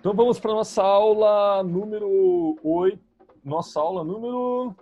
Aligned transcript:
Então 0.00 0.14
vamos 0.14 0.38
para 0.38 0.52
nossa 0.52 0.80
aula 0.80 1.60
número 1.64 2.56
8, 2.62 3.00
nossa 3.44 3.80
aula 3.80 4.04
número 4.04 4.72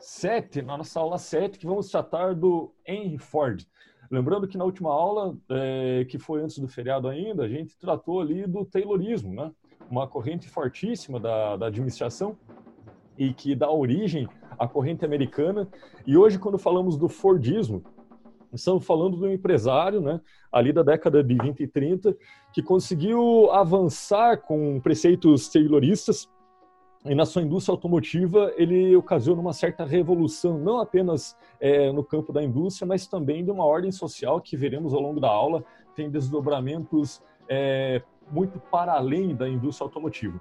7, 0.00 0.60
nossa 0.62 0.98
aula 0.98 1.18
7, 1.18 1.56
que 1.56 1.64
vamos 1.64 1.88
tratar 1.88 2.34
do 2.34 2.74
Henry 2.84 3.16
Ford. 3.16 3.64
Lembrando 4.10 4.48
que 4.48 4.58
na 4.58 4.64
última 4.64 4.90
aula, 4.90 5.36
é, 5.48 6.04
que 6.10 6.18
foi 6.18 6.42
antes 6.42 6.58
do 6.58 6.66
feriado 6.66 7.06
ainda, 7.06 7.44
a 7.44 7.48
gente 7.48 7.78
tratou 7.78 8.20
ali 8.20 8.44
do 8.44 8.64
Taylorismo, 8.64 9.32
né? 9.32 9.52
uma 9.88 10.08
corrente 10.08 10.48
fortíssima 10.48 11.20
da, 11.20 11.56
da 11.56 11.66
administração 11.68 12.36
e 13.16 13.32
que 13.32 13.54
dá 13.54 13.70
origem 13.70 14.28
à 14.58 14.66
corrente 14.66 15.04
americana. 15.04 15.68
E 16.04 16.16
hoje, 16.16 16.40
quando 16.40 16.58
falamos 16.58 16.96
do 16.96 17.08
Fordismo, 17.08 17.84
Estamos 18.54 18.86
falando 18.86 19.16
de 19.16 19.24
um 19.24 19.32
empresário, 19.32 20.00
né, 20.00 20.20
ali 20.52 20.72
da 20.72 20.82
década 20.82 21.22
de 21.22 21.34
20 21.34 21.60
e 21.60 21.66
30, 21.66 22.16
que 22.52 22.62
conseguiu 22.62 23.50
avançar 23.50 24.38
com 24.38 24.80
preceitos 24.80 25.48
tayloristas 25.48 26.28
e 27.04 27.14
na 27.14 27.26
sua 27.26 27.42
indústria 27.42 27.74
automotiva 27.74 28.52
ele 28.56 28.96
ocasionou 28.96 29.42
uma 29.42 29.52
certa 29.52 29.84
revolução, 29.84 30.58
não 30.58 30.80
apenas 30.80 31.36
é, 31.60 31.92
no 31.92 32.02
campo 32.02 32.32
da 32.32 32.42
indústria, 32.42 32.86
mas 32.86 33.06
também 33.06 33.44
de 33.44 33.50
uma 33.50 33.64
ordem 33.64 33.92
social 33.92 34.40
que 34.40 34.56
veremos 34.56 34.94
ao 34.94 35.00
longo 35.00 35.20
da 35.20 35.28
aula, 35.28 35.62
tem 35.94 36.10
desdobramentos 36.10 37.22
é, 37.46 38.00
muito 38.30 38.58
para 38.58 38.94
além 38.94 39.34
da 39.34 39.46
indústria 39.46 39.84
automotiva. 39.84 40.40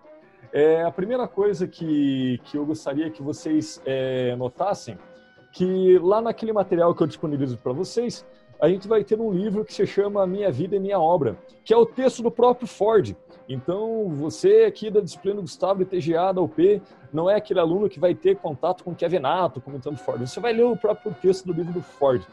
É, 0.53 0.83
a 0.83 0.91
primeira 0.91 1.27
coisa 1.27 1.67
que, 1.67 2.39
que 2.45 2.57
eu 2.57 2.66
gostaria 2.66 3.09
que 3.09 3.21
vocês 3.21 3.81
é, 3.85 4.33
notassem 4.38 4.97
que 5.53 5.99
lá 5.99 6.20
naquele 6.20 6.52
material 6.52 6.93
que 6.95 7.03
eu 7.03 7.07
disponibilizo 7.07 7.57
para 7.59 7.71
vocês, 7.71 8.25
a 8.59 8.67
gente 8.67 8.88
vai 8.88 9.03
ter 9.03 9.20
um 9.21 9.31
livro 9.31 9.63
que 9.63 9.73
se 9.73 9.85
chama 9.85 10.25
Minha 10.25 10.52
Vida 10.52 10.75
e 10.75 10.80
Minha 10.80 10.99
Obra, 10.99 11.38
que 11.63 11.71
é 11.71 11.77
o 11.77 11.85
texto 11.85 12.23
do 12.23 12.31
próprio 12.31 12.67
Ford. 12.67 13.16
Então, 13.48 14.09
você 14.16 14.63
aqui 14.67 14.89
da 14.89 14.99
disciplina 14.99 15.41
Gustavo 15.41 15.85
de 15.85 15.85
TGA 15.85 16.33
da 16.33 16.42
UP, 16.42 16.81
não 17.11 17.30
é 17.30 17.36
aquele 17.36 17.59
aluno 17.59 17.88
que 17.88 18.00
vai 18.00 18.16
ter 18.16 18.38
contato 18.38 18.83
com 18.83 18.95
Kevin 18.95 19.19
Nato 19.19 19.61
comentando 19.61 19.97
Ford. 19.97 20.19
Você 20.22 20.39
vai 20.39 20.53
ler 20.53 20.64
o 20.64 20.75
próprio 20.75 21.16
texto 21.22 21.45
do 21.45 21.53
livro 21.53 21.72
do 21.72 21.81
Ford. 21.81 22.25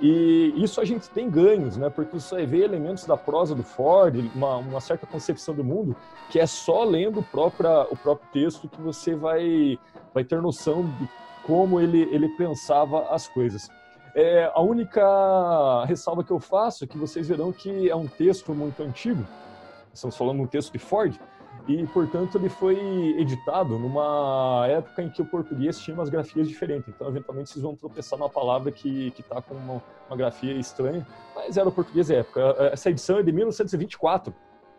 E 0.00 0.52
isso 0.56 0.80
a 0.80 0.84
gente 0.84 1.08
tem 1.10 1.30
ganhos, 1.30 1.76
né? 1.76 1.88
Porque 1.88 2.18
você 2.18 2.34
vai 2.34 2.46
ver 2.46 2.64
elementos 2.64 3.06
da 3.06 3.16
prosa 3.16 3.54
do 3.54 3.62
Ford, 3.62 4.16
uma, 4.34 4.56
uma 4.56 4.80
certa 4.80 5.06
concepção 5.06 5.54
do 5.54 5.62
mundo, 5.62 5.94
que 6.28 6.40
é 6.40 6.46
só 6.46 6.82
lendo 6.82 7.20
o 7.20 7.22
próprio, 7.22 7.82
o 7.90 7.96
próprio 7.96 8.28
texto 8.32 8.68
que 8.68 8.80
você 8.80 9.14
vai, 9.14 9.78
vai 10.12 10.24
ter 10.24 10.42
noção 10.42 10.82
de 10.98 11.08
como 11.46 11.80
ele, 11.80 12.02
ele 12.10 12.28
pensava 12.36 13.08
as 13.10 13.28
coisas. 13.28 13.68
É, 14.14 14.50
a 14.54 14.60
única 14.60 15.84
ressalva 15.86 16.22
que 16.22 16.30
eu 16.30 16.38
faço 16.38 16.84
é 16.84 16.86
que 16.86 16.96
vocês 16.96 17.26
verão 17.28 17.52
que 17.52 17.90
é 17.90 17.96
um 17.96 18.06
texto 18.06 18.54
muito 18.54 18.82
antigo, 18.82 19.26
estamos 19.92 20.16
falando 20.16 20.40
um 20.40 20.46
texto 20.46 20.72
de 20.72 20.78
Ford, 20.78 21.18
e, 21.66 21.86
portanto, 21.86 22.36
ele 22.36 22.50
foi 22.50 22.76
editado 23.18 23.78
numa 23.78 24.66
época 24.68 25.02
em 25.02 25.08
que 25.08 25.22
o 25.22 25.24
português 25.24 25.78
tinha 25.78 25.94
umas 25.94 26.10
grafias 26.10 26.46
diferentes. 26.46 26.88
Então, 26.88 27.08
eventualmente, 27.08 27.50
vocês 27.50 27.62
vão 27.62 27.74
tropeçar 27.74 28.18
numa 28.18 28.28
palavra 28.28 28.70
que 28.70 29.12
está 29.18 29.40
com 29.40 29.54
uma, 29.54 29.82
uma, 30.06 30.16
grafia 30.16 30.52
estranha, 30.52 31.06
mas 31.34 31.56
era 31.56 31.66
o 31.66 31.72
português 31.72 32.08
da 32.08 32.16
época. 32.16 32.54
Essa 32.70 32.90
edição 32.90 33.18
é 33.18 33.22
de 33.22 33.32
1924, 33.32 34.34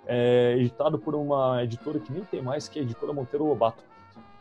é, 0.06 0.58
editado 0.60 1.00
por 1.00 1.16
uma 1.16 1.64
editora 1.64 2.00
que 2.00 2.12
nem 2.12 2.24
tem 2.24 2.42
mais, 2.42 2.70
que 2.70 2.78
é 2.78 2.84
a 2.84 2.86
editora 2.86 3.12
Monteiro 3.12 3.46
Lobato. 3.46 3.84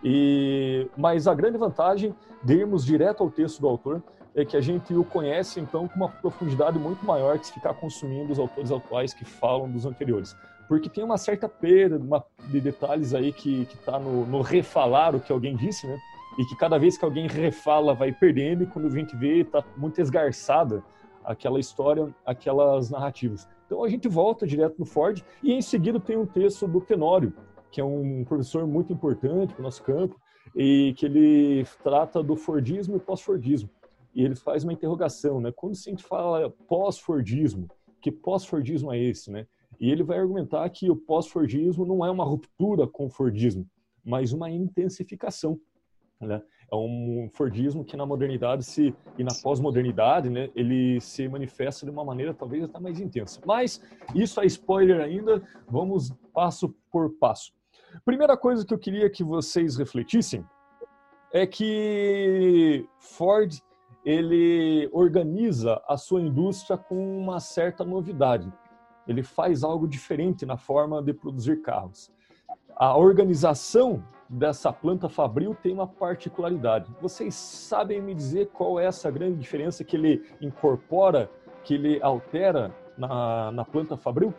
E, 0.05 0.87
mas 0.97 1.27
a 1.27 1.35
grande 1.35 1.57
vantagem 1.57 2.15
de 2.43 2.55
irmos 2.55 2.85
direto 2.85 3.23
ao 3.23 3.31
texto 3.31 3.59
do 3.61 3.67
autor 3.67 4.03
é 4.35 4.45
que 4.45 4.57
a 4.57 4.61
gente 4.61 4.93
o 4.95 5.05
conhece, 5.05 5.61
então, 5.61 5.89
com 5.89 5.95
uma 5.97 6.09
profundidade 6.09 6.79
muito 6.79 7.05
maior 7.07 7.39
que 7.39 7.47
se 7.47 7.53
ficar 7.53 7.73
consumindo 7.75 8.33
os 8.33 8.39
autores 8.39 8.71
atuais 8.71 9.15
que 9.15 9.25
falam 9.25 9.71
dos 9.71 9.87
anteriores. 9.87 10.37
Porque 10.69 10.89
tem 10.89 11.05
uma 11.05 11.17
certa 11.17 11.49
perda 11.49 11.97
uma, 11.97 12.25
de 12.49 12.61
detalhes 12.61 13.15
aí 13.15 13.33
que 13.33 13.63
está 13.73 13.99
no, 13.99 14.27
no, 14.27 14.43
refalar 14.43 15.15
o 15.15 15.21
que 15.21 15.33
alguém 15.33 15.57
disse, 15.57 15.87
né? 15.87 15.99
E 16.37 16.45
que 16.45 16.57
cada 16.57 16.79
vez 16.79 16.99
que 16.99 17.05
alguém 17.05 17.29
refala 17.29 17.95
vai 17.95 18.13
perdendo, 18.13 18.65
e 18.65 18.67
quando 18.67 18.89
a 18.89 18.91
gente 18.91 19.15
vê, 19.17 19.41
está 19.41 19.63
muito 19.77 20.01
esgarçada 20.01 20.83
aquela 21.25 21.61
história, 21.61 22.13
aquelas 22.27 22.91
narrativas. 22.91 23.49
Então 23.67 23.85
a 23.85 23.89
gente 23.89 24.09
volta 24.09 24.47
direto 24.47 24.77
no 24.79 24.85
Ford 24.85 25.23
e 25.43 25.53
em 25.53 25.63
seguida 25.63 25.99
tem 25.99 26.17
um 26.17 26.27
texto 26.27 26.67
do 26.67 26.81
Tenório, 26.81 27.33
que 27.75 27.81
é 27.81 27.85
um 27.85 28.25
professor 28.25 28.65
muito 28.69 28.93
importante 28.93 29.53
para 29.53 29.61
o 29.61 29.65
nosso 29.65 29.83
campo, 29.83 30.17
e 30.55 30.95
que 30.97 31.07
ele 31.07 31.67
trata 31.83 32.23
do 32.23 32.37
Fordismo 32.37 32.95
e 32.95 33.01
pós-Fordismo. 33.01 33.69
E 34.15 34.23
ele 34.23 34.37
faz 34.37 34.63
uma 34.63 34.73
interrogação, 34.73 35.41
né? 35.41 35.51
Quando 35.51 35.73
a 35.73 35.91
gente 35.91 36.05
fala 36.05 36.55
pós-Fordismo, 36.69 37.67
que 38.01 38.13
pós-Fordismo 38.13 38.93
é 38.93 38.99
esse, 39.01 39.29
né? 39.29 39.49
E 39.81 39.91
ele 39.91 40.05
vai 40.05 40.21
argumentar 40.21 40.71
que 40.71 40.89
o 40.89 40.95
pós-Fordismo 40.95 41.85
não 41.85 42.07
é 42.07 42.11
uma 42.13 42.23
ruptura 42.23 42.87
com 42.87 43.07
o 43.07 43.11
Fordismo, 43.11 43.69
mas 44.05 44.33
uma 44.33 44.49
intensificação, 44.49 45.59
né? 46.21 46.41
É 46.71 46.77
um 46.77 47.29
Fordismo 47.33 47.85
que 47.85 47.97
na 47.97 48.07
modernidade 48.07 48.63
se 48.63 48.95
e 49.19 49.25
na 49.25 49.35
pós-modernidade, 49.43 50.31
né, 50.31 50.49
ele 50.55 51.01
se 51.01 51.27
manifesta 51.29 51.85
de 51.85 51.91
uma 51.91 52.05
maneira 52.05 52.33
talvez 52.33 52.63
até 52.63 52.79
mais 52.79 53.01
intensa. 53.01 53.41
Mas 53.45 53.83
isso 54.15 54.41
é 54.41 54.47
spoiler 54.47 55.01
ainda, 55.01 55.43
vamos 55.69 56.13
passo 56.33 56.73
por 56.93 57.11
passo. 57.19 57.53
Primeira 58.05 58.37
coisa 58.37 58.65
que 58.65 58.73
eu 58.73 58.79
queria 58.79 59.11
que 59.11 59.23
vocês 59.23 59.77
refletissem 59.77 60.45
é 61.33 61.47
que 61.47 62.89
Ford 62.99 63.53
ele 64.05 64.89
organiza 64.93 65.83
a 65.89 65.97
sua 65.97 66.21
indústria 66.21 66.77
com 66.77 67.19
uma 67.19 67.41
certa 67.41 67.85
novidade. 67.85 68.53
Ele 69.09 69.23
faz 69.23 69.65
algo 69.65 69.89
diferente 69.89 70.45
na 70.45 70.57
forma 70.57 71.03
de 71.03 71.13
produzir 71.13 71.63
carros. 71.63 72.13
A 72.77 72.97
organização 72.97 74.05
dessa 74.29 74.73
planta 74.73 75.09
fabril 75.09 75.55
tem 75.55 75.73
uma 75.73 75.87
particularidade. 75.87 76.91
Vocês 77.01 77.35
sabem 77.35 78.03
me 78.03 78.15
dizer 78.15 78.49
qual 78.49 78.79
é 78.81 78.87
essa 78.87 79.11
grande 79.11 79.39
diferença 79.39 79.85
que 79.85 79.97
ele 79.97 80.23
incorpora, 80.41 81.31
que 81.63 81.75
ele 81.75 82.03
altera 82.03 82.75
na, 82.97 83.53
na 83.53 83.65
planta 83.65 83.97
fabril? 83.97 84.35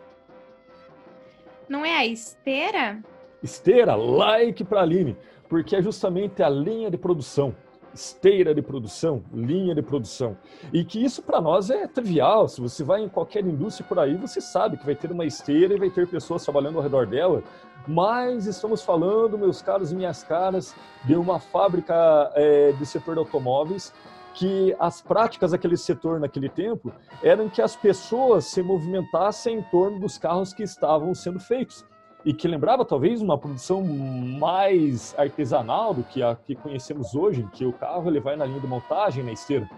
Não 1.68 1.84
é 1.84 1.96
a 1.96 2.06
esteira? 2.06 3.02
Esteira, 3.46 3.94
like 3.94 4.62
para 4.64 4.80
a 4.80 4.82
Aline, 4.82 5.16
porque 5.48 5.76
é 5.76 5.82
justamente 5.82 6.42
a 6.42 6.48
linha 6.48 6.90
de 6.90 6.98
produção, 6.98 7.54
esteira 7.94 8.54
de 8.54 8.60
produção, 8.60 9.22
linha 9.32 9.74
de 9.74 9.80
produção. 9.80 10.36
E 10.72 10.84
que 10.84 11.02
isso 11.02 11.22
para 11.22 11.40
nós 11.40 11.70
é 11.70 11.86
trivial. 11.86 12.46
Se 12.48 12.60
você 12.60 12.84
vai 12.84 13.02
em 13.02 13.08
qualquer 13.08 13.44
indústria 13.44 13.86
por 13.88 13.98
aí, 13.98 14.14
você 14.16 14.40
sabe 14.40 14.76
que 14.76 14.84
vai 14.84 14.94
ter 14.94 15.10
uma 15.10 15.24
esteira 15.24 15.74
e 15.74 15.78
vai 15.78 15.88
ter 15.88 16.06
pessoas 16.06 16.44
trabalhando 16.44 16.76
ao 16.76 16.82
redor 16.82 17.06
dela. 17.06 17.42
Mas 17.88 18.46
estamos 18.46 18.82
falando, 18.82 19.38
meus 19.38 19.62
caros 19.62 19.92
e 19.92 19.96
minhas 19.96 20.22
caras, 20.22 20.74
de 21.04 21.14
uma 21.14 21.38
fábrica 21.38 22.30
é, 22.34 22.72
de 22.72 22.84
setor 22.84 23.14
de 23.14 23.20
automóveis 23.20 23.92
que 24.34 24.76
as 24.78 25.00
práticas 25.00 25.52
daquele 25.52 25.78
setor 25.78 26.20
naquele 26.20 26.50
tempo 26.50 26.92
eram 27.22 27.48
que 27.48 27.62
as 27.62 27.74
pessoas 27.74 28.44
se 28.44 28.62
movimentassem 28.62 29.56
em 29.56 29.62
torno 29.62 29.98
dos 29.98 30.18
carros 30.18 30.52
que 30.52 30.62
estavam 30.62 31.14
sendo 31.14 31.40
feitos 31.40 31.86
e 32.26 32.34
que 32.34 32.48
lembrava 32.48 32.84
talvez 32.84 33.22
uma 33.22 33.38
produção 33.38 33.84
mais 33.84 35.14
artesanal 35.16 35.94
do 35.94 36.02
que 36.02 36.24
a 36.24 36.34
que 36.34 36.56
conhecemos 36.56 37.14
hoje, 37.14 37.48
que 37.52 37.64
o 37.64 37.72
carro 37.72 38.10
ele 38.10 38.18
vai 38.18 38.34
na 38.34 38.44
linha 38.44 38.58
de 38.58 38.66
montagem, 38.66 39.22
na 39.22 39.30
esteira. 39.30 39.70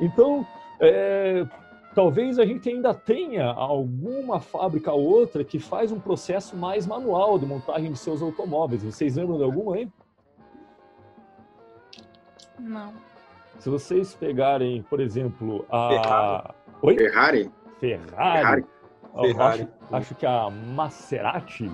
Então, 0.00 0.46
é, 0.78 1.44
talvez 1.92 2.38
a 2.38 2.46
gente 2.46 2.68
ainda 2.68 2.94
tenha 2.94 3.46
alguma 3.46 4.38
fábrica 4.38 4.92
ou 4.92 5.02
outra 5.02 5.42
que 5.42 5.58
faz 5.58 5.90
um 5.90 5.98
processo 5.98 6.56
mais 6.56 6.86
manual 6.86 7.40
de 7.40 7.44
montagem 7.44 7.90
de 7.90 7.98
seus 7.98 8.22
automóveis. 8.22 8.84
Vocês 8.84 9.16
lembram 9.16 9.36
de 9.36 9.42
alguma 9.42 9.74
aí? 9.74 9.88
Não. 12.56 12.92
Se 13.58 13.68
vocês 13.68 14.14
pegarem, 14.14 14.80
por 14.84 15.00
exemplo, 15.00 15.66
a. 15.68 15.88
Ferrari. 15.88 16.54
Oi? 16.82 16.96
Ferrari. 16.96 17.50
Ferrari. 17.80 18.10
Ferrari. 18.10 18.64
Ferrari. 19.12 19.62
Acho, 19.62 19.96
acho, 19.96 20.14
que 20.14 20.26
a 20.26 20.50
Maserati, 20.50 21.70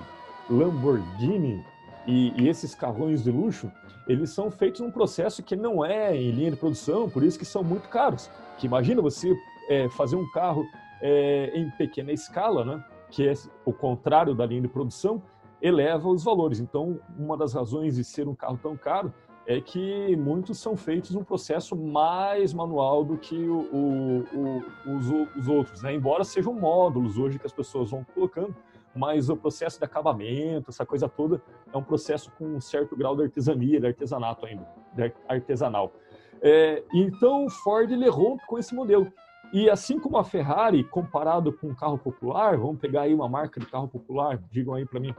Lamborghini 0.49 1.63
e, 2.05 2.33
e, 2.41 2.47
esses 2.47 2.73
carrões 2.73 3.23
de 3.23 3.31
luxo, 3.31 3.71
eles 4.07 4.29
são 4.29 4.49
feitos 4.49 4.81
num 4.81 4.91
processo 4.91 5.43
que 5.43 5.55
não 5.55 5.83
é 5.83 6.15
em 6.15 6.31
linha 6.31 6.51
de 6.51 6.57
produção, 6.57 7.09
por 7.09 7.23
isso 7.23 7.37
que 7.37 7.45
são 7.45 7.63
muito 7.63 7.89
caros. 7.89 8.29
Que 8.57 8.65
imagina 8.65 9.01
você 9.01 9.35
é, 9.69 9.89
fazer 9.89 10.15
um 10.15 10.29
carro 10.31 10.65
é, 11.01 11.51
em 11.53 11.69
pequena 11.71 12.11
escala, 12.11 12.63
né? 12.63 12.83
que 13.09 13.27
é 13.27 13.33
o 13.65 13.73
contrário 13.73 14.33
da 14.33 14.45
linha 14.45 14.61
de 14.61 14.67
produção, 14.67 15.21
eleva 15.61 16.07
os 16.09 16.23
valores. 16.23 16.59
Então, 16.59 16.99
uma 17.17 17.37
das 17.37 17.53
razões 17.53 17.95
de 17.95 18.03
ser 18.03 18.27
um 18.27 18.35
carro 18.35 18.59
tão 18.61 18.75
caro 18.75 19.13
é 19.47 19.61
que 19.61 20.13
muitos 20.17 20.59
são 20.59 20.75
feitos 20.75 21.11
num 21.11 21.23
processo 21.23 21.73
mais 21.73 22.53
manual 22.53 23.05
do 23.05 23.17
que 23.17 23.47
o, 23.47 23.59
o, 23.71 24.19
o, 24.35 24.95
os, 24.97 25.09
os, 25.37 25.47
outros, 25.47 25.81
né? 25.81 25.95
embora 25.95 26.25
sejam 26.25 26.53
módulos 26.53 27.17
hoje 27.17 27.39
que 27.39 27.45
as 27.45 27.53
pessoas 27.53 27.89
vão 27.89 28.05
colocando, 28.13 28.53
mas 28.93 29.29
o 29.29 29.37
processo 29.37 29.79
de 29.79 29.85
acabamento, 29.85 30.69
essa 30.69 30.85
coisa 30.85 31.07
toda, 31.07 31.41
é 31.71 31.77
um 31.77 31.83
processo 31.83 32.29
com 32.37 32.45
um 32.45 32.59
certo 32.59 32.93
grau 32.93 33.15
de 33.15 33.23
artesania, 33.23 33.79
de 33.79 33.87
artesanato 33.87 34.45
ainda, 34.45 34.67
de 34.93 35.13
artesanal. 35.29 35.93
É, 36.41 36.83
então, 36.93 37.49
Ford 37.49 37.89
ele 37.89 38.05
errou 38.05 38.37
com 38.47 38.59
esse 38.59 38.75
modelo. 38.75 39.11
E 39.53 39.69
assim 39.69 39.97
como 39.97 40.17
a 40.17 40.25
Ferrari, 40.25 40.83
comparado 40.83 41.53
com 41.53 41.67
um 41.67 41.75
carro 41.75 41.97
popular, 41.97 42.57
vamos 42.57 42.79
pegar 42.79 43.03
aí 43.03 43.13
uma 43.13 43.29
marca 43.29 43.61
de 43.61 43.65
carro 43.65 43.87
popular, 43.87 44.37
digam 44.51 44.73
aí 44.73 44.85
para 44.85 44.99
mim. 44.99 45.15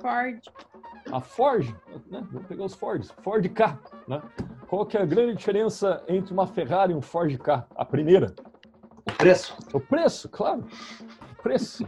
Ford. 0.00 0.40
A 1.10 1.20
Ford, 1.20 1.74
né? 2.08 2.24
Vamos 2.30 2.46
pegar 2.46 2.64
os 2.64 2.74
Fords. 2.74 3.10
Ford 3.22 3.48
K, 3.48 3.78
né? 4.06 4.22
Qual 4.68 4.86
que 4.86 4.96
é 4.96 5.02
a 5.02 5.06
grande 5.06 5.34
diferença 5.34 6.02
entre 6.06 6.32
uma 6.32 6.46
Ferrari 6.46 6.92
e 6.92 6.94
um 6.94 7.02
Ford 7.02 7.36
K? 7.36 7.66
A 7.74 7.84
primeira? 7.84 8.32
O 9.04 9.12
preço. 9.12 9.56
O 9.72 9.80
preço, 9.80 10.28
claro. 10.28 10.64
O 11.32 11.42
preço. 11.42 11.84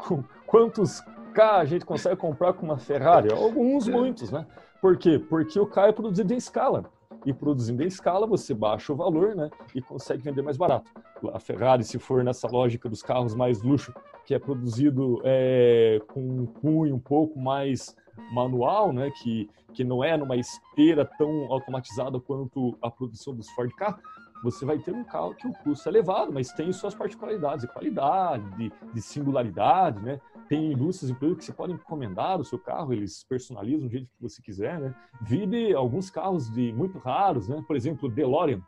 Quantos 0.46 1.02
K 1.34 1.58
a 1.58 1.64
gente 1.64 1.84
consegue 1.84 2.16
comprar 2.16 2.54
com 2.54 2.64
uma 2.64 2.78
Ferrari? 2.78 3.30
Alguns, 3.32 3.86
muitos, 3.86 4.30
né? 4.30 4.46
Por 4.80 4.96
quê? 4.96 5.18
Porque 5.18 5.60
o 5.60 5.66
K 5.66 5.88
é 5.88 5.92
produzido 5.92 6.32
em 6.32 6.38
escala 6.38 6.90
e 7.24 7.32
produzindo 7.32 7.82
em 7.82 7.86
escala, 7.86 8.26
você 8.26 8.54
baixa 8.54 8.92
o 8.92 8.96
valor 8.96 9.34
né, 9.34 9.50
e 9.74 9.80
consegue 9.80 10.22
vender 10.22 10.42
mais 10.42 10.56
barato. 10.56 10.90
A 11.32 11.38
Ferrari, 11.38 11.84
se 11.84 11.98
for 11.98 12.24
nessa 12.24 12.48
lógica 12.48 12.88
dos 12.88 13.02
carros 13.02 13.34
mais 13.34 13.62
luxo, 13.62 13.94
que 14.24 14.34
é 14.34 14.38
produzido 14.38 15.20
é, 15.24 16.00
com 16.08 16.20
um 16.20 16.46
cunho 16.46 16.94
um 16.94 16.98
pouco 16.98 17.38
mais 17.38 17.94
manual, 18.32 18.92
né, 18.92 19.10
que, 19.22 19.48
que 19.72 19.84
não 19.84 20.02
é 20.02 20.16
numa 20.16 20.36
esteira 20.36 21.04
tão 21.04 21.52
automatizada 21.52 22.18
quanto 22.20 22.76
a 22.82 22.90
produção 22.90 23.34
dos 23.34 23.48
Ford 23.50 23.72
Ka, 23.74 23.98
você 24.42 24.64
vai 24.64 24.78
ter 24.78 24.92
um 24.92 25.04
carro 25.04 25.34
que 25.34 25.46
o 25.46 25.52
custo 25.52 25.88
é 25.88 25.92
elevado, 25.92 26.32
mas 26.32 26.52
tem 26.52 26.72
suas 26.72 26.94
particularidades 26.94 27.62
de 27.62 27.72
qualidade, 27.72 28.44
de, 28.56 28.72
de 28.92 29.00
singularidade, 29.00 30.02
né? 30.02 30.20
Tem 30.48 30.72
indústrias, 30.72 31.10
inclusive, 31.10 31.38
que 31.38 31.44
você 31.44 31.52
pode 31.52 31.72
encomendar 31.72 32.40
o 32.40 32.44
seu 32.44 32.58
carro, 32.58 32.92
eles 32.92 33.24
personalizam 33.24 33.86
do 33.86 33.88
jeito 33.88 34.06
que 34.06 34.20
você 34.20 34.42
quiser, 34.42 34.80
né? 34.80 34.94
Vide 35.20 35.72
alguns 35.74 36.10
carros 36.10 36.50
de 36.50 36.72
muito 36.72 36.98
raros, 36.98 37.48
né? 37.48 37.62
Por 37.66 37.76
exemplo, 37.76 38.08
o 38.08 38.12
DeLorean. 38.12 38.60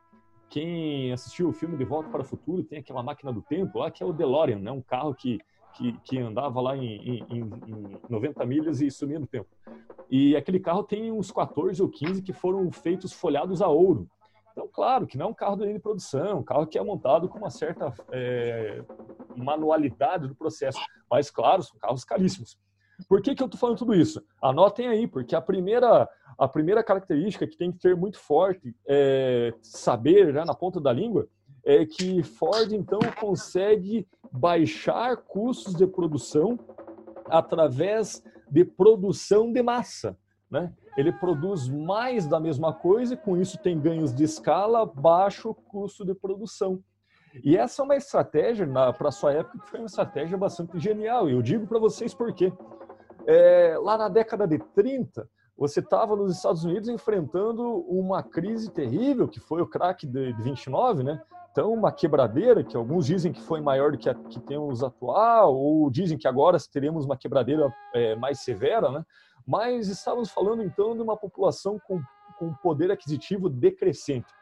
Quem 0.48 1.12
assistiu 1.12 1.48
o 1.48 1.52
filme 1.52 1.76
De 1.76 1.84
Volta 1.84 2.08
para 2.08 2.20
o 2.20 2.24
Futuro 2.24 2.62
tem 2.62 2.78
aquela 2.78 3.02
máquina 3.02 3.32
do 3.32 3.42
tempo 3.42 3.78
lá 3.78 3.90
que 3.90 4.02
é 4.02 4.06
o 4.06 4.12
DeLorean, 4.12 4.60
né? 4.60 4.70
Um 4.70 4.82
carro 4.82 5.14
que 5.14 5.38
que, 5.74 5.92
que, 6.04 6.18
andava 6.18 6.60
lá 6.60 6.76
em, 6.76 7.18
em, 7.18 7.26
em, 7.30 7.98
90 8.08 8.46
milhas 8.46 8.80
e 8.80 8.88
sumia 8.92 9.18
no 9.18 9.26
tempo. 9.26 9.48
E 10.08 10.36
aquele 10.36 10.60
carro 10.60 10.84
tem 10.84 11.10
uns 11.10 11.32
14 11.32 11.82
ou 11.82 11.88
15 11.88 12.22
que 12.22 12.32
foram 12.32 12.70
feitos 12.70 13.12
folhados 13.12 13.60
a 13.60 13.66
ouro. 13.66 14.08
Então, 14.54 14.68
claro 14.72 15.04
que 15.04 15.18
não 15.18 15.26
é 15.26 15.28
um 15.30 15.34
carro 15.34 15.56
de 15.56 15.62
linha 15.62 15.74
de 15.74 15.82
produção, 15.82 16.38
um 16.38 16.44
carro 16.44 16.64
que 16.64 16.78
é 16.78 16.82
montado 16.82 17.28
com 17.28 17.38
uma 17.38 17.50
certa 17.50 17.92
é, 18.12 18.84
manualidade 19.36 20.28
do 20.28 20.34
processo. 20.34 20.78
Mas, 21.10 21.28
claro, 21.28 21.60
são 21.60 21.76
carros 21.76 22.04
caríssimos. 22.04 22.56
Por 23.08 23.20
que, 23.20 23.34
que 23.34 23.42
eu 23.42 23.46
estou 23.46 23.58
falando 23.58 23.78
tudo 23.78 23.92
isso? 23.92 24.24
Anotem 24.40 24.86
aí, 24.86 25.08
porque 25.08 25.34
a 25.34 25.40
primeira, 25.40 26.08
a 26.38 26.46
primeira 26.46 26.84
característica 26.84 27.48
que 27.48 27.56
tem 27.56 27.72
que 27.72 27.80
ter 27.80 27.96
muito 27.96 28.16
forte, 28.20 28.72
é, 28.86 29.52
saber 29.60 30.32
já 30.32 30.44
na 30.44 30.54
ponta 30.54 30.80
da 30.80 30.92
língua, 30.92 31.28
é 31.64 31.84
que 31.84 32.22
Ford, 32.22 32.70
então, 32.72 33.00
consegue 33.18 34.06
baixar 34.30 35.16
custos 35.16 35.74
de 35.74 35.84
produção 35.84 36.56
através 37.26 38.22
de 38.48 38.64
produção 38.64 39.52
de 39.52 39.62
massa. 39.64 40.16
Né? 40.48 40.72
Ele 40.96 41.12
produz 41.12 41.68
mais 41.68 42.26
da 42.26 42.38
mesma 42.38 42.72
coisa 42.72 43.14
e 43.14 43.16
com 43.16 43.36
isso 43.36 43.58
tem 43.58 43.80
ganhos 43.80 44.14
de 44.14 44.24
escala, 44.24 44.86
baixo 44.86 45.54
custo 45.68 46.04
de 46.04 46.14
produção. 46.14 46.80
E 47.42 47.56
essa 47.56 47.82
é 47.82 47.84
uma 47.84 47.96
estratégia, 47.96 48.66
para 48.96 49.10
sua 49.10 49.32
época, 49.32 49.58
que 49.58 49.70
foi 49.70 49.80
uma 49.80 49.86
estratégia 49.86 50.38
bastante 50.38 50.78
genial. 50.78 51.28
E 51.28 51.32
eu 51.32 51.42
digo 51.42 51.66
para 51.66 51.78
vocês 51.78 52.14
por 52.14 52.32
quê. 52.32 52.52
É, 53.26 53.76
lá 53.80 53.96
na 53.96 54.08
década 54.08 54.46
de 54.46 54.58
30, 54.58 55.28
você 55.56 55.80
estava 55.80 56.14
nos 56.14 56.36
Estados 56.36 56.64
Unidos 56.64 56.88
enfrentando 56.88 57.62
uma 57.88 58.22
crise 58.22 58.70
terrível, 58.70 59.26
que 59.26 59.40
foi 59.40 59.62
o 59.62 59.66
crack 59.66 60.06
de, 60.06 60.32
de 60.32 60.42
29, 60.42 61.02
né? 61.02 61.20
Então, 61.50 61.72
uma 61.72 61.92
quebradeira, 61.92 62.64
que 62.64 62.76
alguns 62.76 63.06
dizem 63.06 63.32
que 63.32 63.40
foi 63.40 63.60
maior 63.60 63.92
do 63.92 63.98
que 63.98 64.10
a 64.10 64.14
que 64.14 64.40
temos 64.40 64.82
atual, 64.82 65.54
ou 65.54 65.88
dizem 65.88 66.18
que 66.18 66.26
agora 66.26 66.58
teremos 66.72 67.04
uma 67.04 67.16
quebradeira 67.16 67.72
é, 67.94 68.16
mais 68.16 68.40
severa, 68.40 68.90
né? 68.90 69.04
Mas 69.46 69.88
estávamos 69.88 70.30
falando 70.30 70.62
então 70.62 70.94
de 70.94 71.02
uma 71.02 71.16
população 71.16 71.78
com, 71.86 72.00
com 72.38 72.54
poder 72.54 72.90
aquisitivo 72.90 73.48
decrescente. 73.48 74.32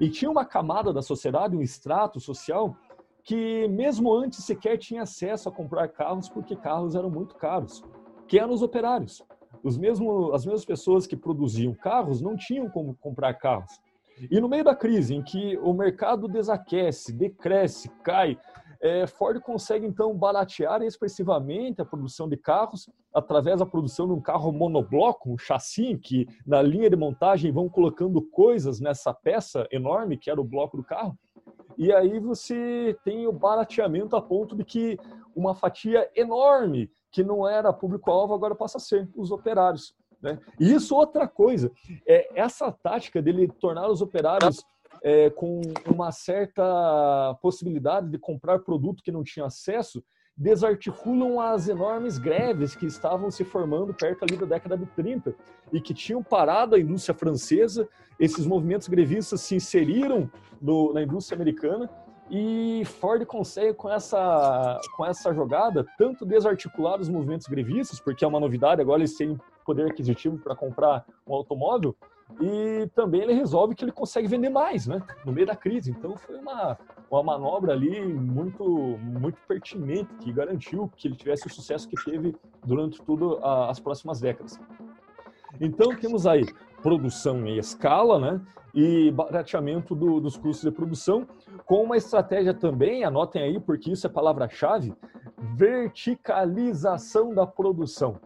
E 0.00 0.10
tinha 0.10 0.30
uma 0.30 0.44
camada 0.44 0.92
da 0.92 1.00
sociedade, 1.00 1.56
um 1.56 1.62
extrato 1.62 2.20
social, 2.20 2.76
que 3.24 3.68
mesmo 3.68 4.12
antes 4.12 4.44
sequer 4.44 4.76
tinha 4.78 5.02
acesso 5.02 5.48
a 5.48 5.52
comprar 5.52 5.88
carros, 5.88 6.28
porque 6.28 6.56
carros 6.56 6.94
eram 6.94 7.10
muito 7.10 7.36
caros, 7.36 7.82
que 8.26 8.38
eram 8.38 8.52
os 8.52 8.62
operários. 8.62 9.22
Os 9.62 9.76
mesmo, 9.76 10.32
as 10.32 10.44
mesmas 10.44 10.64
pessoas 10.64 11.06
que 11.06 11.16
produziam 11.16 11.74
carros 11.74 12.20
não 12.20 12.36
tinham 12.36 12.68
como 12.68 12.94
comprar 12.96 13.34
carros. 13.34 13.80
E 14.30 14.40
no 14.40 14.48
meio 14.48 14.64
da 14.64 14.74
crise, 14.74 15.14
em 15.14 15.22
que 15.22 15.56
o 15.58 15.72
mercado 15.72 16.26
desaquece, 16.26 17.12
decresce, 17.12 17.88
cai, 18.02 18.38
é, 18.80 19.06
Ford 19.06 19.40
consegue 19.40 19.86
então 19.86 20.16
baratear 20.16 20.82
expressivamente 20.82 21.80
a 21.80 21.84
produção 21.84 22.28
de 22.28 22.36
carros 22.36 22.88
através 23.12 23.58
da 23.58 23.66
produção 23.66 24.06
de 24.06 24.12
um 24.12 24.20
carro 24.20 24.52
monobloco, 24.52 25.32
um 25.32 25.38
chassi, 25.38 25.98
que 25.98 26.28
na 26.46 26.62
linha 26.62 26.88
de 26.88 26.96
montagem 26.96 27.50
vão 27.50 27.68
colocando 27.68 28.22
coisas 28.22 28.80
nessa 28.80 29.12
peça 29.12 29.66
enorme 29.70 30.16
que 30.16 30.30
era 30.30 30.40
o 30.40 30.44
bloco 30.44 30.76
do 30.76 30.84
carro. 30.84 31.18
E 31.76 31.92
aí 31.92 32.18
você 32.18 32.96
tem 33.04 33.26
o 33.26 33.32
barateamento 33.32 34.16
a 34.16 34.22
ponto 34.22 34.56
de 34.56 34.64
que 34.64 34.98
uma 35.34 35.54
fatia 35.54 36.08
enorme 36.14 36.90
que 37.10 37.24
não 37.24 37.48
era 37.48 37.72
público-alvo 37.72 38.34
agora 38.34 38.54
passa 38.54 38.78
a 38.78 38.80
ser 38.80 39.08
os 39.16 39.30
operários. 39.30 39.94
Né? 40.20 40.38
E 40.58 40.72
isso 40.72 40.96
outra 40.96 41.28
coisa, 41.28 41.70
é 42.06 42.28
essa 42.34 42.72
tática 42.72 43.22
dele 43.22 43.48
tornar 43.60 43.88
os 43.88 44.02
operários 44.02 44.64
é, 45.02 45.30
com 45.30 45.60
uma 45.86 46.12
certa 46.12 47.36
possibilidade 47.40 48.08
de 48.08 48.18
comprar 48.18 48.58
produto 48.60 49.02
que 49.02 49.12
não 49.12 49.22
tinha 49.22 49.46
acesso, 49.46 50.02
desarticulam 50.36 51.40
as 51.40 51.68
enormes 51.68 52.16
greves 52.16 52.76
que 52.76 52.86
estavam 52.86 53.28
se 53.30 53.44
formando 53.44 53.92
perto 53.92 54.22
ali 54.22 54.36
da 54.36 54.46
década 54.46 54.78
de 54.78 54.86
30 54.86 55.34
e 55.72 55.80
que 55.80 55.92
tinham 55.92 56.22
parado 56.22 56.76
a 56.76 56.80
indústria 56.80 57.14
francesa. 57.14 57.88
Esses 58.20 58.46
movimentos 58.46 58.86
grevistas 58.86 59.40
se 59.40 59.56
inseriram 59.56 60.30
no, 60.62 60.92
na 60.92 61.02
indústria 61.02 61.34
americana 61.34 61.90
e 62.30 62.82
Ford 62.84 63.24
consegue 63.26 63.74
com 63.74 63.90
essa, 63.90 64.80
com 64.96 65.04
essa 65.04 65.32
jogada 65.32 65.84
tanto 65.96 66.24
desarticular 66.24 67.00
os 67.00 67.08
movimentos 67.08 67.46
grevistas, 67.46 67.98
porque 67.98 68.24
é 68.24 68.28
uma 68.28 68.38
novidade 68.38 68.80
agora 68.80 69.00
eles 69.00 69.16
têm 69.16 69.36
poder 69.64 69.90
aquisitivo 69.90 70.38
para 70.38 70.54
comprar 70.54 71.04
um 71.26 71.34
automóvel, 71.34 71.96
e 72.40 72.88
também 72.94 73.22
ele 73.22 73.32
resolve 73.32 73.74
que 73.74 73.84
ele 73.84 73.92
consegue 73.92 74.28
vender 74.28 74.50
mais, 74.50 74.86
né? 74.86 75.02
No 75.24 75.32
meio 75.32 75.46
da 75.46 75.56
crise. 75.56 75.90
Então 75.90 76.16
foi 76.16 76.36
uma, 76.36 76.78
uma 77.10 77.22
manobra 77.22 77.72
ali 77.72 78.04
muito, 78.14 78.64
muito 78.64 79.38
pertinente 79.48 80.12
que 80.20 80.32
garantiu 80.32 80.90
que 80.96 81.08
ele 81.08 81.16
tivesse 81.16 81.46
o 81.46 81.50
sucesso 81.50 81.88
que 81.88 81.96
teve 82.04 82.36
durante 82.64 83.02
tudo 83.02 83.38
as 83.42 83.80
próximas 83.80 84.20
décadas. 84.20 84.60
Então 85.60 85.96
temos 85.96 86.26
aí 86.26 86.44
produção 86.82 87.46
em 87.46 87.58
escala, 87.58 88.18
né? 88.18 88.40
E 88.74 89.10
barateamento 89.10 89.94
do, 89.94 90.20
dos 90.20 90.36
custos 90.36 90.70
de 90.70 90.70
produção, 90.70 91.26
com 91.64 91.82
uma 91.82 91.96
estratégia 91.96 92.52
também, 92.54 93.02
anotem 93.02 93.42
aí, 93.42 93.58
porque 93.58 93.90
isso 93.90 94.06
é 94.06 94.10
palavra-chave, 94.10 94.94
verticalização 95.54 97.34
da 97.34 97.46
produção. 97.46 98.20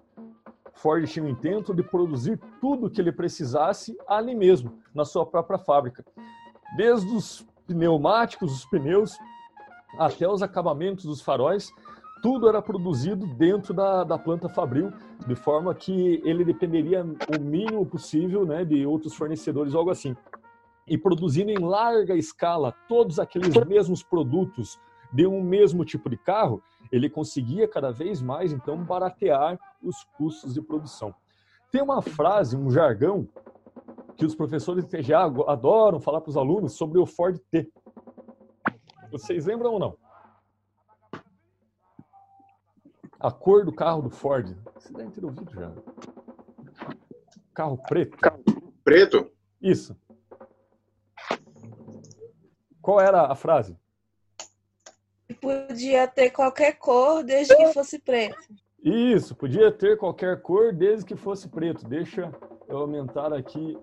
Ford 0.75 1.07
tinha 1.07 1.25
o 1.25 1.29
intento 1.29 1.75
de 1.75 1.83
produzir 1.83 2.39
tudo 2.61 2.87
o 2.87 2.91
que 2.91 3.01
ele 3.01 3.13
precisasse 3.13 3.97
ali 4.09 4.35
mesmo, 4.35 4.79
na 4.95 5.05
sua 5.05 5.25
própria 5.25 5.59
fábrica. 5.59 6.05
Desde 6.77 7.09
os 7.15 7.47
pneumáticos, 7.67 8.53
os 8.53 8.65
pneus, 8.65 9.17
até 9.99 10.29
os 10.29 10.43
acabamentos 10.43 11.05
dos 11.05 11.21
faróis, 11.21 11.71
tudo 12.23 12.49
era 12.49 12.63
produzido 12.63 13.27
dentro 13.35 13.75
da, 13.75 14.05
da 14.05 14.17
planta 14.17 14.49
Fabril, 14.49 14.93
de 15.27 15.35
forma 15.35 15.75
que 15.75 16.23
ele 16.25 16.45
dependeria 16.45 17.05
o 17.05 17.41
mínimo 17.41 17.85
possível 17.85 18.47
né, 18.47 18.65
de 18.65 18.87
outros 18.87 19.15
fornecedores, 19.15 19.75
algo 19.75 19.91
assim. 19.91 20.17
E 20.87 20.97
produzindo 20.97 21.51
em 21.51 21.59
larga 21.59 22.15
escala 22.15 22.73
todos 22.89 23.19
aqueles 23.19 23.55
mesmos 23.67 24.03
produtos 24.03 24.79
de 25.13 25.27
um 25.27 25.43
mesmo 25.43 25.85
tipo 25.85 26.09
de 26.09 26.17
carro, 26.17 26.63
ele 26.93 27.09
conseguia 27.09 27.67
cada 27.67 27.91
vez 27.91 28.21
mais, 28.21 28.53
então, 28.53 28.85
baratear 28.85 29.59
os 29.83 30.05
custos 30.17 30.53
de 30.53 30.61
produção. 30.61 31.15
Tem 31.71 31.83
uma 31.83 32.03
frase, 32.03 32.55
um 32.55 32.71
jargão, 32.71 33.27
que 34.15 34.27
os 34.27 34.35
professores 34.35 34.85
de 34.85 34.91
TGA 34.91 35.23
adoram 35.49 35.99
falar 35.99 36.21
para 36.21 36.29
os 36.29 36.37
alunos 36.37 36.75
sobre 36.75 36.99
o 36.99 37.07
Ford 37.07 37.39
T. 37.51 37.73
Vocês 39.11 39.47
lembram 39.47 39.73
ou 39.73 39.79
não? 39.79 39.97
A 43.19 43.31
cor 43.31 43.65
do 43.65 43.73
carro 43.73 44.03
do 44.03 44.11
Ford. 44.11 44.55
Você 44.75 44.93
deve 44.93 45.11
ter 45.13 45.25
ouvido 45.25 45.51
já. 45.53 45.73
Carro 47.55 47.79
preto. 47.89 48.19
Carro 48.19 48.43
preto? 48.85 49.31
Isso. 49.61 49.97
Qual 52.83 53.01
era 53.01 53.31
a 53.31 53.35
frase? 53.35 53.79
Podia 55.43 56.07
ter 56.07 56.31
qualquer 56.31 56.79
cor 56.79 57.25
desde 57.25 57.57
que 57.57 57.73
fosse 57.73 57.99
preto. 57.99 58.39
Isso, 58.83 59.35
podia 59.35 59.73
ter 59.73 59.99
qualquer 59.99 60.41
cor 60.41 60.73
desde 60.73 61.05
que 61.05 61.17
fosse 61.17 61.49
preto. 61.49 61.87
Deixa 61.87 62.33
eu 62.69 62.79
aumentar 62.79 63.33
aqui 63.33 63.77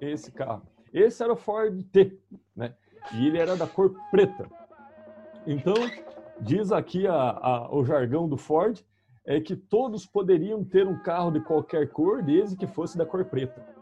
esse 0.00 0.30
carro. 0.30 0.62
Esse 0.92 1.22
era 1.22 1.32
o 1.32 1.36
Ford 1.36 1.82
T, 1.90 2.18
né? 2.54 2.74
e 3.12 3.26
ele 3.26 3.38
era 3.38 3.56
da 3.56 3.66
cor 3.66 3.94
preta. 4.10 4.48
Então, 5.46 5.74
diz 6.40 6.70
aqui 6.70 7.06
a, 7.06 7.14
a, 7.14 7.74
o 7.74 7.84
jargão 7.84 8.28
do 8.28 8.36
Ford, 8.36 8.78
é 9.26 9.40
que 9.40 9.56
todos 9.56 10.06
poderiam 10.06 10.62
ter 10.62 10.86
um 10.86 10.98
carro 11.02 11.30
de 11.30 11.40
qualquer 11.40 11.88
cor, 11.88 12.22
desde 12.22 12.56
que 12.56 12.66
fosse 12.66 12.96
da 12.96 13.06
cor 13.06 13.24
preta. 13.24 13.73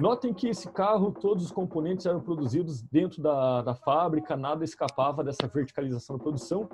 Notem 0.00 0.32
que 0.32 0.48
esse 0.48 0.70
carro, 0.70 1.12
todos 1.12 1.44
os 1.44 1.52
componentes 1.52 2.06
eram 2.06 2.20
produzidos 2.20 2.80
dentro 2.80 3.22
da, 3.22 3.62
da 3.62 3.74
fábrica, 3.74 4.36
nada 4.36 4.64
escapava 4.64 5.22
dessa 5.22 5.46
verticalização 5.46 6.16
da 6.16 6.22
produção. 6.22 6.68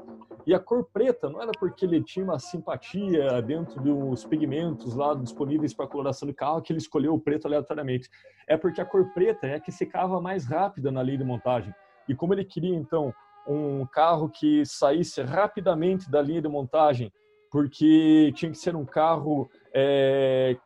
E 0.46 0.54
a 0.54 0.60
cor 0.60 0.84
preta 0.92 1.28
não 1.28 1.42
era 1.42 1.50
porque 1.58 1.84
ele 1.84 2.02
tinha 2.02 2.25
uma 2.25 2.38
simpatia 2.38 3.42
dentro 3.42 3.80
dos 3.80 4.25
pigmentos 4.25 4.94
lá 4.94 5.12
disponíveis 5.12 5.75
para 5.75 5.88
coloração 5.88 6.28
de 6.28 6.32
carro 6.32 6.62
que 6.62 6.72
ele 6.72 6.78
escolheu 6.78 7.14
o 7.14 7.20
preto 7.20 7.46
aleatoriamente. 7.46 8.08
É 8.46 8.56
porque 8.56 8.80
a 8.80 8.84
cor 8.84 9.12
preta 9.12 9.46
é 9.46 9.56
a 9.56 9.60
que 9.60 9.72
secava 9.72 10.20
mais 10.20 10.46
rápida 10.46 10.92
na 10.92 11.02
linha 11.02 11.18
de 11.18 11.25
montagem. 11.25 11.75
E 12.08 12.14
como 12.14 12.32
ele 12.32 12.44
queria, 12.44 12.76
então, 12.76 13.12
um 13.46 13.84
carro 13.86 14.28
que 14.28 14.64
saísse 14.64 15.20
rapidamente 15.22 16.08
da 16.08 16.22
linha 16.22 16.42
de 16.42 16.48
montagem, 16.48 17.12
porque 17.50 18.32
tinha 18.34 18.50
que 18.50 18.58
ser 18.58 18.76
um 18.76 18.84
carro 18.84 19.50
é, 19.75 20.56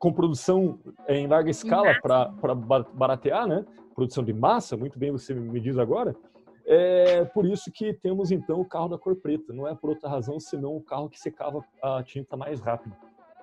com 0.00 0.10
produção 0.12 0.80
em 1.06 1.26
larga 1.26 1.50
escala 1.50 1.94
para 2.00 2.54
baratear, 2.94 3.46
né? 3.46 3.64
Produção 3.94 4.24
de 4.24 4.32
massa, 4.32 4.74
muito 4.74 4.98
bem 4.98 5.12
você 5.12 5.34
me 5.34 5.60
diz 5.60 5.76
agora. 5.76 6.16
É 6.64 7.24
por 7.26 7.44
isso 7.44 7.70
que 7.70 7.92
temos 7.92 8.30
então 8.30 8.60
o 8.60 8.64
carro 8.64 8.88
da 8.88 8.98
cor 8.98 9.14
preta. 9.14 9.52
Não 9.52 9.68
é 9.68 9.74
por 9.74 9.90
outra 9.90 10.08
razão 10.08 10.40
senão 10.40 10.74
o 10.74 10.82
carro 10.82 11.10
que 11.10 11.20
secava 11.20 11.62
a 11.82 12.02
tinta 12.02 12.34
mais 12.34 12.60
rápido. 12.60 12.96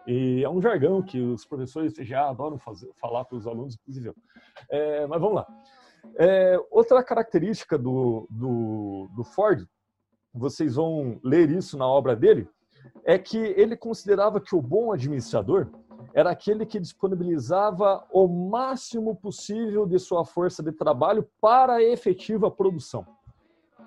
E 0.08 0.44
é 0.44 0.50
um 0.50 0.60
jargão 0.60 1.02
que 1.02 1.22
os 1.22 1.46
professores 1.46 1.94
já 2.00 2.28
adoram 2.28 2.58
fazer, 2.58 2.90
falar 2.96 3.24
para 3.26 3.38
os 3.38 3.46
alunos, 3.46 3.76
inclusive. 3.76 4.12
É, 4.70 5.06
mas 5.06 5.22
vamos 5.22 5.36
lá. 5.36 5.48
É, 6.18 6.58
outra 6.72 7.04
característica 7.04 7.78
do, 7.78 8.28
do, 8.32 9.08
do 9.16 9.24
Ford, 9.24 9.64
vocês 10.34 10.76
vão 10.76 11.20
ler 11.24 11.52
isso 11.52 11.78
na 11.78 11.86
obra 11.86 12.16
dele, 12.16 12.50
é 13.04 13.20
que 13.20 13.38
ele 13.38 13.78
considerava 13.78 14.42
que 14.42 14.56
o 14.56 14.62
bom 14.62 14.92
administrador 14.92 15.70
era 16.18 16.32
aquele 16.32 16.66
que 16.66 16.80
disponibilizava 16.80 18.04
o 18.12 18.28
máximo 18.28 19.16
possível 19.16 19.86
de 19.86 20.00
sua 20.00 20.26
força 20.26 20.64
de 20.64 20.72
trabalho 20.72 21.30
para 21.40 21.74
a 21.76 21.84
efetiva 21.84 22.50
produção. 22.50 23.06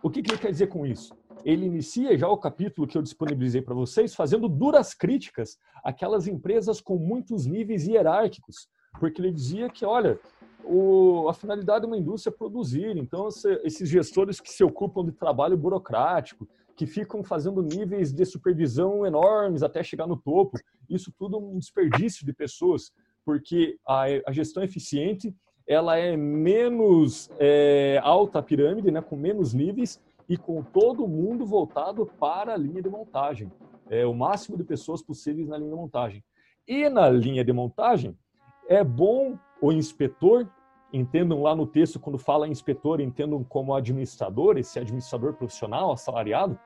O 0.00 0.08
que, 0.08 0.22
que 0.22 0.30
ele 0.30 0.38
quer 0.38 0.52
dizer 0.52 0.68
com 0.68 0.86
isso? 0.86 1.12
Ele 1.44 1.66
inicia 1.66 2.16
já 2.16 2.28
o 2.28 2.38
capítulo 2.38 2.86
que 2.86 2.96
eu 2.96 3.02
disponibilizei 3.02 3.60
para 3.60 3.74
vocês 3.74 4.14
fazendo 4.14 4.48
duras 4.48 4.94
críticas 4.94 5.58
àquelas 5.82 6.28
empresas 6.28 6.80
com 6.80 6.94
muitos 6.98 7.46
níveis 7.46 7.88
hierárquicos, 7.88 8.68
porque 9.00 9.20
ele 9.20 9.32
dizia 9.32 9.68
que, 9.68 9.84
olha, 9.84 10.16
o, 10.62 11.28
a 11.28 11.34
finalidade 11.34 11.80
de 11.80 11.86
uma 11.88 11.98
indústria 11.98 12.32
é 12.32 12.38
produzir, 12.38 12.96
então 12.96 13.26
esses 13.64 13.88
gestores 13.88 14.40
que 14.40 14.52
se 14.52 14.62
ocupam 14.62 15.04
de 15.04 15.10
trabalho 15.10 15.56
burocrático, 15.56 16.46
que 16.80 16.86
ficam 16.86 17.22
fazendo 17.22 17.60
níveis 17.60 18.10
de 18.10 18.24
supervisão 18.24 19.04
enormes 19.04 19.62
até 19.62 19.82
chegar 19.82 20.06
no 20.06 20.16
topo. 20.16 20.56
Isso 20.88 21.12
tudo 21.12 21.36
é 21.36 21.38
um 21.38 21.58
desperdício 21.58 22.24
de 22.24 22.32
pessoas, 22.32 22.90
porque 23.22 23.76
a, 23.86 24.04
a 24.26 24.32
gestão 24.32 24.62
eficiente 24.62 25.36
ela 25.68 25.98
é 25.98 26.16
menos 26.16 27.28
é, 27.38 28.00
alta 28.02 28.38
a 28.38 28.42
pirâmide, 28.42 28.90
né, 28.90 29.02
com 29.02 29.14
menos 29.14 29.52
níveis 29.52 30.00
e 30.26 30.38
com 30.38 30.62
todo 30.62 31.06
mundo 31.06 31.44
voltado 31.44 32.06
para 32.18 32.54
a 32.54 32.56
linha 32.56 32.80
de 32.80 32.88
montagem. 32.88 33.52
É, 33.90 34.06
o 34.06 34.14
máximo 34.14 34.56
de 34.56 34.64
pessoas 34.64 35.02
possíveis 35.02 35.48
na 35.48 35.58
linha 35.58 35.68
de 35.68 35.76
montagem. 35.76 36.24
E 36.66 36.88
na 36.88 37.10
linha 37.10 37.44
de 37.44 37.52
montagem, 37.52 38.16
é 38.66 38.82
bom 38.82 39.38
o 39.60 39.70
inspetor, 39.70 40.48
entendam 40.90 41.42
lá 41.42 41.54
no 41.54 41.66
texto, 41.66 42.00
quando 42.00 42.16
fala 42.18 42.48
inspetor, 42.48 43.02
entendam 43.02 43.44
como 43.44 43.74
administrador, 43.74 44.56
esse 44.56 44.78
administrador 44.78 45.34
profissional, 45.34 45.92
assalariado, 45.92 46.58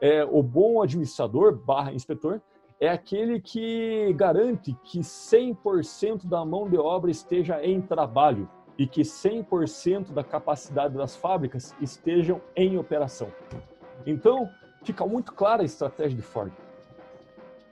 é, 0.00 0.24
o 0.24 0.42
bom 0.42 0.82
administrador 0.82 1.54
barra 1.54 1.92
inspetor 1.92 2.40
é 2.80 2.88
aquele 2.88 3.40
que 3.40 4.12
garante 4.14 4.74
que 4.82 5.00
100% 5.00 6.26
da 6.26 6.44
mão 6.44 6.68
de 6.68 6.78
obra 6.78 7.10
esteja 7.10 7.62
em 7.62 7.80
trabalho 7.80 8.48
e 8.78 8.86
que 8.86 9.02
100% 9.02 10.12
da 10.12 10.24
capacidade 10.24 10.96
das 10.96 11.14
fábricas 11.14 11.74
estejam 11.80 12.40
em 12.56 12.78
operação. 12.78 13.28
Então, 14.06 14.48
fica 14.82 15.06
muito 15.06 15.34
clara 15.34 15.60
a 15.60 15.66
estratégia 15.66 16.16
de 16.16 16.22
Ford. 16.22 16.50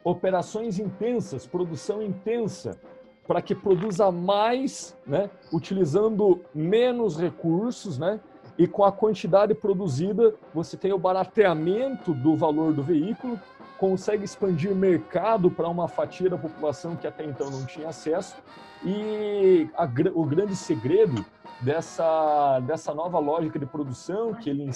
Operações 0.04 0.78
intensas, 0.78 1.46
produção 1.46 2.02
intensa, 2.02 2.78
para 3.26 3.40
que 3.40 3.54
produza 3.54 4.10
mais, 4.10 4.96
né, 5.06 5.30
utilizando 5.52 6.42
menos 6.54 7.18
recursos, 7.18 7.98
né, 7.98 8.20
e 8.58 8.66
com 8.66 8.84
a 8.84 8.90
quantidade 8.90 9.54
produzida, 9.54 10.34
você 10.52 10.76
tem 10.76 10.92
o 10.92 10.98
barateamento 10.98 12.12
do 12.12 12.36
valor 12.36 12.72
do 12.72 12.82
veículo, 12.82 13.40
consegue 13.78 14.24
expandir 14.24 14.74
mercado 14.74 15.48
para 15.48 15.68
uma 15.68 15.86
fatia 15.86 16.28
da 16.28 16.36
população 16.36 16.96
que 16.96 17.06
até 17.06 17.24
então 17.24 17.48
não 17.48 17.64
tinha 17.64 17.88
acesso. 17.88 18.36
E 18.84 19.70
a, 19.76 19.84
o 20.12 20.24
grande 20.24 20.56
segredo 20.56 21.24
dessa, 21.60 22.58
dessa 22.60 22.92
nova 22.92 23.20
lógica 23.20 23.60
de 23.60 23.66
produção 23.66 24.34
que 24.34 24.50
ele, 24.50 24.68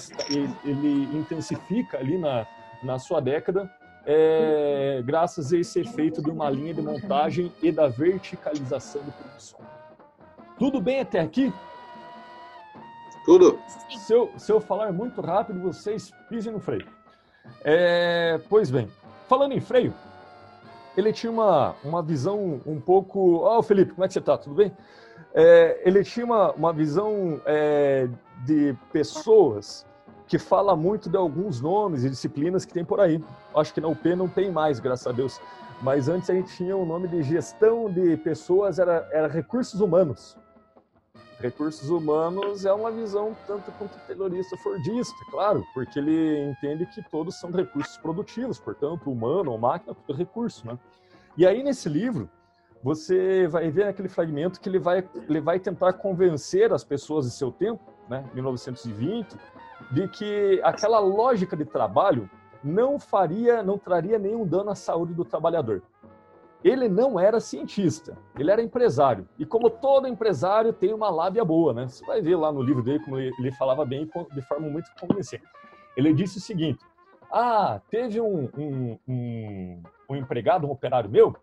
ele, 0.64 1.18
intensifica 1.18 1.98
ali 1.98 2.16
na, 2.18 2.46
na 2.84 2.98
sua 3.00 3.20
década 3.20 3.68
é 4.04 5.00
graças 5.04 5.52
a 5.52 5.58
esse 5.58 5.80
efeito 5.80 6.20
de 6.20 6.30
uma 6.30 6.50
linha 6.50 6.74
de 6.74 6.82
montagem 6.82 7.52
e 7.62 7.70
da 7.70 7.88
verticalização 7.88 9.02
da 9.02 9.12
produção. 9.12 9.60
Tudo 10.58 10.80
bem 10.80 11.00
até 11.00 11.20
aqui? 11.20 11.52
Tudo. 13.25 13.59
Se 14.07 14.12
eu, 14.12 14.31
se 14.37 14.50
eu 14.50 14.61
falar 14.61 14.93
muito 14.93 15.21
rápido, 15.21 15.61
vocês 15.61 16.11
pisem 16.29 16.52
no 16.52 16.61
freio. 16.61 16.87
É, 17.64 18.41
pois 18.49 18.71
bem, 18.71 18.88
falando 19.29 19.52
em 19.52 19.61
freio, 19.61 19.95
ele 20.97 21.12
tinha 21.12 21.31
uma, 21.31 21.75
uma 21.85 22.02
visão 22.02 22.61
um 22.67 22.81
pouco. 22.81 23.41
Ó, 23.41 23.59
oh, 23.59 23.62
Felipe, 23.62 23.93
como 23.93 24.05
é 24.05 24.09
que 24.09 24.14
você 24.14 24.19
está? 24.19 24.37
Tudo 24.37 24.57
bem? 24.57 24.73
É, 25.35 25.81
ele 25.85 26.05
tinha 26.05 26.26
uma, 26.26 26.52
uma 26.52 26.73
visão 26.73 27.41
é, 27.47 28.09
de 28.45 28.76
pessoas 28.93 29.87
que 30.26 30.38
fala 30.38 30.75
muito 30.75 31.09
de 31.09 31.17
alguns 31.17 31.61
nomes 31.61 32.05
e 32.05 32.11
disciplinas 32.11 32.64
que 32.64 32.73
tem 32.73 32.85
por 32.85 33.00
aí. 33.00 33.23
Acho 33.55 33.73
que 33.73 33.81
na 33.81 33.88
UP 33.88 34.05
não 34.14 34.29
tem 34.29 34.50
mais, 34.50 34.81
graças 34.81 35.07
a 35.07 35.12
Deus. 35.12 35.41
Mas 35.81 36.09
antes 36.09 36.31
a 36.31 36.35
gente 36.35 36.55
tinha 36.57 36.76
o 36.76 36.87
nome 36.87 37.09
de 37.09 37.23
gestão 37.23 37.91
de 37.91 38.17
pessoas, 38.19 38.79
era, 38.79 39.09
era 39.12 39.29
recursos 39.29 39.81
humanos. 39.81 40.37
Recursos 41.42 41.90
humanos 41.90 42.64
é 42.64 42.72
uma 42.72 42.88
visão 42.92 43.37
tanto 43.49 43.72
quanto 43.72 43.99
terrorista 44.06 44.56
fordista, 44.58 45.16
claro, 45.28 45.66
porque 45.75 45.99
ele 45.99 46.50
entende 46.50 46.87
que 46.87 47.02
todos 47.11 47.34
são 47.34 47.50
recursos 47.50 47.96
produtivos, 47.96 48.61
portanto, 48.61 49.11
humano 49.11 49.50
ou 49.50 49.58
máquina, 49.58 49.92
tudo 49.92 50.14
é 50.14 50.18
recurso, 50.18 50.64
né? 50.64 50.78
E 51.37 51.44
aí, 51.44 51.64
nesse 51.64 51.88
livro, 51.88 52.30
você 52.80 53.49
vai 53.49 53.72
ver 53.72 53.88
aquele 53.88 54.08
fragmento 54.08 54.61
que 54.61 54.68
ele 54.68 54.78
vai, 54.78 55.04
ele 55.28 55.40
vai 55.40 55.58
tentar 55.58 55.94
convencer 55.94 56.72
as 56.72 56.84
pessoas 56.84 57.25
de 57.25 57.32
seu 57.32 57.50
tempo, 57.50 57.82
né, 58.08 58.25
1920, 58.34 59.37
de 59.90 60.06
que 60.06 60.61
aquela 60.62 61.00
lógica 61.00 61.56
de 61.56 61.64
trabalho 61.64 62.30
não 62.62 63.00
faria, 63.00 63.64
não 63.64 63.76
traria 63.76 64.16
nenhum 64.16 64.46
dano 64.46 64.70
à 64.70 64.76
saúde 64.76 65.12
do 65.12 65.25
trabalhador 65.25 65.82
ele 66.64 66.88
não 66.88 67.19
era 67.19 67.40
cientista, 67.40 68.16
ele 68.38 68.50
era 68.50 68.62
empresário. 68.62 69.28
E 69.38 69.45
como 69.45 69.69
todo 69.69 70.07
empresário 70.07 70.73
tem 70.73 70.92
uma 70.92 71.11
lábia 71.11 71.45
boa, 71.45 71.73
né? 71.73 71.88
Você 71.88 72.04
vai 72.04 72.21
ver 72.21 72.37
lá 72.37 72.52
no 72.52 72.62
livro 72.62 72.83
dele 72.83 73.00
como 73.00 73.19
ele 73.19 73.52
falava 73.52 73.85
bem 73.85 74.09
de 74.33 74.42
forma 74.42 74.69
muito 74.69 74.90
convincente. 75.00 75.45
Ele 75.97 76.12
disse 76.12 76.38
o 76.38 76.40
seguinte: 76.40 76.85
Ah, 77.31 77.81
teve 77.90 78.21
um, 78.21 78.49
um, 78.57 78.99
um, 79.09 79.83
um 80.11 80.16
empregado, 80.16 80.66
um 80.66 80.71
operário 80.71 81.11
meu, 81.11 81.35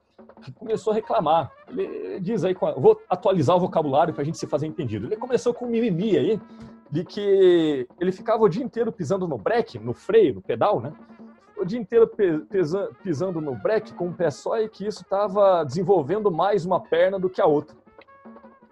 que 0.42 0.52
começou 0.52 0.92
a 0.92 0.96
reclamar. 0.96 1.52
Ele 1.68 2.20
diz 2.20 2.44
aí, 2.44 2.56
vou 2.78 3.02
atualizar 3.10 3.56
o 3.56 3.60
vocabulário 3.60 4.14
para 4.14 4.22
a 4.22 4.26
gente 4.26 4.38
se 4.38 4.48
fazer 4.48 4.68
entendido. 4.68 5.08
Ele 5.08 5.18
começou 5.18 5.54
com 5.54 5.66
mimimi 5.66 6.18
aí, 6.18 6.40
de 6.90 7.04
que 7.04 7.88
ele 8.00 8.12
ficava 8.12 8.44
o 8.44 8.50
dia 8.50 8.64
inteiro 8.64 8.92
pisando 8.92 9.28
no 9.28 9.38
breque, 9.38 9.78
no 9.78 9.94
freio, 9.94 10.36
no 10.36 10.42
pedal, 10.42 10.80
né? 10.80 10.94
O 11.60 11.66
dia 11.66 11.80
inteiro 11.80 12.10
pisando 13.04 13.42
no 13.42 13.56
breque 13.56 13.94
com 13.94 14.08
um 14.08 14.14
pé 14.14 14.32
só 14.32 14.60
e 14.60 14.70
que 14.70 14.88
isso 14.88 15.02
estava 15.02 15.64
desenvolvendo 15.64 16.32
mais 16.32 16.66
uma 16.66 16.80
perna 16.80 17.20
do 17.20 17.30
que 17.30 17.42
a 17.42 17.46
outra. 17.46 17.76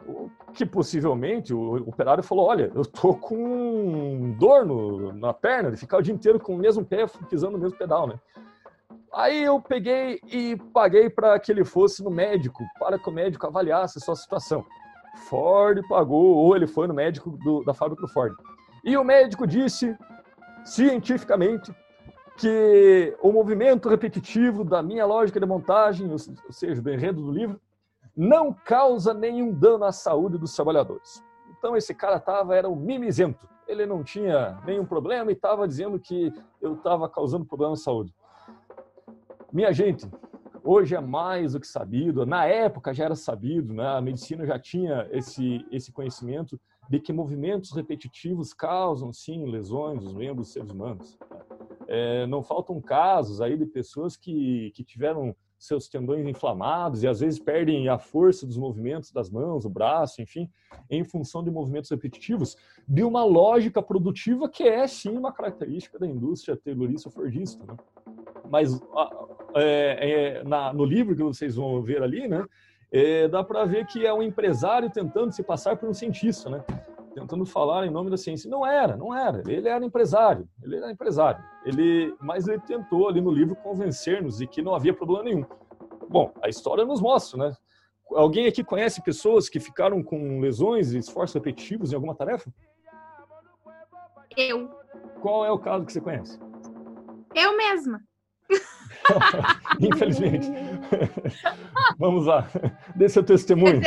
O 0.07 0.29
que 0.53 0.65
possivelmente 0.65 1.53
o 1.53 1.75
operário 1.87 2.23
falou: 2.23 2.47
Olha, 2.47 2.71
eu 2.73 2.85
tô 2.85 3.13
com 3.13 4.35
dor 4.39 4.65
no, 4.65 5.11
na 5.13 5.33
perna 5.33 5.69
de 5.69 5.77
ficar 5.77 5.97
o 5.97 6.01
dia 6.01 6.13
inteiro 6.13 6.39
com 6.39 6.55
o 6.55 6.57
mesmo 6.57 6.85
pé 6.85 7.05
pisando 7.29 7.53
no 7.53 7.59
mesmo 7.59 7.77
pedal, 7.77 8.07
né? 8.07 8.19
Aí 9.13 9.43
eu 9.43 9.59
peguei 9.59 10.19
e 10.31 10.55
paguei 10.73 11.09
para 11.09 11.37
que 11.39 11.51
ele 11.51 11.65
fosse 11.65 12.03
no 12.03 12.09
médico, 12.09 12.63
para 12.79 12.99
que 12.99 13.09
o 13.09 13.11
médico 13.11 13.47
avaliasse 13.47 13.97
a 13.97 14.01
sua 14.01 14.15
situação. 14.15 14.65
Ford 15.27 15.81
pagou, 15.89 16.35
ou 16.35 16.55
ele 16.55 16.67
foi 16.67 16.87
no 16.87 16.93
médico 16.93 17.31
do, 17.43 17.63
da 17.63 17.73
fábrica 17.73 18.01
do 18.01 18.07
Ford. 18.07 18.33
E 18.83 18.95
o 18.95 19.03
médico 19.03 19.47
disse, 19.47 19.97
cientificamente, 20.63 21.73
que 22.37 23.17
o 23.21 23.31
movimento 23.31 23.89
repetitivo 23.89 24.63
da 24.63 24.81
minha 24.83 25.05
lógica 25.05 25.39
de 25.39 25.45
montagem, 25.45 26.09
ou 26.11 26.19
seja, 26.19 26.81
do 26.81 26.91
enredo 26.91 27.21
do 27.21 27.31
livro, 27.31 27.59
não 28.15 28.53
causa 28.53 29.13
nenhum 29.13 29.51
dano 29.51 29.83
à 29.85 29.91
saúde 29.91 30.37
dos 30.37 30.55
trabalhadores. 30.55 31.23
Então 31.57 31.75
esse 31.75 31.93
cara 31.93 32.19
tava 32.19 32.55
era 32.55 32.69
um 32.69 32.75
mimizento, 32.75 33.47
ele 33.67 33.85
não 33.85 34.03
tinha 34.03 34.61
nenhum 34.65 34.85
problema 34.85 35.31
e 35.31 35.33
estava 35.33 35.67
dizendo 35.67 35.99
que 35.99 36.31
eu 36.61 36.75
estava 36.75 37.09
causando 37.09 37.45
problema 37.45 37.73
de 37.73 37.81
saúde. 37.81 38.13
Minha 39.51 39.73
gente, 39.73 40.07
hoje 40.63 40.95
é 40.95 41.01
mais 41.01 41.53
do 41.53 41.59
que 41.59 41.67
sabido, 41.67 42.25
na 42.25 42.45
época 42.45 42.93
já 42.93 43.05
era 43.05 43.15
sabido, 43.15 43.73
né? 43.73 43.87
a 43.87 44.01
medicina 44.01 44.45
já 44.45 44.59
tinha 44.59 45.07
esse, 45.11 45.65
esse 45.71 45.91
conhecimento 45.91 46.59
de 46.89 46.99
que 46.99 47.11
movimentos 47.11 47.71
repetitivos 47.71 48.53
causam, 48.53 49.11
sim, 49.11 49.45
lesões 49.45 50.03
nos 50.03 50.13
membros 50.13 50.47
dos 50.47 50.53
seres 50.53 50.69
humanos. 50.69 51.17
É, 51.87 52.27
não 52.27 52.43
faltam 52.43 52.81
casos 52.81 53.41
aí 53.41 53.57
de 53.57 53.65
pessoas 53.65 54.17
que, 54.17 54.71
que 54.75 54.83
tiveram 54.83 55.35
seus 55.57 55.87
tendões 55.87 56.25
inflamados 56.27 57.01
e 57.01 57.07
às 57.07 57.19
vezes 57.19 57.39
perdem 57.39 57.89
a 57.89 57.97
força 57.97 58.45
dos 58.45 58.57
movimentos 58.57 59.11
das 59.11 59.29
mãos, 59.29 59.65
o 59.65 59.69
braço, 59.69 60.21
enfim, 60.21 60.49
em 60.89 61.03
função 61.03 61.43
de 61.43 61.49
movimentos 61.49 61.89
repetitivos, 61.89 62.55
de 62.87 63.03
uma 63.03 63.23
lógica 63.23 63.81
produtiva 63.81 64.47
que 64.47 64.63
é 64.63 64.87
sim 64.87 65.17
uma 65.17 65.31
característica 65.31 65.97
da 65.97 66.05
indústria 66.05 66.55
taylorista 66.55 67.09
fordista, 67.09 67.65
né? 67.65 67.75
Mas 68.49 68.79
é, 69.55 70.39
é, 70.39 70.43
na, 70.43 70.71
no 70.71 70.85
livro 70.85 71.15
que 71.15 71.23
vocês 71.23 71.55
vão 71.55 71.81
ver 71.81 72.03
ali, 72.03 72.27
né, 72.27 72.45
é, 72.91 73.27
dá 73.27 73.43
para 73.43 73.65
ver 73.65 73.85
que 73.87 74.05
é 74.05 74.13
um 74.13 74.21
empresário 74.21 74.89
tentando 74.89 75.31
se 75.31 75.43
passar 75.43 75.75
por 75.75 75.89
um 75.89 75.93
cientista, 75.93 76.49
né? 76.49 76.63
Tentando 77.17 77.47
falar 77.47 77.87
em 77.87 77.89
nome 77.89 78.11
da 78.11 78.17
ciência. 78.17 78.47
Não 78.47 78.63
era, 78.63 78.95
não 78.95 79.11
era. 79.11 79.41
Ele 79.51 79.67
era 79.67 79.83
empresário. 79.83 80.47
Ele 80.61 80.75
era 80.75 80.91
empresário. 80.91 81.43
Ele, 81.65 82.15
mas 82.21 82.47
ele 82.47 82.59
tentou 82.59 83.09
ali 83.09 83.19
no 83.19 83.31
livro 83.31 83.55
convencer-nos 83.55 84.37
de 84.37 84.45
que 84.45 84.61
não 84.61 84.75
havia 84.75 84.93
problema 84.93 85.23
nenhum. 85.23 85.43
Bom, 86.07 86.31
a 86.43 86.47
história 86.47 86.85
nos 86.85 87.01
mostra, 87.01 87.39
né? 87.39 87.57
Alguém 88.11 88.45
aqui 88.45 88.63
conhece 88.63 89.01
pessoas 89.01 89.49
que 89.49 89.59
ficaram 89.59 90.03
com 90.03 90.39
lesões 90.39 90.93
e 90.93 90.99
esforços 90.99 91.33
repetitivos 91.33 91.91
em 91.91 91.95
alguma 91.95 92.13
tarefa? 92.13 92.53
Eu. 94.37 94.69
Qual 95.19 95.43
é 95.43 95.51
o 95.51 95.57
caso 95.57 95.87
que 95.87 95.93
você 95.93 95.99
conhece? 95.99 96.39
Eu 97.33 97.57
mesma. 97.57 97.99
Infelizmente. 99.79 100.47
Vamos 101.97 102.25
lá. 102.25 102.47
Dê 102.95 103.09
seu 103.09 103.23
testemunho. 103.23 103.81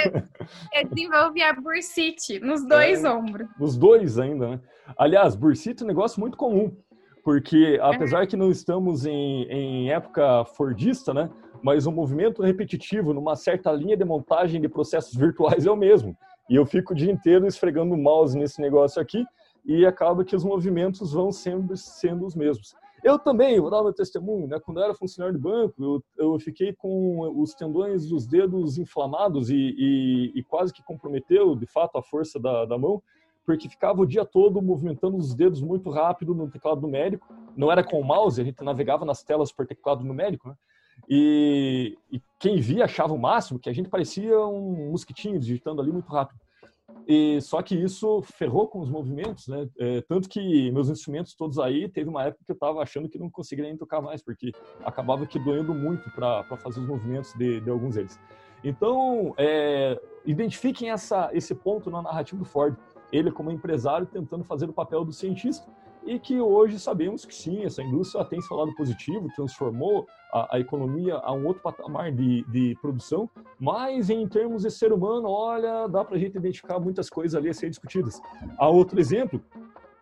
Eu 0.73 0.89
desenvolvi 0.89 1.43
a 1.43 1.53
bursite 1.53 2.39
nos 2.41 2.67
dois 2.67 3.05
é, 3.05 3.11
ombros. 3.11 3.49
Nos 3.59 3.77
dois 3.77 4.19
ainda, 4.19 4.50
né? 4.50 4.61
Aliás, 4.97 5.35
bursite 5.35 5.83
é 5.83 5.85
um 5.85 5.89
negócio 5.89 6.21
muito 6.21 6.37
comum. 6.37 6.75
Porque, 7.23 7.79
apesar 7.83 8.27
que 8.27 8.37
não 8.37 8.50
estamos 8.50 9.05
em, 9.05 9.45
em 9.45 9.91
época 9.91 10.45
fordista, 10.57 11.12
né? 11.12 11.31
Mas 11.62 11.87
o 11.87 11.93
movimento 11.93 12.43
repetitivo 12.43 13.12
numa 13.12 13.37
certa 13.37 13.71
linha 13.71 13.97
de 13.97 14.05
montagem 14.05 14.61
de 14.61 14.69
processos 14.69 15.15
virtuais 15.15 15.67
é 15.67 15.71
o 15.71 15.77
mesmo. 15.77 16.17
E 16.49 16.57
eu 16.57 16.65
fico 16.65 16.93
o 16.93 16.97
dia 16.97 17.12
inteiro 17.12 17.47
esfregando 17.47 17.95
o 17.95 17.99
mouse 17.99 18.37
nesse 18.37 18.61
negócio 18.61 19.00
aqui 19.00 19.25
e 19.65 19.85
acaba 19.85 20.25
que 20.25 20.35
os 20.35 20.43
movimentos 20.43 21.12
vão 21.12 21.31
sempre 21.31 21.77
sendo 21.77 22.25
os 22.25 22.35
mesmos. 22.35 22.75
Eu 23.02 23.19
também, 23.19 23.59
vou 23.61 23.71
dar 23.71 23.83
meu 23.83 23.92
testemunho, 23.92 24.47
né? 24.47 24.61
Quando 24.61 24.78
eu 24.78 24.85
era 24.85 24.95
funcionário 24.95 25.37
de 25.37 25.42
banco, 25.42 25.75
eu, 25.83 26.04
eu 26.16 26.38
fiquei 26.38 26.73
com 26.73 27.40
os 27.40 27.54
tendões 27.54 28.09
dos 28.09 28.26
dedos 28.26 28.78
inflamados 28.78 29.50
e, 29.50 29.54
e, 29.57 30.33
e, 30.35 30.42
quase 30.42 30.73
que 30.73 30.83
comprometeu, 30.83 31.57
de 31.57 31.66
fato, 31.66 31.97
a 31.97 32.02
força 32.02 32.38
da, 32.38 32.64
da 32.64 32.76
mão, 32.76 33.02
porque 33.45 33.69
ficava 33.69 34.00
o 34.00 34.07
dia 34.07 34.25
todo 34.25 34.61
movimentando 34.61 35.16
os 35.16 35.35
dedos 35.35 35.62
muito 35.62 35.90
rápido 35.90 36.35
no 36.35 36.50
teclado 36.50 36.80
numérico. 36.80 37.26
Não 37.57 37.73
era 37.73 37.83
com 37.83 37.99
o 37.99 38.04
mouse, 38.04 38.40
a 38.40 38.45
gente 38.45 38.62
navegava 38.62 39.04
nas 39.04 39.23
telas 39.23 39.50
por 39.50 39.66
teclado 39.66 40.04
numérico, 40.04 40.49
né? 40.49 40.54
E, 41.09 41.97
e 42.12 42.21
quem 42.38 42.61
via 42.61 42.85
achava 42.85 43.14
o 43.14 43.19
máximo, 43.19 43.59
que 43.59 43.71
a 43.71 43.73
gente 43.73 43.88
parecia 43.88 44.38
um 44.38 44.90
mosquitinho 44.90 45.40
digitando 45.40 45.80
ali 45.80 45.90
muito 45.90 46.09
rápido. 46.12 46.38
E 47.12 47.40
só 47.40 47.61
que 47.61 47.75
isso 47.75 48.23
ferrou 48.23 48.69
com 48.69 48.79
os 48.79 48.88
movimentos, 48.88 49.49
né? 49.49 49.69
É, 49.81 50.00
tanto 50.02 50.29
que 50.29 50.71
meus 50.71 50.88
instrumentos 50.88 51.35
todos 51.35 51.59
aí, 51.59 51.88
teve 51.88 52.09
uma 52.09 52.23
época 52.23 52.45
que 52.45 52.52
eu 52.52 52.55
estava 52.55 52.81
achando 52.81 53.09
que 53.09 53.19
não 53.19 53.29
conseguiria 53.29 53.69
nem 53.69 53.76
tocar 53.76 54.00
mais, 54.00 54.23
porque 54.23 54.52
acabava 54.85 55.26
que 55.26 55.37
doendo 55.37 55.75
muito 55.75 56.09
para 56.12 56.45
fazer 56.59 56.79
os 56.79 56.87
movimentos 56.87 57.35
de, 57.35 57.61
de, 57.62 57.69
alguns 57.69 57.97
deles. 57.97 58.17
Então, 58.62 59.34
é, 59.37 60.00
identifiquem 60.25 60.93
essa, 60.93 61.30
esse 61.32 61.52
ponto 61.52 61.91
na 61.91 62.00
narrativa 62.00 62.39
do 62.39 62.45
Ford. 62.45 62.76
Ele, 63.11 63.32
como 63.32 63.50
empresário, 63.50 64.06
tentando 64.06 64.45
fazer 64.45 64.67
o 64.67 64.73
papel 64.73 65.04
do 65.04 65.13
cientista, 65.13 65.69
e 66.04 66.19
que 66.19 66.41
hoje 66.41 66.78
sabemos 66.78 67.25
que 67.25 67.34
sim, 67.34 67.65
essa 67.65 67.82
indústria 67.82 68.25
tem 68.25 68.41
seu 68.41 68.56
lado 68.56 68.75
positivo, 68.75 69.28
transformou 69.34 70.06
a, 70.32 70.56
a 70.56 70.60
economia 70.60 71.17
a 71.17 71.32
um 71.32 71.47
outro 71.47 71.63
patamar 71.63 72.10
de, 72.13 72.45
de, 72.45 72.76
produção, 72.80 73.28
mas 73.58 74.10
em 74.10 74.26
termos 74.26 74.63
de 74.63 74.71
ser 74.71 74.93
humano, 74.93 75.28
olha, 75.28 75.86
dá 75.89 76.04
para 76.04 76.17
a 76.17 76.19
gente 76.19 76.36
identificar 76.36 76.78
muitas 76.78 77.10
coisas 77.10 77.34
ali 77.34 77.49
a 77.49 77.54
ser 77.54 77.69
discutidas. 77.69 78.21
Há 78.58 78.69
outro 78.69 78.99
exemplo, 78.99 79.43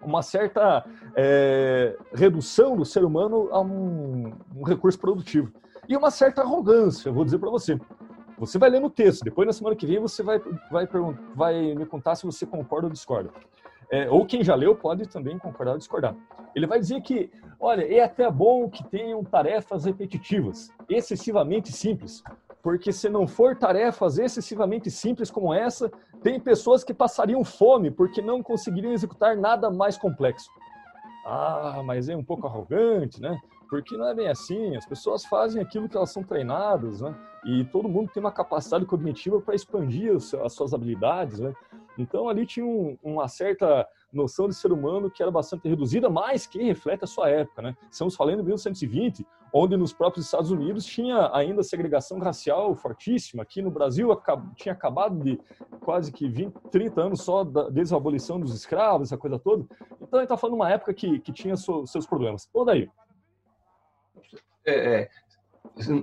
uma 0.00 0.22
certa 0.22 0.84
é, 1.16 1.96
redução 2.14 2.76
do 2.76 2.84
ser 2.84 3.04
humano 3.04 3.48
a 3.50 3.60
um, 3.60 4.32
um 4.54 4.62
recurso 4.62 4.98
produtivo 4.98 5.52
e 5.88 5.96
uma 5.96 6.10
certa 6.10 6.42
arrogância, 6.42 7.10
vou 7.10 7.24
dizer 7.24 7.38
para 7.38 7.50
você. 7.50 7.78
Você 8.38 8.56
vai 8.56 8.70
ler 8.70 8.80
no 8.80 8.88
texto, 8.88 9.24
depois 9.24 9.46
na 9.46 9.52
semana 9.52 9.74
que 9.74 9.84
vem 9.84 9.98
você 9.98 10.22
vai, 10.22 10.40
vai, 10.70 10.88
vai 11.34 11.74
me 11.74 11.84
contar 11.84 12.14
se 12.14 12.24
você 12.24 12.46
concorda 12.46 12.86
ou 12.86 12.92
discorda 12.92 13.30
é, 13.90 14.08
ou 14.10 14.26
quem 14.26 14.44
já 14.44 14.54
leu 14.54 14.76
pode 14.76 15.06
também 15.08 15.38
concordar 15.38 15.72
ou 15.72 15.78
discordar. 15.78 16.14
Ele 16.54 16.66
vai 16.66 16.78
dizer 16.78 17.00
que, 17.02 17.30
olha, 17.58 17.82
é 17.82 18.02
até 18.02 18.30
bom 18.30 18.68
que 18.68 18.84
tenham 18.84 19.22
tarefas 19.24 19.84
repetitivas, 19.84 20.70
excessivamente 20.88 21.72
simples, 21.72 22.22
porque 22.62 22.92
se 22.92 23.08
não 23.08 23.26
for 23.26 23.56
tarefas 23.56 24.18
excessivamente 24.18 24.90
simples 24.90 25.30
como 25.30 25.54
essa, 25.54 25.90
tem 26.22 26.40
pessoas 26.40 26.82
que 26.82 26.92
passariam 26.92 27.44
fome 27.44 27.90
porque 27.90 28.20
não 28.20 28.42
conseguiriam 28.42 28.92
executar 28.92 29.36
nada 29.36 29.70
mais 29.70 29.96
complexo. 29.96 30.50
Ah, 31.24 31.82
mas 31.84 32.08
é 32.08 32.16
um 32.16 32.24
pouco 32.24 32.46
arrogante, 32.46 33.20
né? 33.20 33.38
Porque 33.68 33.96
não 33.96 34.08
é 34.08 34.14
bem 34.14 34.28
assim. 34.28 34.74
As 34.76 34.86
pessoas 34.86 35.26
fazem 35.26 35.60
aquilo 35.60 35.88
que 35.88 35.96
elas 35.96 36.10
são 36.10 36.22
treinadas, 36.22 37.02
né? 37.02 37.14
E 37.44 37.64
todo 37.66 37.88
mundo 37.88 38.10
tem 38.12 38.22
uma 38.22 38.32
capacidade 38.32 38.86
cognitiva 38.86 39.40
para 39.40 39.54
expandir 39.54 40.16
as 40.16 40.52
suas 40.52 40.72
habilidades, 40.72 41.38
né? 41.38 41.54
Então 41.98 42.28
ali 42.28 42.46
tinha 42.46 42.64
um, 42.64 42.96
uma 43.02 43.28
certa 43.28 43.86
noção 44.12 44.48
de 44.48 44.54
ser 44.54 44.72
humano 44.72 45.10
que 45.10 45.22
era 45.22 45.30
bastante 45.30 45.68
reduzida, 45.68 46.08
mas 46.08 46.46
que 46.46 46.62
reflete 46.62 47.04
a 47.04 47.06
sua 47.06 47.28
época, 47.28 47.62
né? 47.62 47.76
Estamos 47.90 48.14
falando 48.14 48.38
de 48.38 48.44
1920, 48.44 49.26
onde 49.52 49.76
nos 49.76 49.92
próprios 49.92 50.26
Estados 50.26 50.50
Unidos 50.50 50.84
tinha 50.84 51.30
ainda 51.34 51.62
segregação 51.62 52.18
racial 52.18 52.74
fortíssima. 52.74 53.42
Aqui 53.42 53.60
no 53.60 53.70
Brasil 53.70 54.08
tinha 54.56 54.72
acabado 54.72 55.18
de 55.22 55.38
quase 55.80 56.12
que 56.12 56.28
20, 56.28 56.52
30 56.70 57.00
anos 57.00 57.22
só 57.22 57.44
da, 57.44 57.68
desde 57.68 57.94
a 57.94 57.96
abolição 57.96 58.40
dos 58.40 58.54
escravos, 58.54 59.08
essa 59.08 59.18
coisa 59.18 59.38
toda. 59.38 59.66
Então 60.00 60.20
ele 60.20 60.24
está 60.24 60.36
falando 60.36 60.56
uma 60.56 60.70
época 60.70 60.94
que, 60.94 61.18
que 61.20 61.32
tinha 61.32 61.56
seus 61.56 62.06
problemas. 62.06 62.48
Ô, 62.52 62.64
daí? 62.64 62.88
É, 64.64 65.00
é, 65.00 65.10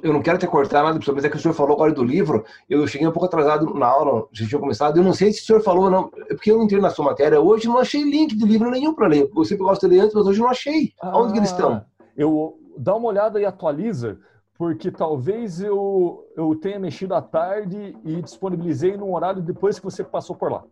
eu 0.02 0.14
não 0.14 0.22
quero 0.22 0.38
te 0.38 0.48
cortar 0.48 0.84
nada, 0.84 1.00
mas 1.14 1.26
é 1.26 1.30
que 1.30 1.38
o 1.38 1.40
senhor 1.40 1.54
falou 1.54 1.74
agora 1.74 1.92
do 1.92 2.04
livro, 2.04 2.44
eu 2.70 2.88
cheguei 2.88 3.08
um 3.08 3.12
pouco 3.12 3.26
atrasado 3.26 3.74
na 3.74 3.88
aula, 3.88 4.28
já 4.32 4.48
tinha 4.48 4.60
começado, 4.60 4.98
eu 4.98 5.04
não 5.04 5.14
sei 5.14 5.32
se 5.32 5.42
o 5.42 5.46
senhor 5.46 5.62
falou 5.62 5.86
ou 5.86 5.90
não, 5.90 6.10
é 6.30 6.34
porque 6.34 6.52
eu 6.52 6.62
entrei 6.62 6.82
na 6.82 6.90
sua 6.90 7.06
matéria 7.06 7.40
hoje 7.40 7.68
não 7.68 7.78
achei 7.78 8.04
link 8.04 8.36
de 8.36 8.46
livro 8.46 8.70
nenhum 8.70 8.94
para 8.94 9.08
ler. 9.08 9.30
Eu 9.36 9.46
sempre 9.46 9.64
gosto 9.64 9.88
de 9.88 9.96
ler 9.96 10.02
antes, 10.02 10.16
mas 10.16 10.26
hoje 10.26 10.40
não 10.40 10.50
achei. 10.50 10.94
Ah, 11.02 11.18
Onde 11.18 11.34
que 11.34 11.40
eles 11.40 11.52
estão? 11.52 11.84
Eu 12.16 12.58
dá 12.78 12.96
uma 12.96 13.08
olhada 13.08 13.40
e 13.40 13.46
atualiza, 13.46 14.18
porque 14.58 14.92
talvez 14.92 15.62
eu, 15.62 16.26
eu 16.36 16.56
tenha 16.56 16.80
mexido 16.80 17.14
à 17.14 17.22
tarde 17.22 17.96
e 18.04 18.22
disponibilizei 18.22 18.98
num 18.98 19.14
horário 19.14 19.42
depois 19.42 19.78
que 19.78 19.86
você 19.86 20.04
passou 20.04 20.36
por 20.36 20.52
lá. 20.52 20.64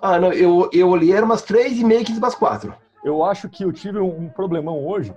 Ah, 0.00 0.18
não, 0.20 0.32
eu, 0.32 0.70
eu 0.72 0.88
olhei, 0.88 1.12
era 1.12 1.24
umas 1.24 1.42
três 1.42 1.78
e 1.78 1.84
meia, 1.84 2.04
quinze 2.04 2.20
para 2.20 2.28
as 2.28 2.34
quatro. 2.34 2.72
Eu 3.04 3.24
acho 3.24 3.48
que 3.48 3.64
eu 3.64 3.72
tive 3.72 3.98
um 3.98 4.28
problemão 4.28 4.86
hoje, 4.86 5.12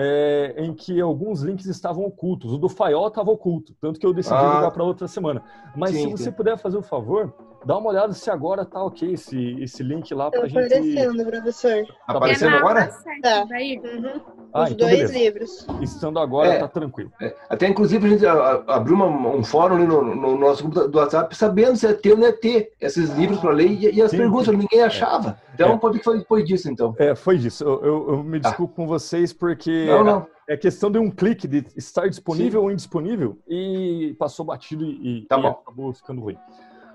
é, 0.00 0.54
em 0.56 0.72
que 0.72 1.00
alguns 1.00 1.42
links 1.42 1.66
estavam 1.66 2.04
ocultos. 2.04 2.52
O 2.52 2.58
do 2.58 2.68
Faiol 2.68 3.08
estava 3.08 3.32
oculto, 3.32 3.74
tanto 3.80 3.98
que 3.98 4.06
eu 4.06 4.12
decidi 4.12 4.36
ah, 4.36 4.54
ligar 4.54 4.70
para 4.70 4.84
outra 4.84 5.08
semana. 5.08 5.42
Mas 5.76 5.90
sim, 5.90 6.04
se 6.04 6.10
você 6.10 6.24
sim. 6.24 6.32
puder 6.32 6.56
fazer 6.56 6.76
o 6.76 6.80
um 6.80 6.84
favor, 6.84 7.34
dá 7.64 7.76
uma 7.76 7.90
olhada 7.90 8.12
se 8.12 8.30
agora 8.30 8.64
tá 8.64 8.82
ok 8.82 9.12
esse, 9.12 9.60
esse 9.60 9.82
link 9.82 10.12
lá 10.14 10.30
para 10.30 10.42
a 10.42 10.48
gente. 10.48 10.58
aparecendo, 10.58 11.26
professor. 11.26 11.84
Tá 12.06 12.12
aparecendo 12.14 12.54
é 12.54 12.58
agora? 12.58 12.86
Tá. 13.22 13.44
Uhum. 13.44 14.20
Ah, 14.52 14.64
Os 14.64 14.70
então 14.70 14.88
dois 14.88 14.98
beleza. 14.98 15.18
livros. 15.18 15.66
Estando 15.82 16.18
agora, 16.18 16.54
é, 16.54 16.58
tá 16.58 16.68
tranquilo. 16.68 17.12
É. 17.20 17.34
Até, 17.48 17.68
inclusive, 17.68 18.06
a 18.06 18.10
gente 18.10 18.26
abriu 18.66 18.94
uma, 18.94 19.06
um 19.06 19.44
fórum 19.44 19.76
ali 19.76 19.86
no, 19.86 20.02
no, 20.02 20.38
nosso 20.38 20.62
grupo 20.66 20.88
do 20.88 20.98
WhatsApp, 20.98 21.36
sabendo 21.36 21.76
se 21.76 21.86
é 21.86 21.92
ter 21.92 22.12
ou 22.12 22.18
não 22.18 22.26
é 22.26 22.32
ter 22.32 22.72
esses 22.80 23.10
livros 23.10 23.38
para 23.40 23.50
ler 23.50 23.66
e, 23.66 23.94
e 23.94 24.02
as 24.02 24.10
sim, 24.10 24.16
perguntas, 24.16 24.48
ninguém 24.56 24.82
achava. 24.82 25.38
Então, 25.54 25.74
é. 25.74 25.76
pode 25.78 25.98
que 25.98 26.04
foi, 26.04 26.24
foi 26.24 26.42
disso, 26.42 26.70
então. 26.70 26.94
É, 26.98 27.14
foi 27.14 27.36
disso. 27.36 27.62
Eu, 27.64 27.84
eu, 27.84 28.10
eu 28.10 28.24
me 28.24 28.40
tá. 28.40 28.48
desculpo 28.48 28.72
ah. 28.72 28.76
com 28.76 28.86
vocês, 28.86 29.32
porque 29.32 29.86
não, 29.86 30.04
não. 30.04 30.26
é 30.48 30.56
questão 30.56 30.90
de 30.90 30.98
um 30.98 31.10
clique 31.10 31.46
de 31.46 31.66
estar 31.76 32.08
disponível 32.08 32.60
Sim. 32.60 32.66
ou 32.66 32.72
indisponível 32.72 33.38
e 33.46 34.16
passou 34.18 34.46
batido 34.46 34.84
e, 34.84 35.26
tá 35.28 35.38
e 35.38 35.42
bom. 35.42 35.48
acabou 35.48 35.92
ficando 35.92 36.22
ruim. 36.22 36.38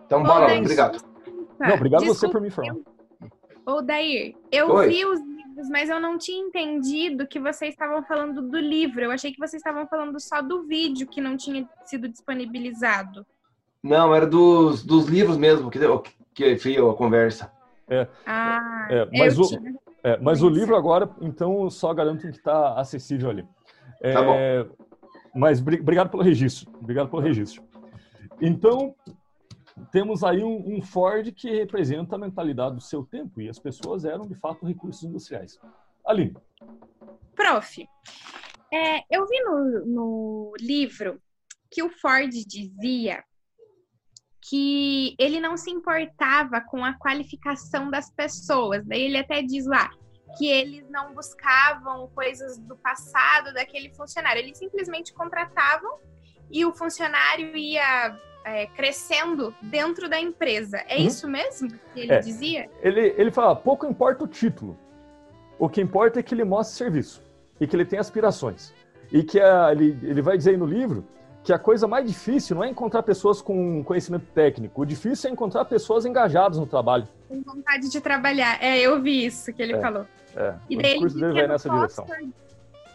Então, 0.06 0.24
bora, 0.24 0.58
obrigado. 0.58 1.04
Não, 1.60 1.76
obrigado 1.76 2.02
Desculpa, 2.02 2.20
você 2.20 2.30
por 2.30 2.42
me 2.42 2.48
informar. 2.48 2.76
Ô, 3.66 3.82
Dair, 3.82 4.36
eu 4.52 4.70
Oi. 4.70 4.88
vi 4.88 5.06
os 5.06 5.20
livros, 5.20 5.70
mas 5.70 5.90
eu 5.90 6.00
não 6.00 6.18
tinha 6.18 6.46
entendido 6.46 7.26
que 7.26 7.40
vocês 7.40 7.74
estavam 7.74 8.04
falando 8.04 8.42
do 8.42 8.60
livro. 8.60 9.02
Eu 9.02 9.12
achei 9.12 9.32
que 9.32 9.40
vocês 9.40 9.62
estavam 9.62 9.88
falando 9.88 10.20
só 10.20 10.42
do 10.42 10.64
vídeo 10.64 11.08
que 11.08 11.22
não 11.22 11.38
tinha 11.38 11.68
sido 11.86 12.10
disponibilizado. 12.10 13.26
Não, 13.82 14.14
era 14.14 14.28
dos, 14.28 14.84
dos 14.84 15.08
livros 15.08 15.38
mesmo 15.38 15.70
que, 15.70 15.80
que 16.34 16.56
veio 16.56 16.90
a 16.90 16.96
conversa. 16.96 17.52
É, 17.88 18.08
ah, 18.26 18.88
é, 18.90 19.08
mas 19.18 19.38
o, 19.38 19.44
é, 20.04 20.18
mas 20.18 20.42
o 20.42 20.50
livro 20.50 20.76
agora, 20.76 21.10
então, 21.22 21.70
só 21.70 21.94
garanto 21.94 22.22
que 22.22 22.28
está 22.28 22.80
acessível 22.80 23.30
ali. 23.30 23.46
É, 24.02 24.14
tá 24.14 24.22
bom. 24.22 24.36
Mas 25.36 25.60
obrigado 25.62 26.10
pelo 26.10 26.24
registro. 26.24 26.72
Obrigado 26.80 27.10
pelo 27.10 27.22
registro. 27.22 27.64
Então, 28.42 28.94
temos 29.92 30.24
aí 30.24 30.44
um, 30.44 30.76
um, 30.76 30.82
Ford 30.82 31.32
que 31.32 31.50
representa 31.50 32.16
a 32.16 32.20
mentalidade 32.20 32.76
do 32.76 32.82
seu 32.82 33.04
tempo 33.04 33.42
e 33.42 33.50
as 33.50 33.60
pessoas 33.60 34.06
eram, 34.06 34.28
de 34.28 34.36
fato, 34.36 34.66
recursos 34.66 35.04
industriais. 35.04 35.60
Aline. 36.06 36.36
Prof, 37.36 37.88
é, 38.72 39.00
eu 39.10 39.26
vi 39.28 39.40
no, 39.42 39.86
no 39.86 40.54
livro 40.60 41.22
que 41.72 41.82
o 41.82 41.90
Ford 41.90 42.30
dizia 42.30 43.24
que 44.50 45.16
ele 45.18 45.40
não 45.40 45.56
se 45.56 45.72
importava 45.72 46.62
com 46.62 46.84
a 46.84 46.94
qualificação 46.94 47.90
das 47.90 48.12
pessoas. 48.12 48.86
Daí 48.86 49.04
ele 49.04 49.18
até 49.18 49.42
diz 49.42 49.66
lá 49.66 49.90
que 50.38 50.48
eles 50.48 50.90
não 50.90 51.14
buscavam 51.14 52.08
coisas 52.10 52.58
do 52.60 52.76
passado 52.78 53.54
daquele 53.54 53.94
funcionário, 53.94 54.42
eles 54.42 54.58
simplesmente 54.58 55.14
contratavam 55.14 56.00
e 56.52 56.66
o 56.66 56.74
funcionário 56.74 57.56
ia 57.56 58.20
é, 58.46 58.68
crescendo 58.68 59.54
dentro 59.62 60.10
da 60.10 60.20
empresa. 60.20 60.78
É 60.88 60.98
uhum. 60.98 61.08
isso 61.08 61.28
mesmo 61.28 61.70
que 61.94 62.00
ele 62.00 62.14
é. 62.14 62.20
dizia? 62.20 62.70
Ele, 62.82 63.14
ele 63.18 63.32
fala: 63.32 63.56
pouco 63.56 63.86
importa 63.86 64.24
o 64.24 64.28
título, 64.28 64.78
o 65.58 65.70
que 65.70 65.82
importa 65.82 66.20
é 66.20 66.24
que 66.24 66.34
ele 66.34 66.44
mostre 66.44 66.78
serviço 66.78 67.22
e 67.60 67.68
que 67.68 67.76
ele 67.76 67.86
tem 67.86 68.00
aspirações. 68.00 68.74
E 69.12 69.24
que 69.24 69.40
a, 69.40 69.72
ele, 69.72 69.98
ele 70.04 70.22
vai 70.22 70.38
dizer 70.38 70.52
aí 70.52 70.58
no 70.58 70.66
livro 70.66 71.06
que 71.44 71.52
a 71.52 71.60
coisa 71.60 71.88
mais 71.88 72.08
difícil 72.08 72.56
não 72.56 72.64
é 72.64 72.70
encontrar 72.70 73.04
pessoas 73.04 73.42
com 73.42 73.84
conhecimento 73.84 74.26
técnico, 74.34 74.82
o 74.82 74.86
difícil 74.86 75.30
é 75.30 75.34
encontrar 75.34 75.66
pessoas 75.66 76.06
engajadas 76.06 76.58
no 76.58 76.66
trabalho. 76.66 77.08
Com 77.28 77.42
vontade 77.42 77.90
de 77.90 78.00
trabalhar. 78.00 78.64
É, 78.64 78.80
eu 78.80 79.02
vi 79.02 79.26
isso 79.26 79.52
que 79.52 79.62
ele 79.62 79.74
é, 79.74 79.82
falou. 79.82 80.06
É, 80.36 80.54
e 80.70 80.78
o 80.78 80.82
discurso 80.82 81.20
dele 81.20 81.34
vai 81.34 81.48
nessa 81.48 81.70
direção. 81.70 82.08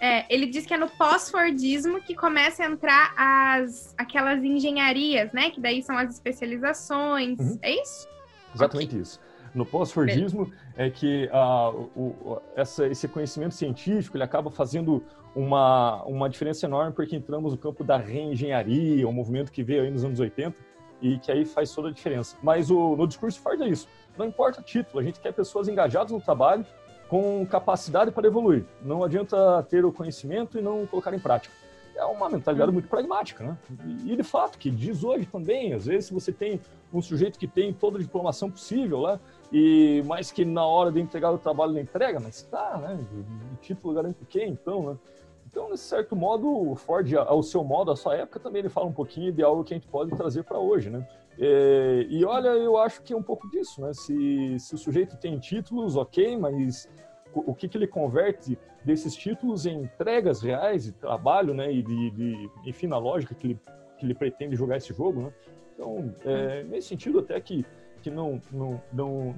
É, 0.00 0.32
ele 0.32 0.46
diz 0.46 0.64
que 0.64 0.72
é 0.72 0.76
no 0.76 0.88
pós-Fordismo 0.88 2.00
que 2.00 2.14
começa 2.14 2.62
a 2.62 2.66
entrar 2.66 3.12
as, 3.16 3.94
aquelas 3.98 4.42
engenharias, 4.42 5.32
né? 5.32 5.50
Que 5.50 5.61
daí 5.61 5.82
são 5.82 5.98
as 5.98 6.14
especializações. 6.14 7.38
Uhum. 7.38 7.58
É 7.61 7.72
isso? 7.82 8.08
Exatamente 8.54 8.90
okay. 8.90 9.00
isso. 9.00 9.20
No 9.54 9.66
pós-Fordismo 9.66 10.52
é 10.76 10.88
que 10.90 11.28
uh, 11.32 11.90
o, 11.96 12.40
essa, 12.54 12.87
esse 12.87 13.08
conhecimento 13.08 13.54
científico 13.54 14.16
ele 14.16 14.24
acaba 14.24 14.50
fazendo 14.50 15.02
uma, 15.34 16.02
uma 16.04 16.28
diferença 16.28 16.66
enorme 16.66 16.92
porque 16.92 17.16
entramos 17.16 17.52
no 17.52 17.58
campo 17.58 17.82
da 17.82 17.96
reengenharia, 17.96 19.08
um 19.08 19.12
movimento 19.12 19.50
que 19.50 19.62
veio 19.62 19.82
aí 19.82 19.90
nos 19.90 20.04
anos 20.04 20.20
80 20.20 20.54
e 21.00 21.18
que 21.18 21.30
aí 21.30 21.44
faz 21.44 21.72
toda 21.72 21.88
a 21.88 21.92
diferença. 21.92 22.37
Mas 22.42 22.70
o, 22.70 22.96
no 22.96 23.06
discurso 23.06 23.40
Ford 23.40 23.61
é 23.61 23.68
isso. 23.68 23.88
Não 24.16 24.26
importa 24.26 24.62
título, 24.62 25.00
a 25.00 25.02
gente 25.02 25.20
quer 25.20 25.32
pessoas 25.32 25.68
engajadas 25.68 26.12
no 26.12 26.20
trabalho 26.20 26.64
com 27.08 27.44
capacidade 27.46 28.10
para 28.10 28.26
evoluir. 28.26 28.64
Não 28.82 29.02
adianta 29.02 29.62
ter 29.68 29.84
o 29.84 29.92
conhecimento 29.92 30.58
e 30.58 30.62
não 30.62 30.86
colocar 30.86 31.14
em 31.14 31.18
prática. 31.18 31.54
É 31.96 32.04
uma 32.04 32.28
mentalidade 32.28 32.70
muito 32.70 32.88
pragmática, 32.88 33.42
né? 33.42 33.58
E 34.04 34.14
de 34.14 34.22
fato, 34.22 34.56
que 34.56 34.70
diz 34.70 35.02
hoje 35.02 35.26
também, 35.26 35.72
às 35.72 35.86
vezes 35.86 36.10
você 36.10 36.30
tem 36.30 36.60
um 36.92 37.02
sujeito 37.02 37.38
que 37.38 37.48
tem 37.48 37.72
toda 37.72 37.98
a 37.98 38.00
diplomação 38.00 38.50
possível 38.50 39.00
lá, 39.00 39.18
e 39.52 40.02
mas 40.06 40.30
que 40.30 40.44
na 40.44 40.64
hora 40.64 40.92
de 40.92 41.00
entregar 41.00 41.32
o 41.32 41.38
trabalho 41.38 41.72
não 41.72 41.80
entrega, 41.80 42.20
mas 42.20 42.42
tá, 42.42 42.78
né? 42.78 42.98
O 43.52 43.56
título 43.56 43.94
garante 43.94 44.22
o 44.22 44.26
quê, 44.26 44.44
então, 44.46 44.90
né? 44.90 44.96
Então, 45.50 45.72
de 45.72 45.78
certo 45.78 46.14
modo, 46.14 46.46
o 46.46 46.76
Ford, 46.76 47.10
ao 47.14 47.42
seu 47.42 47.64
modo, 47.64 47.90
à 47.90 47.96
sua 47.96 48.14
época, 48.14 48.38
também 48.38 48.60
ele 48.60 48.68
fala 48.68 48.86
um 48.86 48.92
pouquinho 48.92 49.32
de 49.32 49.42
algo 49.42 49.64
que 49.64 49.72
a 49.72 49.76
gente 49.76 49.88
pode 49.88 50.14
trazer 50.14 50.44
para 50.44 50.58
hoje, 50.58 50.90
né? 50.90 51.08
É, 51.40 52.07
e 52.09 52.24
olha, 52.24 52.48
eu 52.48 52.77
acho 52.77 53.03
que 53.03 53.12
é 53.12 53.16
um 53.16 53.22
pouco 53.22 53.48
disso, 53.48 53.81
né? 53.81 53.92
Se, 53.92 54.59
se 54.59 54.74
o 54.74 54.79
sujeito 54.79 55.16
tem 55.16 55.38
títulos, 55.38 55.96
ok, 55.96 56.37
mas 56.37 56.88
o, 57.33 57.55
que, 57.55 57.68
que 57.68 57.79
ele 57.79 57.87
converte 57.87 58.59
desses 58.85 59.14
títulos 59.14 59.66
em 59.66 59.83
entregas 59.83 60.42
reais 60.42 60.85
de 60.85 60.92
trabalho, 60.92 61.55
né? 61.55 61.72
E 61.72 61.83
de, 61.83 62.11
de, 62.11 62.51
enfim, 62.66 62.88
na 62.88 62.98
lógica 62.98 63.35
que 63.35 63.46
ele, 63.46 63.61
que 63.98 64.07
ele 64.07 64.14
pretende 64.14 64.57
jogar 64.57 64.79
esse 64.79 64.92
jogo, 64.92 65.22
né? 65.22 65.33
Então, 65.74 66.12
é, 66.24 66.64
nesse 66.64 66.88
sentido, 66.88 67.20
até 67.20 67.40
que, 67.40 67.64
que 68.03 68.11
não, 68.11 68.42
não, 68.51 68.83
não, 68.92 69.35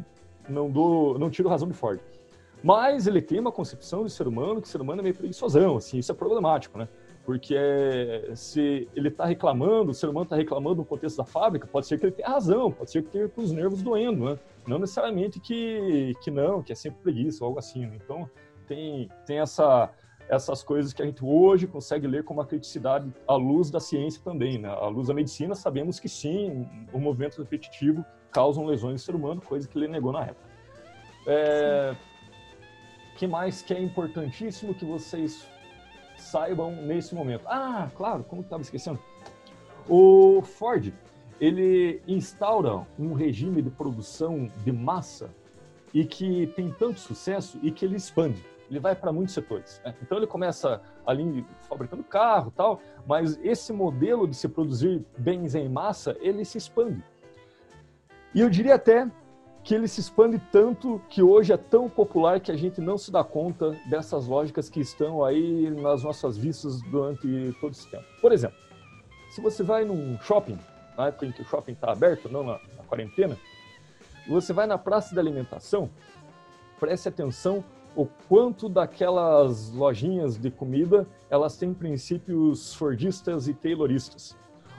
não, 0.48 0.70
dou, 0.70 1.18
não 1.18 1.28
tiro 1.28 1.50
razão 1.50 1.68
de 1.68 1.74
Ford. 1.74 2.00
Mas 2.62 3.06
ele 3.06 3.20
tem 3.20 3.38
uma 3.38 3.52
concepção 3.52 4.04
de 4.04 4.10
ser 4.10 4.26
humano 4.26 4.60
que 4.60 4.68
ser 4.68 4.80
humano 4.80 5.00
é 5.00 5.02
meio 5.02 5.14
preguiçosão, 5.14 5.76
assim, 5.76 5.98
isso 5.98 6.12
é 6.12 6.14
problemático, 6.14 6.78
né? 6.78 6.88
Porque 7.30 7.54
é, 7.56 8.32
se 8.34 8.88
ele 8.92 9.06
está 9.06 9.24
reclamando, 9.24 9.92
o 9.92 9.94
ser 9.94 10.08
humano 10.08 10.24
está 10.24 10.34
reclamando 10.34 10.78
no 10.78 10.84
contexto 10.84 11.18
da 11.18 11.24
fábrica, 11.24 11.64
pode 11.64 11.86
ser 11.86 11.96
que 11.96 12.06
ele 12.06 12.12
tenha 12.12 12.28
razão, 12.28 12.72
pode 12.72 12.90
ser 12.90 13.04
que 13.04 13.08
tenha 13.08 13.30
os 13.36 13.52
nervos 13.52 13.82
doendo, 13.82 14.24
né? 14.24 14.38
Não 14.66 14.80
necessariamente 14.80 15.38
que, 15.38 16.12
que 16.24 16.28
não, 16.28 16.60
que 16.60 16.72
é 16.72 16.74
sempre 16.74 17.00
preguiça 17.00 17.44
ou 17.44 17.46
algo 17.46 17.60
assim. 17.60 17.86
Né? 17.86 18.00
Então, 18.04 18.28
tem, 18.66 19.08
tem 19.24 19.38
essa, 19.38 19.92
essas 20.28 20.64
coisas 20.64 20.92
que 20.92 21.02
a 21.02 21.04
gente 21.06 21.24
hoje 21.24 21.68
consegue 21.68 22.04
ler 22.08 22.24
com 22.24 22.34
uma 22.34 22.44
criticidade 22.44 23.08
à 23.28 23.36
luz 23.36 23.70
da 23.70 23.78
ciência 23.78 24.20
também, 24.24 24.58
né? 24.58 24.68
À 24.68 24.88
luz 24.88 25.06
da 25.06 25.14
medicina, 25.14 25.54
sabemos 25.54 26.00
que 26.00 26.08
sim, 26.08 26.68
o 26.92 26.98
movimento 26.98 27.38
repetitivo 27.38 28.04
causa 28.32 28.60
lesões 28.60 28.94
no 28.94 28.98
ser 28.98 29.14
humano, 29.14 29.40
coisa 29.40 29.68
que 29.68 29.78
ele 29.78 29.86
negou 29.86 30.10
na 30.10 30.22
época. 30.22 30.50
É, 31.28 31.94
que 33.16 33.28
mais 33.28 33.62
que 33.62 33.72
é 33.72 33.80
importantíssimo 33.80 34.74
que 34.74 34.84
vocês 34.84 35.46
saibam 36.20 36.72
nesse 36.72 37.14
momento? 37.14 37.44
Ah, 37.46 37.90
claro, 37.96 38.24
como 38.24 38.42
estava 38.42 38.62
esquecendo? 38.62 38.98
O 39.88 40.42
Ford, 40.42 40.92
ele 41.40 42.02
instaura 42.06 42.86
um 42.98 43.12
regime 43.12 43.62
de 43.62 43.70
produção 43.70 44.48
de 44.64 44.70
massa 44.70 45.30
e 45.92 46.04
que 46.04 46.46
tem 46.48 46.70
tanto 46.70 47.00
sucesso 47.00 47.58
e 47.62 47.70
que 47.70 47.84
ele 47.84 47.96
expande. 47.96 48.44
Ele 48.70 48.78
vai 48.78 48.94
para 48.94 49.12
muitos 49.12 49.34
setores. 49.34 49.80
Né? 49.84 49.94
Então 50.00 50.18
ele 50.18 50.26
começa 50.26 50.80
ali 51.04 51.44
fabricando 51.62 52.04
carro 52.04 52.52
tal, 52.54 52.80
mas 53.06 53.38
esse 53.42 53.72
modelo 53.72 54.28
de 54.28 54.36
se 54.36 54.48
produzir 54.48 55.04
bens 55.18 55.54
em 55.54 55.68
massa, 55.68 56.16
ele 56.20 56.44
se 56.44 56.58
expande. 56.58 57.02
E 58.32 58.40
eu 58.40 58.48
diria 58.48 58.76
até 58.76 59.10
que 59.62 59.74
ele 59.74 59.86
se 59.86 60.00
expande 60.00 60.40
tanto 60.50 61.00
que 61.08 61.22
hoje 61.22 61.52
é 61.52 61.56
tão 61.56 61.88
popular 61.88 62.40
que 62.40 62.50
a 62.50 62.56
gente 62.56 62.80
não 62.80 62.96
se 62.96 63.10
dá 63.10 63.22
conta 63.22 63.76
dessas 63.88 64.26
lógicas 64.26 64.70
que 64.70 64.80
estão 64.80 65.24
aí 65.24 65.70
nas 65.70 66.02
nossas 66.02 66.36
vistas 66.36 66.80
durante 66.82 67.54
todo 67.60 67.72
esse 67.72 67.88
tempo. 67.90 68.04
Por 68.20 68.32
exemplo, 68.32 68.56
se 69.30 69.40
você 69.40 69.62
vai 69.62 69.84
num 69.84 70.18
shopping, 70.20 70.58
na 70.96 71.08
época 71.08 71.26
em 71.26 71.32
que 71.32 71.42
o 71.42 71.44
shopping 71.44 71.72
está 71.72 71.92
aberto, 71.92 72.28
não 72.28 72.42
na, 72.42 72.58
na 72.76 72.82
quarentena, 72.84 73.36
você 74.28 74.52
vai 74.52 74.66
na 74.66 74.78
praça 74.78 75.14
de 75.14 75.20
alimentação, 75.20 75.90
preste 76.78 77.08
atenção 77.08 77.62
o 77.94 78.06
quanto 78.28 78.68
daquelas 78.68 79.70
lojinhas 79.72 80.38
de 80.38 80.50
comida 80.50 81.06
elas 81.28 81.56
têm 81.56 81.74
princípios 81.74 82.74
fordistas 82.74 83.46
e 83.48 83.54
tayloristas. 83.54 84.36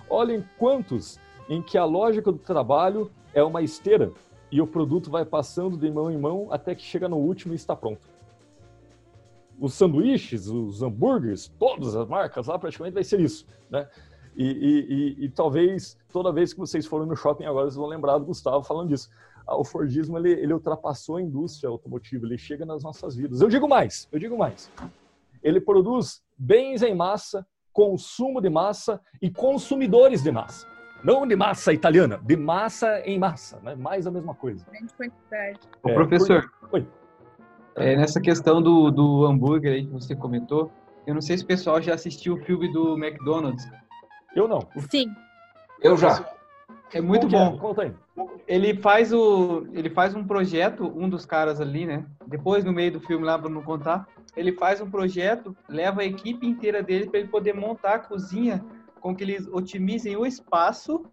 Olhem 0.10 0.44
quantos 0.58 1.20
em 1.50 1.62
que 1.62 1.78
a 1.78 1.86
lógica 1.86 2.32
do 2.32 2.38
trabalho 2.38 3.12
é 3.34 3.44
uma 3.44 3.62
esteira 3.62 4.12
e 4.52 4.62
o 4.62 4.68
produto 4.68 5.10
vai 5.10 5.24
passando 5.24 5.78
de 5.78 5.90
mão 5.90 6.12
em 6.12 6.18
mão 6.18 6.48
até 6.52 6.76
que 6.76 6.84
chega 6.84 7.08
no 7.08 7.18
último 7.18 7.54
e 7.54 7.56
está 7.56 7.76
pronto. 7.76 8.02
Os 9.60 9.74
sanduíches, 9.74 10.48
os 10.48 10.82
hambúrgueres, 10.82 11.48
todas 11.60 11.96
as 11.96 12.08
marcas 12.08 12.48
lá 12.48 12.60
praticamente 12.60 12.94
vai 12.94 13.04
ser 13.04 13.20
isso, 13.20 13.46
né? 13.70 13.88
E, 14.36 14.46
e, 14.46 14.94
e, 14.94 15.26
e 15.26 15.30
talvez 15.30 15.98
toda 16.12 16.32
vez 16.32 16.54
que 16.54 16.60
vocês 16.60 16.86
forem 16.86 17.08
no 17.08 17.16
shopping 17.16 17.46
agora 17.46 17.66
vocês 17.66 17.76
vão 17.76 17.88
lembrar 17.88 18.18
do 18.18 18.26
Gustavo 18.26 18.64
falando 18.64 18.90
disso. 18.90 19.10
Ah, 19.46 19.58
o 19.58 19.64
Fordismo 19.64 20.18
ele, 20.18 20.32
ele 20.32 20.54
ultrapassou 20.54 21.18
a 21.18 21.22
indústria 21.22 21.70
automotiva, 21.70 22.26
ele 22.26 22.38
chega 22.38 22.66
nas 22.66 22.84
nossas 22.84 23.16
vidas. 23.16 23.42
Eu 23.42 23.50
digo 23.50 23.68
mais, 23.68 24.08
eu 24.12 24.20
digo 24.20 24.38
mais. 24.38 24.72
Ele 25.44 25.60
produz 25.60 26.22
bens 26.38 26.82
em 26.82 26.96
massa, 26.96 27.46
consumo 27.74 28.42
de 28.42 28.50
massa 28.50 29.02
e 29.22 29.30
consumidores 29.30 30.24
de 30.24 30.32
massa. 30.32 30.71
Não 31.04 31.26
de 31.26 31.36
massa 31.36 31.74
italiana, 31.74 32.20
de 32.24 32.36
massa 32.36 33.02
em 33.06 33.18
massa, 33.18 33.60
né? 33.64 33.76
Mais 33.76 34.06
a 34.06 34.12
mesma 34.12 34.36
coisa. 34.36 34.66
Grande 34.70 34.94
quantidade. 34.94 35.60
Ô, 35.84 35.90
é, 35.90 35.94
professor. 35.94 36.52
Oi. 36.72 36.88
É, 37.76 37.96
nessa 37.96 38.20
questão 38.20 38.62
do, 38.62 38.92
do 38.92 39.26
hambúrguer 39.26 39.74
aí 39.74 39.86
que 39.86 39.94
você 39.94 40.16
comentou, 40.16 40.72
eu 41.08 41.14
não 41.14 41.22
sei 41.22 41.38
se 41.38 41.44
o 41.44 41.48
pessoal 41.48 41.82
já 41.82 41.94
assistiu 41.94 42.36
o 42.36 42.38
filme 42.38 42.72
do 42.72 42.98
McDonald's. 42.98 43.68
Eu 44.36 44.48
não. 44.48 44.60
Sim. 44.90 45.08
Eu 45.82 45.98
já. 45.98 46.24
É 46.94 47.02
muito 47.02 47.28
bom. 47.28 47.56
É? 47.56 47.58
Conta 47.58 47.82
aí. 47.84 47.94
Ele 48.48 48.76
faz 48.76 49.14
o, 49.14 49.66
ele 49.74 49.90
faz 49.90 50.14
um 50.14 50.24
projeto, 50.26 50.86
um 50.96 51.10
dos 51.10 51.26
caras 51.26 51.62
ali, 51.62 51.86
né? 51.86 52.06
Depois 52.28 52.64
no 52.64 52.74
meio 52.74 52.92
do 52.92 53.00
filme 53.00 53.26
lá 53.26 53.40
para 53.40 53.50
não 53.50 53.64
contar, 53.64 54.08
ele 54.36 54.52
faz 54.52 54.82
um 54.82 54.90
projeto, 54.90 55.56
leva 55.68 56.02
a 56.02 56.06
equipe 56.06 56.46
inteira 56.46 56.84
dele 56.84 57.10
para 57.10 57.20
ele 57.20 57.30
poder 57.30 57.54
montar 57.54 57.96
a 57.96 58.00
cozinha 58.00 58.64
com 59.02 59.16
que 59.16 59.24
eles 59.24 59.48
otimizem 59.48 60.16
o 60.16 60.26
espaço 60.26 61.04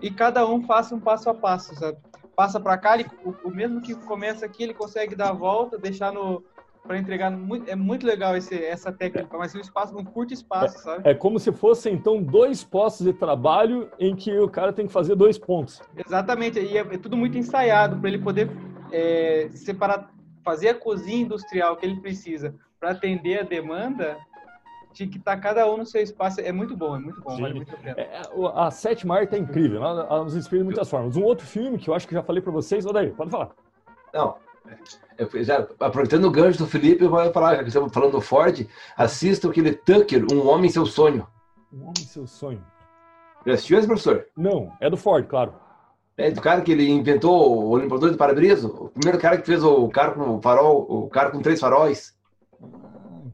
e 0.00 0.10
cada 0.10 0.46
um 0.46 0.62
faça 0.62 0.94
um 0.94 1.00
passo 1.00 1.28
a 1.28 1.34
passo, 1.34 1.74
sabe? 1.74 1.98
Passa 2.34 2.58
para 2.58 2.78
cá, 2.78 2.94
ele, 2.94 3.06
o, 3.22 3.48
o, 3.48 3.50
mesmo 3.50 3.82
que 3.82 3.94
começa 3.94 4.46
aqui, 4.46 4.62
ele 4.62 4.72
consegue 4.72 5.14
dar 5.14 5.28
a 5.28 5.34
volta, 5.34 5.76
deixar 5.76 6.12
no 6.12 6.42
para 6.82 6.96
entregar 6.96 7.30
muito, 7.30 7.70
é 7.70 7.76
muito 7.76 8.06
legal 8.06 8.34
esse, 8.34 8.54
essa 8.64 8.90
técnica, 8.90 9.36
mas 9.36 9.54
um 9.54 9.60
espaço, 9.60 9.94
um 9.94 10.02
curto 10.02 10.32
espaço, 10.32 10.78
é, 10.78 10.80
sabe? 10.80 11.10
É 11.10 11.14
como 11.14 11.38
se 11.38 11.52
fossem 11.52 11.92
então 11.94 12.22
dois 12.22 12.64
postos 12.64 13.06
de 13.06 13.12
trabalho 13.12 13.90
em 13.98 14.16
que 14.16 14.36
o 14.38 14.48
cara 14.48 14.72
tem 14.72 14.86
que 14.86 14.92
fazer 14.92 15.14
dois 15.14 15.36
pontos. 15.36 15.82
Exatamente, 16.06 16.58
e 16.58 16.78
é, 16.78 16.80
é 16.80 16.98
tudo 16.98 17.18
muito 17.18 17.36
ensaiado 17.36 17.98
para 17.98 18.08
ele 18.08 18.18
poder 18.18 18.50
é, 18.90 19.50
separar, 19.52 20.10
fazer 20.42 20.70
a 20.70 20.74
cozinha 20.74 21.20
industrial 21.20 21.76
que 21.76 21.84
ele 21.84 22.00
precisa 22.00 22.54
para 22.80 22.92
atender 22.92 23.40
a 23.40 23.42
demanda, 23.42 24.16
tinha 24.92 25.08
que 25.08 25.18
estar 25.18 25.36
cada 25.38 25.70
um 25.70 25.76
no 25.76 25.86
seu 25.86 26.02
espaço. 26.02 26.40
É 26.40 26.52
muito 26.52 26.76
bom, 26.76 26.96
é 26.96 26.98
muito 26.98 27.20
bom, 27.20 27.36
vale 27.38 27.54
muito 27.54 27.74
a 27.74 27.78
pena. 27.78 28.00
É, 28.00 28.22
a 28.54 28.70
sétima 28.70 29.16
arte 29.16 29.34
é 29.34 29.38
incrível, 29.38 29.84
ela, 29.84 30.06
ela, 30.08 30.24
nos 30.24 30.36
inspira 30.36 30.60
de 30.60 30.64
muitas 30.64 30.88
formas. 30.88 31.16
Um 31.16 31.22
outro 31.22 31.46
filme 31.46 31.78
que 31.78 31.88
eu 31.88 31.94
acho 31.94 32.06
que 32.06 32.14
já 32.14 32.22
falei 32.22 32.42
para 32.42 32.52
vocês, 32.52 32.84
daí, 32.84 33.10
pode 33.10 33.30
falar. 33.30 33.50
Não, 34.12 34.36
eu 35.18 35.44
já, 35.44 35.66
aproveitando 35.78 36.24
o 36.24 36.30
gancho 36.30 36.58
do 36.58 36.66
Felipe, 36.66 37.04
eu 37.04 37.10
vou 37.10 37.32
falar, 37.32 37.56
já 37.56 37.62
que 37.62 37.68
estamos 37.68 37.92
falando 37.92 38.12
do 38.12 38.20
Ford, 38.20 38.66
assista 38.96 39.48
aquele 39.48 39.72
Tucker, 39.72 40.24
Um 40.32 40.48
Homem 40.48 40.70
Seu 40.70 40.86
Sonho. 40.86 41.26
Um 41.72 41.82
Homem 41.82 42.04
Seu 42.04 42.26
Sonho. 42.26 42.64
Já 43.46 43.54
assistiu 43.54 43.78
esse, 43.78 43.86
professor? 43.86 44.26
Não, 44.36 44.72
é 44.80 44.90
do 44.90 44.96
Ford, 44.96 45.26
claro. 45.26 45.54
É 46.16 46.30
do 46.30 46.40
cara 46.40 46.60
que 46.60 46.72
ele 46.72 46.88
inventou 46.88 47.68
o 47.68 47.76
limpador 47.78 48.10
de 48.10 48.16
para-brisa, 48.16 48.66
o 48.66 48.90
primeiro 48.90 49.18
cara 49.18 49.38
que 49.38 49.46
fez 49.46 49.64
o 49.64 49.88
carro 49.88 50.14
com 50.14 50.42
farol, 50.42 50.86
o 50.88 51.08
carro 51.08 51.32
com 51.32 51.40
três 51.40 51.58
faróis. 51.58 52.14
Ah, 52.62 52.66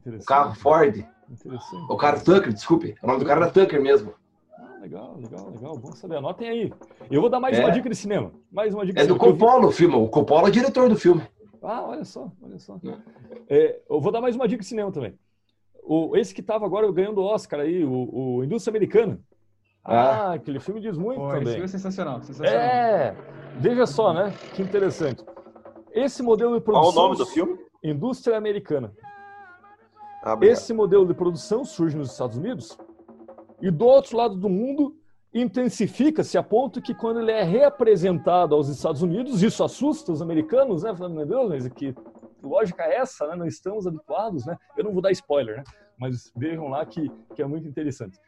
o 0.05 0.25
carro 0.25 0.55
Ford. 0.55 1.05
O 1.89 1.97
carro 1.97 2.23
Tucker, 2.23 2.53
desculpe. 2.53 2.95
O 3.01 3.07
nome 3.07 3.19
do 3.19 3.25
cara 3.25 3.41
era 3.41 3.51
Tucker 3.51 3.81
mesmo. 3.81 4.13
Ah, 4.57 4.77
legal, 4.81 5.17
legal, 5.17 5.49
legal. 5.49 5.77
Bom 5.77 5.91
saber. 5.91 6.17
Anotem 6.17 6.49
aí. 6.49 6.73
Eu 7.11 7.21
vou 7.21 7.29
dar 7.29 7.39
mais 7.39 7.57
é. 7.57 7.63
uma 7.63 7.71
dica 7.71 7.89
de 7.89 7.95
cinema. 7.95 8.31
Mais 8.51 8.73
uma 8.73 8.85
dica 8.85 9.01
É 9.01 9.05
do 9.05 9.17
Coppola 9.17 9.67
o 9.67 9.71
filme. 9.71 9.95
O 9.95 10.07
Coppola 10.07 10.47
é 10.47 10.49
o 10.49 10.51
diretor 10.51 10.89
do 10.89 10.95
filme. 10.95 11.21
Ah, 11.61 11.83
olha 11.85 12.05
só, 12.05 12.31
olha 12.41 12.59
só. 12.59 12.79
É, 13.49 13.81
eu 13.89 13.99
vou 13.99 14.11
dar 14.11 14.21
mais 14.21 14.35
uma 14.35 14.47
dica 14.47 14.61
de 14.61 14.67
cinema 14.67 14.91
também. 14.91 15.17
O, 15.83 16.15
esse 16.15 16.33
que 16.33 16.41
estava 16.41 16.65
agora 16.65 16.89
ganhando 16.91 17.19
o 17.19 17.25
Oscar 17.25 17.61
aí, 17.61 17.83
o, 17.83 18.09
o 18.37 18.43
Indústria 18.43 18.71
Americana. 18.71 19.19
Ah, 19.83 20.31
ah, 20.31 20.33
aquele 20.33 20.59
filme 20.59 20.81
diz 20.81 20.97
muito 20.97 21.19
Pô, 21.19 21.27
também. 21.29 21.43
Esse 21.43 21.51
filme 21.51 21.65
é 21.65 21.67
sensacional, 21.67 22.21
sensacional. 22.21 22.53
É, 22.53 23.15
veja 23.57 23.85
só, 23.85 24.13
né? 24.13 24.33
Que 24.53 24.61
interessante. 24.61 25.23
Esse 25.91 26.21
modelo 26.21 26.55
de 26.55 26.61
produção... 26.61 26.93
Qual 26.93 27.05
o 27.05 27.07
nome 27.07 27.17
do 27.17 27.25
filme? 27.25 27.57
Indústria 27.83 28.37
Americana. 28.37 28.93
Ah, 30.27 30.37
esse 30.41 30.73
modelo 30.73 31.05
de 31.05 31.13
produção 31.13 31.63
surge 31.63 31.95
nos 31.95 32.11
Estados 32.11 32.35
Unidos 32.35 32.77
e 33.61 33.71
do 33.71 33.85
outro 33.85 34.17
lado 34.17 34.35
do 34.35 34.49
mundo 34.49 34.93
intensifica-se 35.33 36.37
a 36.37 36.43
ponto 36.43 36.81
que 36.81 36.93
quando 36.93 37.21
ele 37.21 37.31
é 37.31 37.43
reapresentado 37.43 38.53
aos 38.53 38.67
Estados 38.67 39.01
Unidos, 39.01 39.41
isso 39.41 39.63
assusta 39.63 40.11
os 40.11 40.21
americanos, 40.21 40.83
né? 40.83 40.93
Falando, 40.93 41.15
meu 41.15 41.25
Deus, 41.25 41.49
mas 41.49 41.67
que 41.69 41.95
lógica 42.43 42.83
é 42.83 42.97
essa, 42.97 43.25
né? 43.27 43.37
Não 43.37 43.45
estamos 43.45 43.87
habituados, 43.87 44.45
né? 44.45 44.57
Eu 44.75 44.83
não 44.83 44.91
vou 44.91 45.01
dar 45.01 45.11
spoiler, 45.11 45.59
né? 45.59 45.63
Mas 45.97 46.29
vejam 46.35 46.67
lá 46.67 46.85
que, 46.85 47.09
que 47.33 47.41
é 47.41 47.45
muito 47.45 47.65
interessante. 47.65 48.19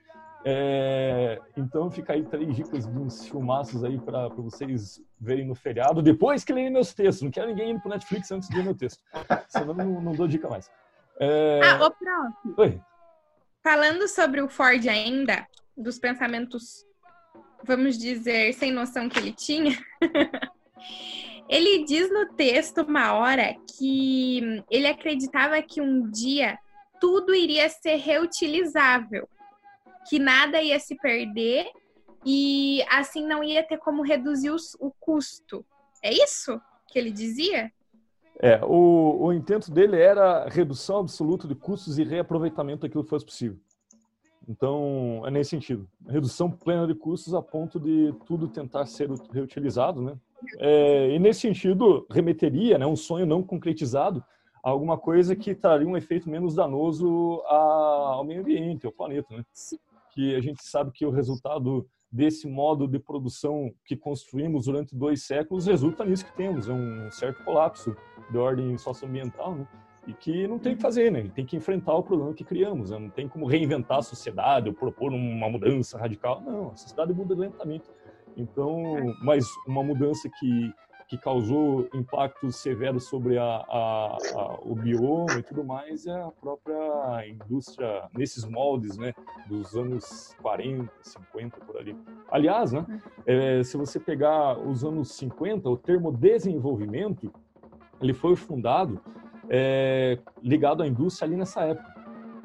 É, 0.46 1.38
então 1.58 1.92
fica 1.92 2.14
aí 2.14 2.24
três 2.24 2.56
dicas 2.56 2.88
de 2.88 2.98
uns 2.98 3.28
filmaços 3.28 3.84
aí 3.84 4.00
para 4.00 4.30
vocês 4.30 5.02
verem 5.20 5.46
no 5.46 5.54
feriado, 5.54 6.02
depois 6.02 6.46
que 6.46 6.54
lerem 6.54 6.72
meus 6.72 6.94
textos. 6.94 7.24
Não 7.24 7.32
quero 7.32 7.48
ninguém 7.48 7.72
indo 7.72 7.82
pro 7.82 7.90
Netflix 7.90 8.32
antes 8.32 8.48
de 8.48 8.56
ler 8.56 8.64
meu 8.64 8.76
texto. 8.76 9.04
Senão 9.50 9.74
não, 9.74 10.00
não 10.00 10.14
dou 10.14 10.30
dica 10.30 10.48
mais. 10.48 10.72
É... 11.20 11.60
Ah, 11.64 11.86
ô, 11.86 11.92
Prof. 11.92 12.34
Oi. 12.58 12.82
Falando 13.64 14.08
sobre 14.08 14.42
o 14.42 14.50
Ford 14.50 14.88
ainda, 14.88 15.46
dos 15.76 16.00
pensamentos 16.00 16.86
vamos 17.64 17.98
dizer, 17.98 18.54
sem 18.54 18.72
noção 18.72 19.10
que 19.10 19.20
ele 19.20 19.34
tinha, 19.34 19.78
ele 21.48 21.84
diz 21.84 22.12
no 22.12 22.34
texto 22.34 22.82
uma 22.82 23.14
hora 23.14 23.56
que 23.78 24.64
ele 24.70 24.88
acreditava 24.88 25.62
que 25.62 25.82
um 25.82 26.10
dia 26.10 26.58
tudo 27.00 27.34
iria 27.34 27.70
ser 27.70 27.96
reutilizável, 27.96 29.28
que 30.08 30.20
nada 30.20 30.62
ia 30.62 30.80
se 30.80 30.96
perder 30.96 31.70
e 32.26 32.84
assim 32.90 33.26
não 33.26 33.44
ia 33.44 33.64
ter 33.64 33.78
como 33.78 34.04
reduzir 34.04 34.52
os, 34.52 34.76
o 34.80 34.92
custo. 35.00 35.66
É 36.04 36.14
isso 36.14 36.60
que 36.88 37.00
ele 37.00 37.12
dizia? 37.12 37.72
É, 38.41 38.63
o, 38.63 39.25
o 39.25 39.34
intento 39.34 39.69
dele 39.69 39.97
era 39.97 40.47
redução 40.47 40.99
absoluta 40.99 41.47
de 41.47 41.56
custos 41.56 41.99
e 41.99 42.04
reaproveitamento 42.04 42.82
daquilo 42.84 43.04
que 43.04 43.10
fosse 43.10 43.25
possível. 43.25 43.58
Então, 44.47 45.21
é 45.25 45.30
nesse 45.30 45.52
sentido. 45.52 45.88
Redução 46.08 46.49
plena 46.49 46.88
de 46.88 46.95
custos 46.95 47.34
a 47.34 47.41
ponto 47.41 47.80
de 47.80 48.13
tudo 48.25 48.47
tentar 48.47 48.86
ser 48.86 49.10
reutilizado, 49.32 50.02
né? 50.02 50.17
É, 50.58 51.12
e 51.12 51.19
nesse 51.19 51.41
sentido, 51.41 52.08
remeteria, 52.10 52.78
né, 52.78 52.86
um 52.86 52.95
sonho 52.95 53.25
não 53.25 53.43
concretizado, 53.43 54.23
a 54.63 54.69
alguma 54.69 54.97
coisa 54.97 55.36
que 55.36 55.54
traria 55.54 55.88
um 55.88 55.97
efeito 55.97 56.30
menos 56.30 56.56
danoso 56.56 57.41
ao 57.45 58.23
meio 58.23 58.41
ambiente, 58.41 58.86
ao 58.86 58.91
planeta, 58.91 59.36
né? 59.36 59.45
Que 60.12 60.36
a 60.36 60.41
gente 60.41 60.63
sabe 60.63 60.91
que 60.91 61.06
o 61.06 61.12
resultado 61.12 61.86
desse 62.12 62.48
modo 62.48 62.88
de 62.88 63.00
produção 63.00 63.72
que 63.86 63.95
construímos 63.95 64.65
durante 64.65 64.95
dois 64.95 65.24
séculos 65.24 65.67
resulta 65.67 66.04
nisso 66.04 66.26
que 66.26 66.36
temos, 66.36 66.67
é 66.67 66.74
um 66.74 67.12
certo 67.12 67.43
colapso 67.43 67.95
de 68.32 68.38
ordem 68.38 68.78
socioambiental, 68.78 69.56
né? 69.56 69.67
e 70.08 70.13
que 70.13 70.48
não 70.48 70.58
tem 70.58 70.74
o 70.74 70.76
que 70.76 70.82
fazer, 70.82 71.12
né? 71.12 71.30
Tem 71.36 71.45
que 71.45 71.56
enfrentar 71.56 71.93
o 71.93 72.02
problema 72.02 72.34
que 72.34 72.43
criamos. 72.43 72.89
Né? 72.89 72.98
Não 72.98 73.10
tem 73.10 73.28
como 73.28 73.45
reinventar 73.45 74.00
a 74.00 74.02
sociedade 74.02 74.67
ou 74.67 74.74
propor 74.74 75.13
uma 75.13 75.48
mudança 75.50 76.00
radical. 76.00 76.41
Não, 76.41 76.72
a 76.72 76.76
sociedade 76.76 77.13
muda 77.13 77.36
lentamente. 77.36 77.88
Então, 78.36 78.82
mas 79.22 79.45
uma 79.67 79.84
mudança 79.84 80.28
que 80.39 80.74
que 81.10 81.17
causou 81.17 81.89
impactos 81.91 82.58
severos 82.58 83.06
sobre 83.06 83.36
a, 83.39 83.43
a, 83.43 84.17
a, 84.36 84.60
o 84.62 84.76
bioma 84.76 85.39
e 85.39 85.43
tudo 85.43 85.63
mais 85.63 86.06
é 86.06 86.22
a 86.22 86.30
própria 86.39 87.28
indústria 87.28 88.08
nesses 88.15 88.45
moldes, 88.45 88.95
né, 88.95 89.15
dos 89.48 89.76
anos 89.76 90.36
40, 90.39 90.88
50 91.02 91.60
por 91.62 91.78
ali. 91.78 91.98
Aliás, 92.30 92.72
né, 92.72 92.86
é, 93.26 93.63
se 93.63 93.76
você 93.76 94.00
pegar 94.00 94.60
os 94.60 94.84
anos 94.84 95.12
50, 95.13 95.67
o 95.67 95.76
termo 95.76 96.12
desenvolvimento 96.12 97.34
ele 98.00 98.13
foi 98.13 98.36
fundado 98.36 99.02
é, 99.50 100.19
ligado 100.43 100.84
à 100.84 100.88
indústria 100.88 101.28
ali 101.28 101.36
nessa 101.36 101.62
época. 101.62 101.99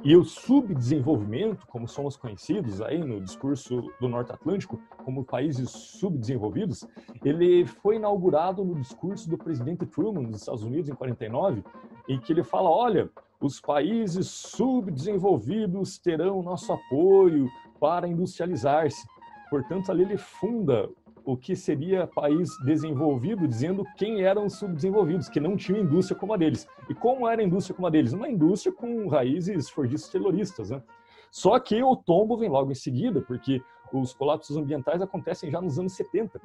E 0.05 0.15
o 0.19 0.23
subdesenvolvimento, 0.23 1.67
como 1.67 1.89
somos 1.89 2.15
conhecidos 2.15 2.83
aí 2.83 2.99
no 2.99 3.23
discurso 3.23 3.91
do 3.99 4.07
Norte 4.07 4.33
Atlântico, 4.33 4.79
como 5.03 5.25
países 5.25 5.71
subdesenvolvidos, 5.71 6.87
ele 7.25 7.65
foi 7.65 7.97
inaugurado 7.97 8.63
no 8.63 8.75
discurso 8.75 9.31
do 9.31 9.39
presidente 9.39 9.87
Truman 9.87 10.25
dos 10.25 10.41
Estados 10.41 10.63
Unidos 10.63 10.91
em 10.91 10.95
49, 10.95 11.65
em 12.07 12.21
que 12.21 12.35
ele 12.35 12.43
fala, 12.43 12.69
olha, 12.69 13.09
os 13.41 13.63
países 13.63 14.29
subdesenvolvidos 14.29 15.97
terão 15.97 16.43
nosso 16.43 16.71
apoio 16.71 17.49
para 17.81 18.07
industrializar-se. 18.07 19.09
Portanto, 19.49 19.91
ali 19.91 20.03
ele 20.03 20.19
funda 20.19 20.87
o 21.25 21.37
que 21.37 21.57
seria 21.57 22.07
país 22.07 22.51
desenvolvido, 22.65 23.49
dizendo 23.49 23.85
quem 23.97 24.23
eram 24.23 24.47
os 24.47 24.59
subdesenvolvidos, 24.59 25.29
que 25.29 25.41
não 25.41 25.57
tinham 25.57 25.81
indústria 25.81 26.19
como 26.19 26.35
a 26.35 26.37
deles. 26.37 26.69
E 26.89 26.95
como 26.95 27.29
era 27.29 27.41
a 27.41 27.45
indústria 27.45 27.75
como 27.75 27.87
a 27.87 27.91
deles? 27.91 28.13
Uma 28.13 28.29
indústria 28.29 28.73
com 28.73 29.09
raízes 29.09 29.71
fordistas 29.71 30.11
terroristas, 30.11 30.71
né? 30.71 30.83
Só 31.31 31.59
que 31.59 31.83
o 31.83 31.97
tombo 31.97 32.37
vem 32.37 32.49
logo 32.49 32.71
em 32.71 32.77
seguida, 32.77 33.21
porque 33.21 33.61
os 33.93 34.15
colapsos 34.15 34.57
ambientais 34.57 35.03
acontecem 35.03 35.51
já 35.51 35.61
nos 35.61 35.79
anos 35.79 35.95
70. 35.95 36.41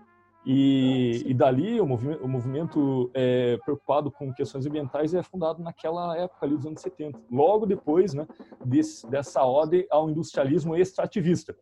E, 0.46 1.24
e 1.28 1.34
dali 1.34 1.82
o 1.82 1.86
movimento, 1.86 2.24
o 2.24 2.28
movimento 2.28 3.12
é, 3.13 3.58
preocupado 3.65 4.10
com 4.10 4.34
questões 4.34 4.65
ambientais 4.65 5.13
é 5.13 5.22
fundado 5.22 5.62
naquela 5.62 6.18
época 6.18 6.46
ali 6.46 6.56
dos 6.56 6.65
anos 6.65 6.82
70, 6.82 7.20
logo 7.30 7.65
depois 7.65 8.13
né, 8.13 8.26
desse, 8.63 9.06
dessa 9.10 9.46
ode 9.46 9.86
ao 9.92 10.10
industrialismo 10.10 10.76
extrativista. 10.78 11.56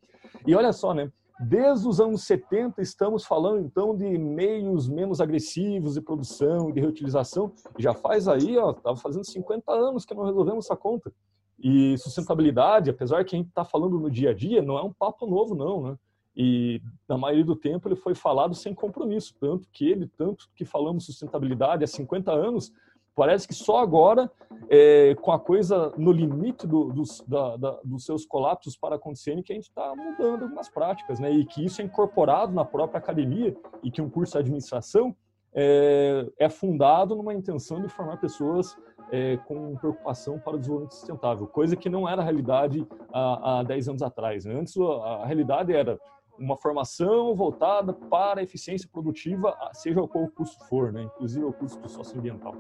E 0.46 0.54
olha 0.56 0.72
só, 0.72 0.94
né, 0.94 1.12
Desde 1.40 1.88
os 1.88 2.00
anos 2.00 2.24
70 2.24 2.82
estamos 2.82 3.24
falando 3.24 3.60
então 3.60 3.96
de 3.96 4.18
meios 4.18 4.90
menos 4.90 5.22
agressivos 5.22 5.94
de 5.94 6.02
produção 6.02 6.70
e 6.70 6.74
de 6.74 6.80
reutilização. 6.80 7.54
Já 7.78 7.94
faz 7.94 8.28
aí, 8.28 8.58
ó, 8.58 8.72
estava 8.72 8.98
fazendo 8.98 9.24
50 9.24 9.72
anos 9.72 10.04
que 10.04 10.16
não 10.16 10.26
resolvemos 10.26 10.66
essa 10.66 10.76
conta. 10.76 11.14
E 11.60 11.98
sustentabilidade, 11.98 12.90
apesar 12.90 13.24
que 13.24 13.36
a 13.36 13.38
gente 13.40 13.50
está 13.50 13.64
falando 13.64 14.00
no 14.00 14.10
dia 14.10 14.32
a 14.32 14.34
dia, 14.34 14.62
não 14.62 14.78
é 14.78 14.84
um 14.84 14.94
papo 14.94 15.28
novo 15.28 15.56
não, 15.56 15.84
né? 15.84 15.98
E 16.36 16.82
na 17.10 17.18
maioria 17.18 17.46
do 17.46 17.56
tempo 17.56 17.88
ele 17.88 17.96
foi 17.96 18.14
falado 18.14 18.54
sem 18.54 18.74
compromisso, 18.74 19.34
tanto 19.40 19.68
que 19.72 19.90
ele, 19.90 20.08
tanto 20.08 20.48
que 20.56 20.66
falamos 20.66 21.06
sustentabilidade 21.06 21.84
há 21.84 21.88
50 21.88 22.32
anos, 22.32 22.72
Parece 23.18 23.48
que 23.48 23.56
só 23.56 23.80
agora, 23.80 24.32
é, 24.70 25.16
com 25.16 25.32
a 25.32 25.40
coisa 25.40 25.92
no 25.98 26.12
limite 26.12 26.68
do, 26.68 26.94
dos, 26.94 27.24
da, 27.28 27.58
da, 27.58 27.80
dos 27.84 28.06
seus 28.06 28.28
colapsos 28.28 28.78
para 28.78 28.96
acontecerem, 28.96 29.42
que 29.42 29.52
a 29.52 29.56
gente 29.56 29.70
está 29.70 29.96
mudando 29.96 30.44
algumas 30.44 30.70
práticas, 30.70 31.20
né? 31.20 31.32
E 31.32 31.44
que 31.44 31.66
isso 31.66 31.82
é 31.82 31.86
incorporado 31.86 32.54
na 32.54 32.64
própria 32.64 33.00
academia 33.00 33.58
e 33.82 33.90
que 33.90 34.04
um 34.04 34.08
curso 34.08 34.34
de 34.34 34.38
administração 34.38 35.16
é, 35.52 36.28
é 36.38 36.48
fundado 36.48 37.16
numa 37.16 37.34
intenção 37.34 37.82
de 37.82 37.90
formar 37.90 38.18
pessoas 38.18 38.78
é, 39.12 39.38
com 39.48 39.76
preocupação 39.78 40.38
para 40.38 40.56
o 40.56 40.60
desenvolvimento 40.60 40.94
sustentável, 40.94 41.48
coisa 41.48 41.76
que 41.76 41.90
não 41.90 42.08
era 42.08 42.22
a 42.22 42.24
realidade 42.24 42.88
há, 43.12 43.62
há 43.62 43.64
10 43.64 43.90
anos 43.90 44.02
atrás. 44.04 44.46
Né? 44.46 44.54
Antes, 44.54 44.78
a, 44.78 45.24
a 45.24 45.26
realidade 45.26 45.74
era 45.74 46.00
uma 46.38 46.58
formação 46.58 47.36
voltada 47.36 47.94
para 47.94 48.40
a 48.40 48.44
eficiência 48.44 48.90
produtiva, 48.92 49.58
seja 49.74 50.08
qual 50.08 50.26
o 50.26 50.32
custo 50.32 50.64
for, 50.66 50.92
né? 50.92 51.04
inclusive 51.04 51.46
o 51.46 51.54
custo 51.54 51.88
socioambiental. 51.90 52.54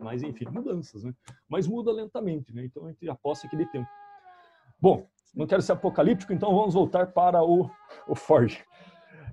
Mas, 0.00 0.22
enfim, 0.22 0.46
mudanças, 0.50 1.04
né? 1.04 1.12
Mas 1.48 1.66
muda 1.66 1.92
lentamente, 1.92 2.54
né? 2.54 2.64
Então 2.64 2.86
a 2.86 2.90
gente 2.90 3.08
aposta 3.08 3.48
que 3.48 3.56
dê 3.56 3.66
tempo. 3.66 3.88
Bom, 4.80 5.08
não 5.34 5.46
quero 5.46 5.60
ser 5.60 5.72
apocalíptico, 5.72 6.32
então 6.32 6.54
vamos 6.54 6.74
voltar 6.74 7.08
para 7.12 7.42
o, 7.42 7.68
o 8.06 8.14
Ford. 8.14 8.56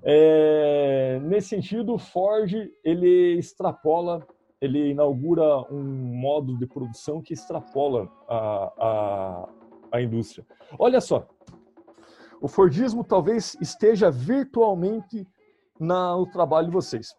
É, 0.02 1.18
nesse 1.22 1.48
sentido, 1.48 1.94
o 1.94 1.98
Ford 1.98 2.52
ele 2.84 3.38
extrapola, 3.38 4.26
ele 4.60 4.90
inaugura 4.90 5.60
um 5.72 5.82
modo 5.82 6.56
de 6.58 6.66
produção 6.66 7.22
que 7.22 7.32
extrapola 7.32 8.08
a, 8.28 8.72
a, 8.78 9.48
a 9.92 10.02
indústria. 10.02 10.46
Olha 10.78 11.00
só, 11.00 11.26
o 12.40 12.48
Fordismo 12.48 13.04
talvez 13.04 13.56
esteja 13.60 14.10
virtualmente 14.10 15.26
no 15.78 16.26
trabalho 16.30 16.68
de 16.68 16.72
vocês. 16.72 17.14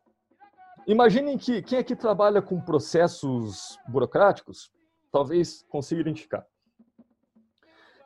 Imaginem 0.87 1.37
que 1.37 1.61
quem 1.61 1.79
aqui 1.79 1.95
trabalha 1.95 2.41
com 2.41 2.61
processos 2.61 3.77
burocráticos, 3.87 4.71
talvez 5.11 5.63
consiga 5.69 6.01
identificar. 6.01 6.45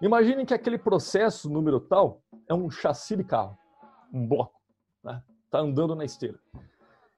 Imaginem 0.02 0.45
que 0.45 0.54
aquele 0.54 0.80
processo 0.80 1.47
número 1.50 1.80
tal 1.80 2.21
é 2.47 2.54
um 2.54 2.71
chassi 2.71 3.15
de 3.15 3.24
carro, 3.24 3.56
um 4.12 4.28
bloco, 4.28 4.60
né? 5.04 5.21
Tá 5.50 5.60
andando 5.60 5.95
na 5.95 6.04
esteira. 6.04 6.39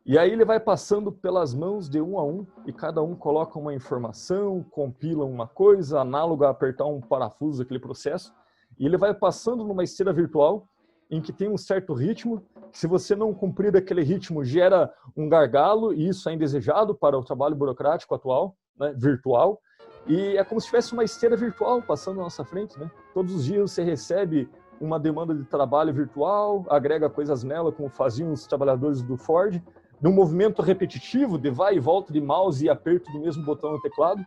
E 0.05 0.17
aí 0.17 0.31
ele 0.31 0.43
vai 0.43 0.59
passando 0.59 1.13
pelas 1.13 1.53
mãos 1.53 1.89
de 1.89 2.01
um 2.01 2.19
a 2.19 2.25
um 2.25 2.45
e 2.65 2.73
cada 2.73 3.01
um 3.01 3.15
coloca 3.15 3.57
uma 3.57 3.73
informação, 3.73 4.61
compila 4.69 5.23
uma 5.23 5.47
coisa, 5.47 6.01
análoga 6.01 6.47
a 6.47 6.51
apertar 6.51 6.85
um 6.85 6.99
parafuso 6.99 7.63
daquele 7.63 7.79
processo, 7.79 8.33
e 8.79 8.85
ele 8.85 8.97
vai 8.97 9.13
passando 9.13 9.63
numa 9.63 9.83
esteira 9.83 10.13
virtual 10.13 10.67
em 11.09 11.21
que 11.21 11.31
tem 11.31 11.49
um 11.49 11.57
certo 11.57 11.93
ritmo, 11.93 12.43
se 12.71 12.87
você 12.87 13.15
não 13.15 13.33
cumprir 13.33 13.75
aquele 13.77 14.01
ritmo 14.01 14.43
gera 14.43 14.91
um 15.15 15.29
gargalo 15.29 15.93
e 15.93 16.07
isso 16.07 16.27
é 16.27 16.33
indesejado 16.33 16.95
para 16.95 17.17
o 17.17 17.23
trabalho 17.23 17.55
burocrático 17.55 18.15
atual, 18.15 18.55
né, 18.79 18.93
virtual, 18.97 19.59
e 20.07 20.37
é 20.37 20.43
como 20.43 20.59
se 20.59 20.67
tivesse 20.67 20.93
uma 20.93 21.03
esteira 21.03 21.37
virtual 21.37 21.81
passando 21.81 22.17
na 22.17 22.23
nossa 22.23 22.43
frente, 22.43 22.77
né? 22.77 22.91
Todos 23.13 23.33
os 23.35 23.45
dias 23.45 23.71
você 23.71 23.83
recebe 23.83 24.49
uma 24.81 24.99
demanda 24.99 25.33
de 25.33 25.45
trabalho 25.45 25.93
virtual, 25.93 26.65
agrega 26.69 27.09
coisas 27.09 27.43
nela, 27.43 27.71
como 27.71 27.89
faziam 27.89 28.31
os 28.31 28.45
trabalhadores 28.45 29.01
do 29.01 29.15
Ford, 29.15 29.61
num 30.01 30.11
movimento 30.11 30.61
repetitivo 30.61 31.37
de 31.37 31.49
vai 31.49 31.75
e 31.75 31.79
volta 31.79 32.11
de 32.11 32.19
mouse 32.19 32.65
e 32.65 32.69
aperto 32.69 33.09
do 33.11 33.19
mesmo 33.19 33.45
botão 33.45 33.71
no 33.71 33.81
teclado. 33.81 34.25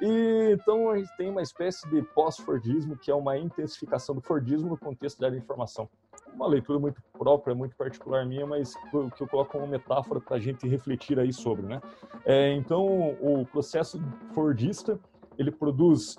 E 0.00 0.52
então 0.52 0.90
a 0.90 0.98
gente 0.98 1.16
tem 1.16 1.28
uma 1.28 1.42
espécie 1.42 1.88
de 1.88 2.02
pós-Fordismo, 2.02 2.96
que 2.96 3.10
é 3.10 3.14
uma 3.14 3.36
intensificação 3.36 4.14
do 4.14 4.20
Fordismo 4.20 4.70
no 4.70 4.78
contexto 4.78 5.20
da 5.20 5.28
informação. 5.36 5.88
Uma 6.34 6.46
leitura 6.46 6.78
muito 6.78 7.02
própria, 7.12 7.54
muito 7.54 7.74
particular 7.76 8.24
minha, 8.24 8.46
mas 8.46 8.74
que 8.74 9.22
eu 9.22 9.28
coloco 9.28 9.52
como 9.52 9.66
metáfora 9.66 10.20
para 10.20 10.36
a 10.36 10.40
gente 10.40 10.68
refletir 10.68 11.18
aí 11.18 11.32
sobre, 11.32 11.66
né? 11.66 11.80
É, 12.24 12.52
então 12.52 13.16
o 13.20 13.44
processo 13.46 14.00
Fordista 14.32 14.98
ele 15.36 15.50
produz 15.50 16.16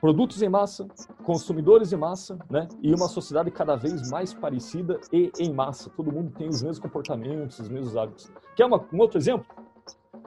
produtos 0.00 0.42
em 0.42 0.50
massa, 0.50 0.86
consumidores 1.22 1.90
em 1.92 1.96
massa, 1.96 2.38
né? 2.50 2.68
E 2.82 2.94
uma 2.94 3.08
sociedade 3.08 3.50
cada 3.50 3.74
vez 3.74 4.10
mais 4.10 4.34
parecida 4.34 5.00
e 5.10 5.32
em 5.38 5.52
massa. 5.52 5.88
Todo 5.88 6.12
mundo 6.12 6.30
tem 6.30 6.46
os 6.46 6.62
mesmos 6.62 6.78
comportamentos, 6.78 7.58
os 7.58 7.68
mesmos 7.68 7.96
hábitos. 7.96 8.30
Quer 8.54 8.66
uma, 8.66 8.86
um 8.92 8.98
outro 8.98 9.18
exemplo? 9.18 9.46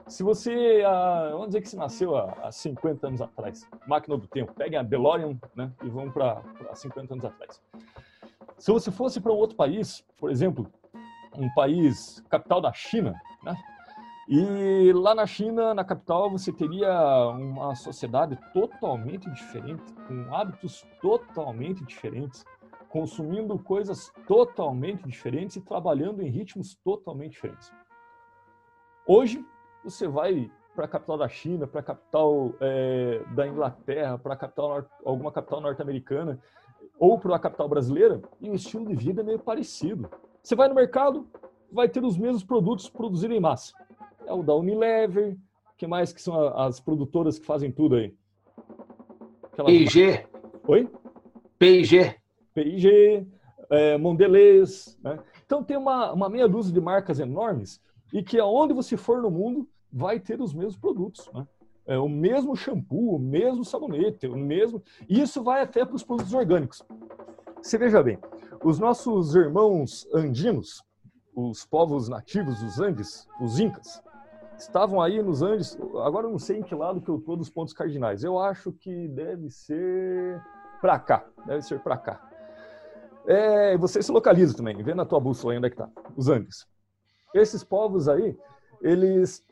Se 0.08 0.22
você, 0.22 0.82
ah, 0.86 1.28
vamos 1.32 1.48
dizer 1.48 1.60
que 1.60 1.68
você 1.68 1.76
nasceu 1.76 2.16
há, 2.16 2.32
há 2.44 2.52
50 2.52 3.06
anos 3.06 3.20
atrás, 3.20 3.68
máquina 3.86 4.16
do 4.16 4.26
tempo, 4.26 4.54
peguem 4.54 4.78
a 4.78 4.82
DeLorean 4.82 5.38
né, 5.54 5.70
e 5.84 5.88
vão 5.90 6.10
para 6.10 6.42
50 6.74 7.12
anos 7.12 7.24
atrás. 7.26 7.62
Se 8.56 8.72
você 8.72 8.90
fosse 8.90 9.20
para 9.20 9.32
um 9.32 9.36
outro 9.36 9.56
país, 9.56 10.02
por 10.16 10.30
exemplo, 10.30 10.66
um 11.36 11.52
país 11.52 12.24
capital 12.30 12.60
da 12.60 12.72
China, 12.72 13.14
né, 13.42 13.54
e 14.28 14.92
lá 14.94 15.14
na 15.14 15.26
China, 15.26 15.74
na 15.74 15.84
capital, 15.84 16.30
você 16.30 16.52
teria 16.52 16.90
uma 17.28 17.74
sociedade 17.74 18.38
totalmente 18.52 19.30
diferente, 19.30 19.82
com 20.06 20.34
hábitos 20.34 20.86
totalmente 21.02 21.84
diferentes, 21.84 22.44
consumindo 22.88 23.58
coisas 23.58 24.10
totalmente 24.26 25.06
diferentes 25.06 25.56
e 25.56 25.60
trabalhando 25.60 26.22
em 26.22 26.30
ritmos 26.30 26.74
totalmente 26.82 27.32
diferentes. 27.32 27.70
Hoje, 29.06 29.42
você 29.84 30.06
vai 30.08 30.50
para 30.74 30.84
a 30.84 30.88
capital 30.88 31.18
da 31.18 31.28
China, 31.28 31.66
para 31.66 31.80
a 31.80 31.82
capital 31.82 32.52
é, 32.60 33.22
da 33.34 33.46
Inglaterra, 33.46 34.18
para 34.18 34.36
capital 34.36 34.84
alguma 35.04 35.32
capital 35.32 35.60
norte-americana 35.60 36.38
ou 36.98 37.18
para 37.18 37.36
a 37.36 37.38
capital 37.38 37.68
brasileira, 37.68 38.20
e 38.40 38.50
o 38.50 38.54
estilo 38.54 38.86
de 38.86 38.94
vida 38.94 39.20
é 39.20 39.24
meio 39.24 39.38
parecido. 39.38 40.08
Você 40.42 40.54
vai 40.56 40.68
no 40.68 40.74
mercado, 40.74 41.28
vai 41.70 41.88
ter 41.88 42.04
os 42.04 42.16
mesmos 42.18 42.42
produtos 42.42 42.88
produzidos 42.88 43.36
em 43.36 43.40
massa 43.40 43.72
é 44.28 44.32
o 44.32 44.42
da 44.42 44.54
Unilever, 44.54 45.36
que 45.76 45.86
mais 45.86 46.12
que 46.12 46.20
são 46.20 46.36
as 46.56 46.78
produtoras 46.78 47.38
que 47.38 47.46
fazem 47.46 47.72
tudo 47.72 47.96
aí? 47.96 48.14
Aquela... 49.44 49.68
P&G. 49.68 50.26
Oi? 50.66 50.90
P&G. 51.58 52.14
P&G, 52.54 53.26
é, 53.70 53.96
Mondelez, 53.96 54.98
né? 55.02 55.18
Então 55.46 55.64
tem 55.64 55.76
uma, 55.76 56.12
uma 56.12 56.28
meia 56.28 56.46
dúzia 56.46 56.72
de 56.72 56.80
marcas 56.80 57.18
enormes 57.18 57.80
e 58.12 58.22
que 58.22 58.38
aonde 58.38 58.74
você 58.74 58.96
for 58.96 59.22
no 59.22 59.30
mundo 59.30 59.68
vai 59.92 60.20
ter 60.20 60.40
os 60.40 60.52
mesmos 60.52 60.76
produtos, 60.76 61.30
né? 61.32 61.46
É, 61.86 61.98
o 61.98 62.08
mesmo 62.08 62.54
shampoo, 62.54 63.16
o 63.16 63.18
mesmo 63.18 63.64
sabonete, 63.64 64.26
o 64.26 64.36
mesmo. 64.36 64.82
E 65.08 65.22
isso 65.22 65.42
vai 65.42 65.62
até 65.62 65.86
para 65.86 65.96
os 65.96 66.04
produtos 66.04 66.34
orgânicos. 66.34 66.82
Você 67.62 67.78
veja 67.78 68.02
bem, 68.02 68.18
os 68.62 68.78
nossos 68.78 69.34
irmãos 69.34 70.06
andinos, 70.12 70.84
os 71.34 71.64
povos 71.64 72.06
nativos 72.08 72.60
dos 72.60 72.78
Andes, 72.78 73.26
os 73.40 73.58
Incas, 73.58 74.02
estavam 74.58 75.00
aí 75.00 75.22
nos 75.22 75.40
Andes. 75.40 75.78
Agora 76.04 76.26
eu 76.26 76.30
não 76.30 76.38
sei 76.38 76.58
em 76.58 76.62
que 76.62 76.74
lado 76.74 77.00
que 77.00 77.08
eu 77.08 77.16
estou 77.16 77.36
dos 77.38 77.48
pontos 77.48 77.72
cardinais. 77.72 78.22
Eu 78.22 78.38
acho 78.38 78.70
que 78.70 79.08
deve 79.08 79.48
ser 79.48 80.42
para 80.82 80.98
cá. 80.98 81.26
Deve 81.46 81.62
ser 81.62 81.80
para 81.80 81.96
cá. 81.96 82.28
É, 83.26 83.78
você 83.78 84.02
se 84.02 84.12
localiza 84.12 84.56
também, 84.56 84.82
vê 84.82 84.94
na 84.94 85.04
tua 85.04 85.20
bússola 85.20 85.54
onde 85.54 85.66
é 85.66 85.70
que 85.70 85.76
tá. 85.76 85.88
Os 86.16 86.28
Andes. 86.28 86.66
Esses 87.34 87.62
povos 87.62 88.08
aí, 88.08 88.36
eles 88.80 89.44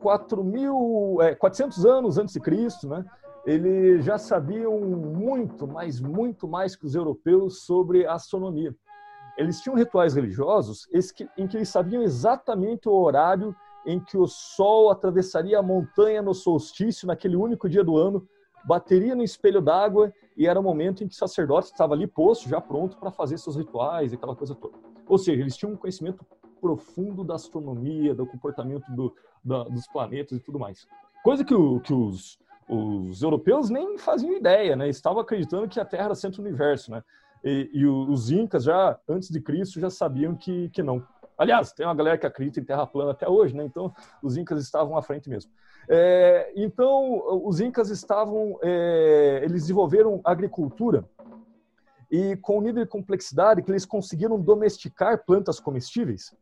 4 0.00 0.44
mil, 0.44 1.18
é, 1.20 1.34
400 1.34 1.84
anos 1.84 2.18
antes 2.18 2.34
de 2.34 2.40
Cristo, 2.40 2.88
né? 2.88 3.04
Eles 3.46 4.04
já 4.04 4.18
sabiam 4.18 4.78
muito, 4.80 5.66
mas 5.66 6.00
muito 6.00 6.46
mais 6.46 6.76
que 6.76 6.84
os 6.84 6.94
europeus 6.94 7.62
sobre 7.62 8.06
astronomia. 8.06 8.74
Eles 9.36 9.60
tinham 9.60 9.76
rituais 9.76 10.14
religiosos 10.14 10.86
em 11.36 11.46
que 11.46 11.56
eles 11.56 11.68
sabiam 11.68 12.02
exatamente 12.02 12.88
o 12.88 12.92
horário 12.92 13.54
em 13.86 13.98
que 13.98 14.18
o 14.18 14.26
sol 14.26 14.90
atravessaria 14.90 15.58
a 15.58 15.62
montanha 15.62 16.20
no 16.20 16.34
solstício, 16.34 17.06
naquele 17.06 17.36
único 17.36 17.68
dia 17.68 17.82
do 17.82 17.96
ano, 17.96 18.28
bateria 18.64 19.14
no 19.14 19.22
espelho 19.22 19.62
d'água 19.62 20.12
e 20.36 20.46
era 20.46 20.58
o 20.60 20.62
momento 20.62 21.02
em 21.02 21.08
que 21.08 21.14
o 21.14 21.18
sacerdote 21.18 21.68
estava 21.68 21.94
ali 21.94 22.06
posto, 22.06 22.48
já 22.48 22.60
pronto 22.60 22.98
para 22.98 23.10
fazer 23.10 23.38
seus 23.38 23.56
rituais, 23.56 24.12
aquela 24.12 24.36
coisa 24.36 24.54
toda. 24.54 24.76
Ou 25.06 25.16
seja, 25.16 25.40
eles 25.40 25.56
tinham 25.56 25.72
um 25.72 25.76
conhecimento 25.76 26.24
profundo 26.60 27.24
da 27.24 27.34
astronomia, 27.34 28.14
do 28.14 28.26
comportamento 28.26 28.84
do, 28.92 29.14
da, 29.44 29.64
dos 29.64 29.86
planetas 29.86 30.38
e 30.38 30.40
tudo 30.40 30.58
mais. 30.58 30.86
Coisa 31.22 31.44
que, 31.44 31.54
o, 31.54 31.80
que 31.80 31.92
os, 31.92 32.38
os 32.68 33.22
europeus 33.22 33.70
nem 33.70 33.98
faziam 33.98 34.36
ideia, 34.36 34.76
né? 34.76 34.88
Estavam 34.88 35.20
acreditando 35.20 35.68
que 35.68 35.80
a 35.80 35.84
Terra 35.84 36.06
era 36.06 36.14
centro 36.14 36.42
do 36.42 36.48
universo, 36.48 36.90
né? 36.90 37.02
E, 37.44 37.70
e 37.72 37.86
os 37.86 38.30
incas 38.30 38.64
já 38.64 38.98
antes 39.08 39.30
de 39.30 39.40
Cristo 39.40 39.80
já 39.80 39.90
sabiam 39.90 40.34
que, 40.34 40.68
que 40.70 40.82
não. 40.82 41.02
Aliás, 41.36 41.72
tem 41.72 41.86
uma 41.86 41.94
galera 41.94 42.18
que 42.18 42.26
acredita 42.26 42.58
em 42.58 42.64
terra 42.64 42.84
plana 42.84 43.12
até 43.12 43.28
hoje, 43.28 43.54
né? 43.54 43.64
Então, 43.64 43.94
os 44.22 44.36
incas 44.36 44.60
estavam 44.60 44.96
à 44.96 45.02
frente 45.02 45.30
mesmo. 45.30 45.50
É, 45.88 46.52
então, 46.56 47.22
os 47.46 47.60
incas 47.60 47.90
estavam, 47.90 48.58
é, 48.60 49.40
eles 49.44 49.62
desenvolveram 49.62 50.20
agricultura 50.24 51.04
e 52.10 52.36
com 52.36 52.60
nível 52.60 52.84
de 52.84 52.90
complexidade 52.90 53.62
que 53.62 53.70
eles 53.70 53.84
conseguiram 53.84 54.40
domesticar 54.40 55.24
plantas 55.24 55.60
comestíveis, 55.60 56.34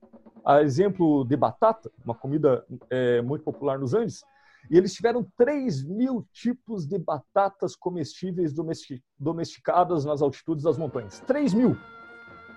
a 0.44 0.62
exemplo 0.62 1.24
de 1.24 1.37
batata, 1.37 1.90
uma 2.05 2.14
comida 2.14 2.64
é, 2.88 3.20
muito 3.20 3.42
popular 3.42 3.79
nos 3.79 3.94
Andes, 3.94 4.24
e 4.70 4.76
eles 4.76 4.94
tiveram 4.94 5.26
3 5.37 5.85
mil 5.85 6.26
tipos 6.33 6.87
de 6.87 6.98
batatas 6.98 7.76
comestíveis 7.76 8.52
domesticadas 9.18 10.05
nas 10.05 10.22
altitudes 10.22 10.64
das 10.64 10.76
montanhas. 10.76 11.20
3 11.20 11.55
mil! 11.55 11.76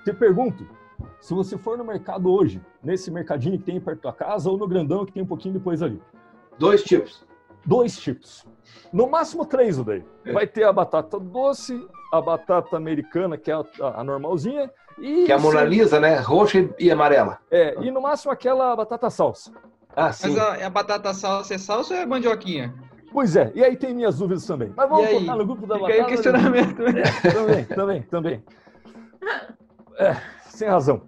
Te 0.04 0.14
pergunto, 0.14 0.68
se 1.20 1.34
você 1.34 1.58
for 1.58 1.78
no 1.78 1.84
mercado 1.84 2.32
hoje, 2.32 2.62
nesse 2.84 3.12
mercadinho 3.12 3.58
que 3.60 3.66
tem 3.66 3.80
perto 3.80 4.04
da 4.04 4.14
casa 4.14 4.50
ou 4.50 4.58
no 4.58 4.68
grandão 4.68 5.06
que 5.06 5.12
tem 5.12 5.24
um 5.24 5.28
pouquinho 5.28 5.54
depois 5.54 5.82
ali. 5.82 6.02
Dois 6.58 6.84
tipos. 6.84 7.26
Dois 7.66 7.98
tipos. 7.98 8.46
No 8.92 9.10
máximo 9.10 9.46
três, 9.46 9.78
o 9.78 9.84
daí. 9.84 10.04
É. 10.26 10.32
Vai 10.32 10.48
ter 10.48 10.64
a 10.64 10.74
batata 10.74 11.20
doce, 11.20 11.86
a 12.12 12.22
batata 12.22 12.76
americana, 12.76 13.38
que 13.38 13.52
é 13.52 13.54
a, 13.54 13.66
a 13.96 14.04
normalzinha, 14.04 14.70
e... 14.98 15.26
Que 15.26 15.32
é 15.32 15.36
a 15.36 15.40
Mona 15.40 15.64
Lisa, 15.64 16.00
né? 16.00 16.20
Roxa 16.20 16.70
e 16.78 16.92
amarela. 16.92 17.40
É, 17.50 17.76
e 17.82 17.92
no 17.92 18.02
máximo 18.02 18.32
aquela 18.32 18.76
batata 18.76 19.10
salsa. 19.10 19.52
Ah, 19.96 20.12
sim. 20.12 20.30
Mas 20.30 20.38
a, 20.38 20.68
a 20.68 20.70
batata 20.70 21.14
salsa 21.14 21.54
é 21.54 21.58
salsa 21.58 21.94
ou 21.94 22.00
é 22.00 22.06
mandioquinha? 22.06 22.74
Pois 23.12 23.36
é, 23.36 23.52
e 23.56 23.64
aí 23.64 23.76
tem 23.76 23.94
minhas 23.94 24.20
dúvidas 24.20 24.46
também. 24.46 24.72
Mas 24.76 24.90
vamos 24.90 25.10
colocar 25.10 25.36
no 25.36 25.46
grupo 25.46 25.66
da 25.66 25.76
Fica 25.76 25.88
batata. 25.88 26.00
Aí 26.00 26.06
o 26.06 26.08
questionamento. 26.08 26.82
É, 26.88 27.32
também, 27.32 27.66
também, 27.66 28.02
também. 28.04 28.44
É, 29.98 30.16
sem 30.46 30.68
razão. 30.68 31.02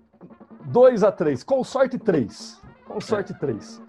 2 0.66 1.04
a 1.04 1.12
3, 1.12 1.44
com 1.44 1.64
sorte 1.64 1.98
3. 1.98 2.62
Com 2.86 3.00
sorte 3.00 3.34
3. 3.34 3.82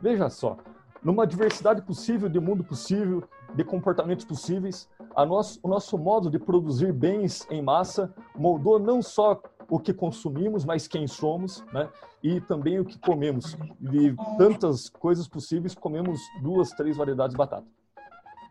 Veja 0.00 0.28
só, 0.28 0.56
numa 1.02 1.26
diversidade 1.26 1.82
possível, 1.82 2.28
de 2.28 2.40
mundo 2.40 2.62
possível, 2.62 3.24
de 3.54 3.64
comportamentos 3.64 4.24
possíveis, 4.24 4.88
nosso, 5.24 5.58
o 5.62 5.68
nosso 5.68 5.96
modo 5.96 6.28
de 6.28 6.38
produzir 6.38 6.92
bens 6.92 7.46
em 7.50 7.62
massa 7.62 8.12
moldou 8.34 8.78
não 8.78 9.00
só 9.00 9.40
o 9.68 9.80
que 9.80 9.92
consumimos, 9.92 10.64
mas 10.64 10.86
quem 10.86 11.06
somos, 11.06 11.64
né? 11.72 11.88
E 12.22 12.40
também 12.40 12.78
o 12.78 12.84
que 12.84 12.98
comemos. 12.98 13.56
De 13.80 14.14
tantas 14.36 14.88
coisas 14.88 15.26
possíveis, 15.26 15.74
comemos 15.74 16.20
duas, 16.42 16.70
três 16.70 16.96
variedades 16.96 17.32
de 17.32 17.38
batata. 17.38 17.66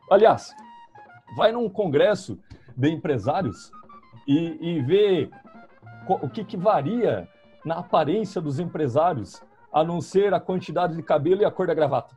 Aliás, 0.10 0.54
vai 1.36 1.52
num 1.52 1.70
congresso 1.70 2.40
de 2.76 2.90
empresários 2.90 3.72
e, 4.28 4.58
e 4.60 4.82
vê 4.82 5.30
o 6.08 6.30
que, 6.30 6.44
que 6.44 6.58
varia 6.58 7.28
na 7.64 7.80
aparência 7.80 8.40
dos 8.40 8.60
empresários, 8.60 9.42
a 9.72 9.84
não 9.84 10.00
ser 10.00 10.34
a 10.34 10.40
quantidade 10.40 10.96
de 10.96 11.02
cabelo 11.02 11.42
e 11.42 11.46
a 11.46 11.52
cor 11.52 11.68
da 11.68 11.74
gravata. 11.74 12.16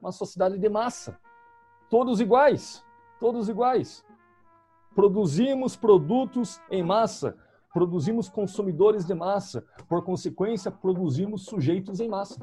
Uma 0.00 0.12
sociedade 0.12 0.58
de 0.58 0.68
massa. 0.68 1.18
Todos 1.90 2.20
iguais. 2.20 2.84
Todos 3.20 3.48
iguais. 3.48 4.04
Produzimos 4.94 5.76
produtos 5.76 6.60
em 6.70 6.82
massa. 6.82 7.36
Produzimos 7.72 8.28
consumidores 8.28 9.04
de 9.04 9.14
massa. 9.14 9.64
Por 9.88 10.04
consequência, 10.04 10.70
produzimos 10.70 11.44
sujeitos 11.44 12.00
em 12.00 12.08
massa. 12.08 12.40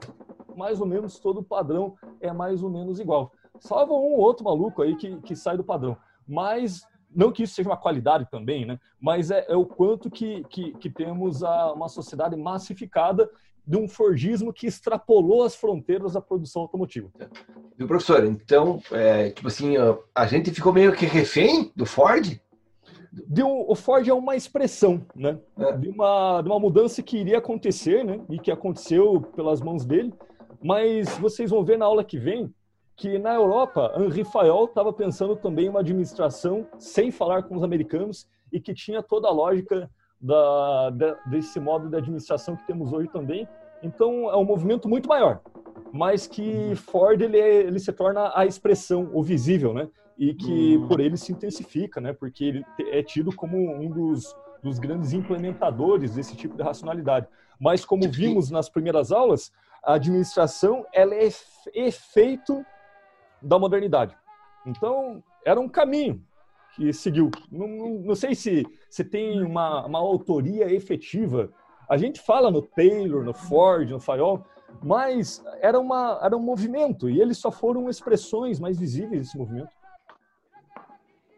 Mais 0.56 0.80
ou 0.80 0.88
menos 0.88 1.20
todo 1.20 1.44
padrão 1.44 1.96
é 2.22 2.32
mais 2.32 2.64
ou 2.64 2.70
menos 2.70 3.00
igual. 3.00 3.32
Salva 3.60 3.94
um 3.94 4.14
ou 4.14 4.20
outro 4.20 4.46
maluco 4.46 4.82
aí 4.82 4.96
que, 4.96 5.18
que 5.22 5.36
sai 5.36 5.58
do 5.58 5.64
padrão. 5.64 5.98
Mas 6.28 6.86
não 7.16 7.32
que 7.32 7.44
isso 7.44 7.56
seja 7.56 7.70
uma 7.70 7.78
qualidade 7.78 8.30
também, 8.30 8.66
né? 8.66 8.78
mas 9.00 9.32
é, 9.32 9.46
é 9.48 9.56
o 9.56 9.66
quanto 9.66 10.10
que, 10.12 10.44
que, 10.50 10.74
que 10.74 10.90
temos 10.90 11.44
a, 11.44 11.72
uma 11.72 11.88
sociedade 11.88 12.36
massificada 12.36 13.30
de 13.68 13.78
um 13.78 13.88
Fordismo 13.88 14.54
que 14.54 14.68
extrapolou 14.68 15.44
as 15.44 15.56
fronteiras 15.56 16.14
da 16.14 16.22
produção 16.22 16.62
automotiva. 16.62 17.10
Viu, 17.78 17.88
professor? 17.88 18.24
Então, 18.26 18.82
é, 18.92 19.32
tipo 19.32 19.48
assim, 19.48 19.74
a 20.14 20.28
gente 20.28 20.52
ficou 20.52 20.72
meio 20.72 20.94
que 20.94 21.06
refém 21.06 21.72
do 21.76 21.86
Ford? 21.86 22.40
Um, 23.38 23.72
o 23.72 23.76
Ford 23.76 24.08
é 24.08 24.14
uma 24.14 24.36
expressão, 24.36 25.06
né? 25.16 25.40
É. 25.58 25.78
De, 25.78 25.90
uma, 25.90 26.42
de 26.42 26.50
uma 26.50 26.60
mudança 26.60 27.02
que 27.02 27.18
iria 27.18 27.38
acontecer, 27.38 28.04
né? 28.04 28.20
E 28.30 28.38
que 28.38 28.52
aconteceu 28.52 29.22
pelas 29.36 29.62
mãos 29.62 29.86
dele. 29.86 30.14
Mas 30.62 31.10
vocês 31.18 31.50
vão 31.50 31.64
ver 31.64 31.78
na 31.78 31.86
aula 31.86 32.04
que 32.04 32.18
vem 32.18 32.54
que 32.98 33.20
na 33.20 33.34
Europa, 33.34 33.94
Henri 33.98 34.24
Fayol 34.24 34.66
estava 34.66 34.94
pensando 34.94 35.36
também 35.36 35.66
em 35.66 35.70
uma 35.70 35.82
administração 35.82 36.66
sem 36.80 37.12
falar 37.12 37.44
com 37.44 37.56
os 37.56 37.64
americanos 37.64 38.26
e 38.52 38.60
que 38.60 38.74
tinha 38.74 39.04
toda 39.04 39.28
a 39.28 39.32
lógica 39.32 39.90
da, 40.26 40.90
da, 40.90 41.14
desse 41.28 41.60
modo 41.60 41.88
de 41.88 41.96
administração 41.96 42.56
que 42.56 42.66
temos 42.66 42.92
hoje 42.92 43.08
também. 43.10 43.48
Então, 43.84 44.30
é 44.32 44.36
um 44.36 44.44
movimento 44.44 44.90
muito 44.90 45.08
maior, 45.08 45.40
mas 45.94 46.26
que 46.26 46.74
Ford 46.76 47.22
ele, 47.22 47.40
é, 47.40 47.58
ele 47.62 47.80
se 47.80 47.94
torna 47.94 48.32
a 48.36 48.46
expressão, 48.46 49.12
o 49.14 49.22
visível, 49.22 49.74
né? 49.74 49.88
E 50.18 50.34
que 50.34 50.80
por 50.88 51.00
ele 51.00 51.18
se 51.18 51.32
intensifica, 51.32 52.02
né? 52.02 52.12
Porque 52.12 52.44
ele 52.44 52.66
é 52.92 53.04
tido 53.04 53.36
como 53.36 53.58
um 53.58 53.90
dos, 53.90 54.36
dos 54.64 54.80
grandes 54.80 55.14
implementadores 55.14 56.16
desse 56.16 56.36
tipo 56.36 56.58
de 56.58 56.64
racionalidade. 56.64 57.28
Mas 57.60 57.86
como 57.86 58.10
vimos 58.10 58.50
nas 58.50 58.68
primeiras 58.68 59.12
aulas, 59.12 59.52
a 59.84 59.94
administração 59.94 60.86
ela 60.92 61.14
é 61.14 61.30
efeito 61.76 62.66
da 63.42 63.60
modernidade. 63.60 64.18
Então, 64.66 65.22
era 65.46 65.60
um 65.60 65.70
caminho 65.70 66.24
que 66.76 66.92
seguiu. 66.94 67.32
Não, 67.52 67.68
não, 67.68 67.90
não 68.00 68.16
sei 68.16 68.36
se, 68.36 68.66
se 68.90 69.04
tem 69.04 69.42
uma, 69.42 69.86
uma 69.86 70.00
autoria 70.00 70.72
efetiva. 70.74 71.50
A 71.90 71.98
gente 71.98 72.20
fala 72.20 72.52
no 72.52 72.62
Taylor, 72.62 73.24
no 73.24 73.34
Ford, 73.34 73.90
no 73.90 74.00
Fayol, 74.00 74.44
mas 74.84 75.44
era, 75.62 75.80
uma, 75.80 76.20
era 76.22 76.36
um 76.36 76.42
movimento 76.42 77.10
e 77.10 77.22
eles 77.22 77.38
só 77.38 77.52
foram 77.52 77.90
expressões 77.90 78.60
mais 78.60 78.78
visíveis 78.78 79.22
desse 79.22 79.38
movimento. 79.38 79.70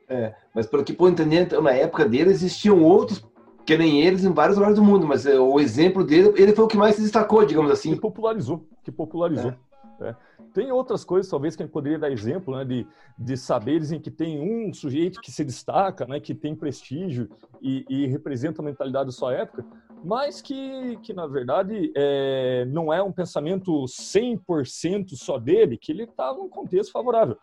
É, 0.10 0.34
mas 0.56 0.66
pelo 0.66 0.86
que 0.86 0.94
puedo 0.94 1.14
entender, 1.14 1.62
na 1.62 1.72
época 1.72 2.08
dele 2.08 2.30
existiam 2.30 2.82
outros 2.82 3.24
que 3.66 3.78
nem 3.78 4.02
eles 4.02 4.24
em 4.24 4.32
vários 4.32 4.56
lugares 4.56 4.78
do 4.78 4.84
mundo, 4.84 5.06
mas 5.06 5.26
é, 5.26 5.38
o 5.38 5.60
exemplo 5.60 6.02
dele, 6.02 6.34
ele 6.38 6.56
foi 6.56 6.64
o 6.64 6.68
que 6.70 6.78
mais 6.78 6.96
se 6.96 7.02
destacou, 7.02 7.46
digamos 7.46 7.70
assim. 7.70 7.94
Que 7.94 8.00
popularizou, 8.00 8.66
que 8.82 8.92
popularizou. 8.92 9.54
É. 10.00 10.10
É. 10.10 10.16
Tem 10.58 10.72
outras 10.72 11.06
coisas, 11.06 11.30
talvez, 11.30 11.56
que 11.56 11.62
gente 11.62 11.72
poderia 11.72 12.00
dar 12.00 12.10
exemplo, 12.10 12.58
né, 12.58 12.66
de, 12.66 12.88
de 13.16 13.38
saberes 13.38 13.92
em 13.92 14.00
que 14.00 14.10
tem 14.10 14.42
um 14.42 14.74
sujeito 14.74 15.22
que 15.22 15.32
se 15.32 15.46
destaca, 15.46 16.04
né, 16.08 16.20
que 16.20 16.34
tem 16.34 16.56
prestígio 16.56 17.30
e, 17.62 17.86
e 17.88 18.08
representa 18.08 18.60
a 18.60 18.66
mentalidade 18.66 19.06
da 19.06 19.12
sua 19.12 19.36
época, 19.36 19.64
mas 20.04 20.42
que, 20.42 20.98
que 21.04 21.14
na 21.14 21.28
verdade, 21.28 21.94
é, 21.96 22.66
não 22.70 22.92
é 22.92 23.04
um 23.04 23.12
pensamento 23.12 23.72
100% 23.86 25.10
só 25.14 25.38
dele, 25.38 25.78
que 25.78 25.92
ele 25.92 26.06
está 26.06 26.34
num 26.34 26.50
contexto 26.50 26.92
favorável. 26.92 27.38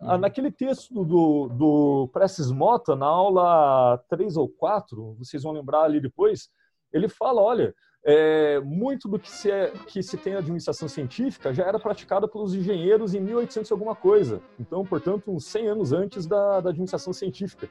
Uhum. 0.00 0.16
Naquele 0.16 0.50
texto 0.50 1.04
do, 1.04 1.48
do 1.48 2.08
Prestes 2.14 2.50
Mota, 2.50 2.96
na 2.96 3.04
aula 3.04 4.02
3 4.08 4.38
ou 4.38 4.48
4, 4.48 5.16
vocês 5.18 5.42
vão 5.42 5.52
lembrar 5.52 5.82
ali 5.82 6.00
depois, 6.00 6.48
ele 6.94 7.10
fala, 7.10 7.42
olha, 7.42 7.74
é, 8.04 8.60
muito 8.60 9.08
do 9.08 9.18
que 9.18 9.30
se, 9.30 9.50
é, 9.50 9.72
que 9.86 10.02
se 10.02 10.16
tem 10.16 10.34
administração 10.34 10.88
científica 10.88 11.52
já 11.52 11.64
era 11.64 11.78
praticado 11.78 12.28
pelos 12.28 12.54
engenheiros 12.54 13.14
em 13.14 13.20
1800 13.20 13.70
alguma 13.72 13.94
coisa. 13.94 14.40
Então, 14.58 14.84
portanto, 14.84 15.30
uns 15.30 15.44
100 15.44 15.68
anos 15.68 15.92
antes 15.92 16.26
da, 16.26 16.60
da 16.60 16.70
administração 16.70 17.12
científica, 17.12 17.68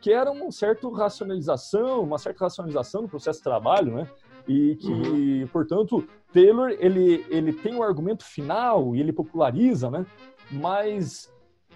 que 0.00 0.12
era 0.12 0.30
uma 0.30 0.50
certa 0.50 0.88
racionalização, 0.88 2.02
uma 2.02 2.18
certa 2.18 2.44
racionalização 2.44 3.02
do 3.02 3.08
processo 3.08 3.38
de 3.38 3.44
trabalho, 3.44 3.94
né? 3.94 4.08
E 4.48 4.76
que, 4.76 4.90
uhum. 4.90 5.48
portanto, 5.52 6.06
Taylor 6.32 6.70
ele, 6.78 7.26
ele 7.28 7.52
tem 7.52 7.74
um 7.74 7.82
argumento 7.82 8.24
final 8.24 8.96
e 8.96 9.00
ele 9.00 9.12
populariza, 9.12 9.90
né? 9.90 10.06
Mas 10.50 11.30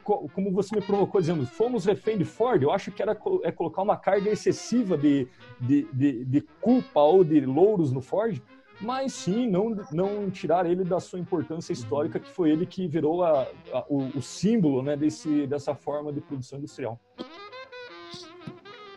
como 0.04 0.52
você 0.52 0.76
me 0.76 0.82
provocou 0.82 1.20
dizendo, 1.20 1.46
fomos 1.46 1.84
refém 1.84 2.18
de 2.18 2.24
Ford, 2.24 2.62
eu 2.62 2.70
acho 2.70 2.92
que 2.92 3.02
era 3.02 3.18
é 3.42 3.50
colocar 3.50 3.82
uma 3.82 3.96
carga 3.96 4.30
excessiva 4.30 4.96
de, 4.96 5.26
de, 5.58 5.88
de, 5.92 6.24
de 6.24 6.40
culpa 6.60 7.00
ou 7.00 7.24
de 7.24 7.40
louros 7.40 7.90
no 7.90 8.02
Ford, 8.02 8.40
mas 8.80 9.12
sim 9.14 9.48
não, 9.48 9.74
não 9.90 10.30
tirar 10.30 10.66
ele 10.66 10.84
da 10.84 11.00
sua 11.00 11.18
importância 11.18 11.72
histórica, 11.72 12.20
que 12.20 12.28
foi 12.28 12.50
ele 12.50 12.66
que 12.66 12.86
virou 12.86 13.24
a, 13.24 13.42
a, 13.72 13.84
o, 13.88 14.18
o, 14.18 14.22
símbolo 14.22 14.82
né, 14.82 14.96
desse, 14.96 15.46
dessa 15.46 15.74
forma 15.74 16.12
de 16.12 16.20
produção 16.20 16.58
industrial. 16.58 17.00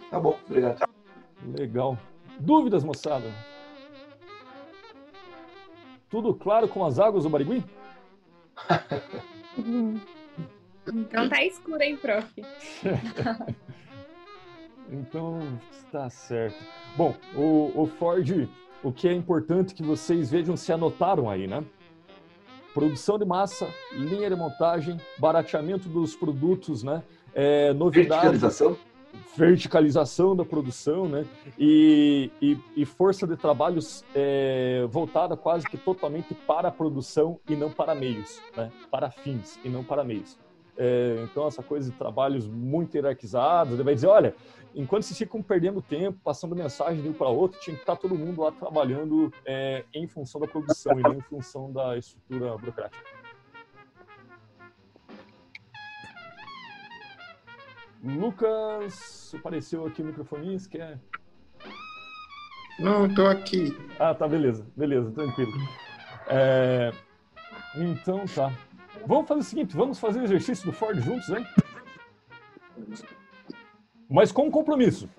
Tá 0.09 0.19
bom, 0.19 0.37
obrigado. 0.45 0.89
Legal. 1.57 1.97
Dúvidas, 2.39 2.83
moçada? 2.83 3.31
Tudo 6.09 6.33
claro 6.33 6.67
com 6.67 6.85
as 6.85 6.99
águas 6.99 7.23
do 7.23 7.29
Barigui? 7.29 7.63
Então 10.93 11.27
tá 11.27 11.43
escuro, 11.43 11.81
hein, 11.81 11.97
prof? 11.97 12.27
então 14.89 15.39
está 15.71 16.09
certo. 16.09 16.57
Bom, 16.95 17.15
o, 17.35 17.83
o 17.83 17.87
Ford, 17.87 18.47
o 18.83 18.91
que 18.91 19.07
é 19.07 19.13
importante 19.13 19.73
que 19.73 19.83
vocês 19.83 20.29
vejam 20.31 20.55
se 20.55 20.71
anotaram 20.71 21.29
aí, 21.29 21.47
né? 21.47 21.63
Produção 22.73 23.17
de 23.17 23.25
massa, 23.25 23.67
linha 23.91 24.29
de 24.29 24.35
montagem, 24.35 24.99
barateamento 25.17 25.89
dos 25.89 26.15
produtos, 26.15 26.83
né? 26.83 27.03
É, 27.33 27.73
novidade. 27.73 28.21
Verticalização? 28.21 28.77
Verticalização 29.35 30.35
da 30.35 30.45
produção, 30.45 31.07
né? 31.07 31.25
E, 31.57 32.31
e, 32.41 32.57
e 32.75 32.85
força 32.85 33.25
de 33.25 33.35
trabalhos 33.35 34.05
é, 34.13 34.85
voltada 34.89 35.35
quase 35.35 35.67
que 35.67 35.77
totalmente 35.77 36.33
para 36.33 36.67
a 36.67 36.71
produção 36.71 37.39
e 37.49 37.55
não 37.55 37.71
para 37.71 37.95
meios, 37.95 38.39
né? 38.55 38.71
Para 38.91 39.09
fins 39.09 39.59
e 39.63 39.69
não 39.69 39.83
para 39.83 40.03
meios. 40.03 40.37
É, 40.77 41.23
então, 41.23 41.47
essa 41.47 41.63
coisa 41.63 41.89
de 41.89 41.97
trabalhos 41.97 42.47
muito 42.47 42.95
hierarquizados, 42.95 43.73
ele 43.73 43.83
vai 43.83 43.95
dizer, 43.95 44.07
olha, 44.07 44.35
enquanto 44.75 45.03
vocês 45.03 45.17
ficam 45.17 45.41
perdendo 45.41 45.81
tempo, 45.81 46.19
passando 46.23 46.55
mensagem 46.55 47.01
de 47.01 47.09
um 47.09 47.13
para 47.13 47.27
outro, 47.27 47.59
tinha 47.59 47.75
que 47.75 47.81
estar 47.81 47.95
todo 47.95 48.13
mundo 48.15 48.41
lá 48.41 48.51
trabalhando 48.51 49.33
é, 49.43 49.83
em 49.93 50.07
função 50.07 50.39
da 50.39 50.47
produção 50.47 50.99
e 50.99 51.03
não 51.03 51.15
em 51.15 51.21
função 51.21 51.71
da 51.71 51.97
estrutura 51.97 52.55
burocrática. 52.57 53.03
Lucas, 58.03 59.33
apareceu 59.37 59.85
aqui 59.85 60.03
o 60.03 60.05
microfone, 60.05 60.59
você 60.59 60.69
quer... 60.69 60.99
Não, 62.79 63.07
estou 63.07 63.27
aqui. 63.27 63.75
Ah, 63.97 64.13
tá, 64.13 64.27
beleza, 64.27 64.63
beleza, 64.75 65.09
tranquilo. 65.11 65.51
É, 66.27 66.91
então 67.75 68.25
tá. 68.27 68.53
Vamos 69.07 69.27
fazer 69.29 69.39
o 69.39 69.43
seguinte, 69.43 69.75
vamos 69.75 69.99
fazer 69.99 70.19
o 70.19 70.23
exercício 70.23 70.65
do 70.65 70.73
Ford 70.73 70.99
juntos, 70.99 71.29
hein? 71.29 71.47
Mas 74.09 74.33
com 74.33 74.47
um 74.47 74.51
compromisso. 74.51 75.09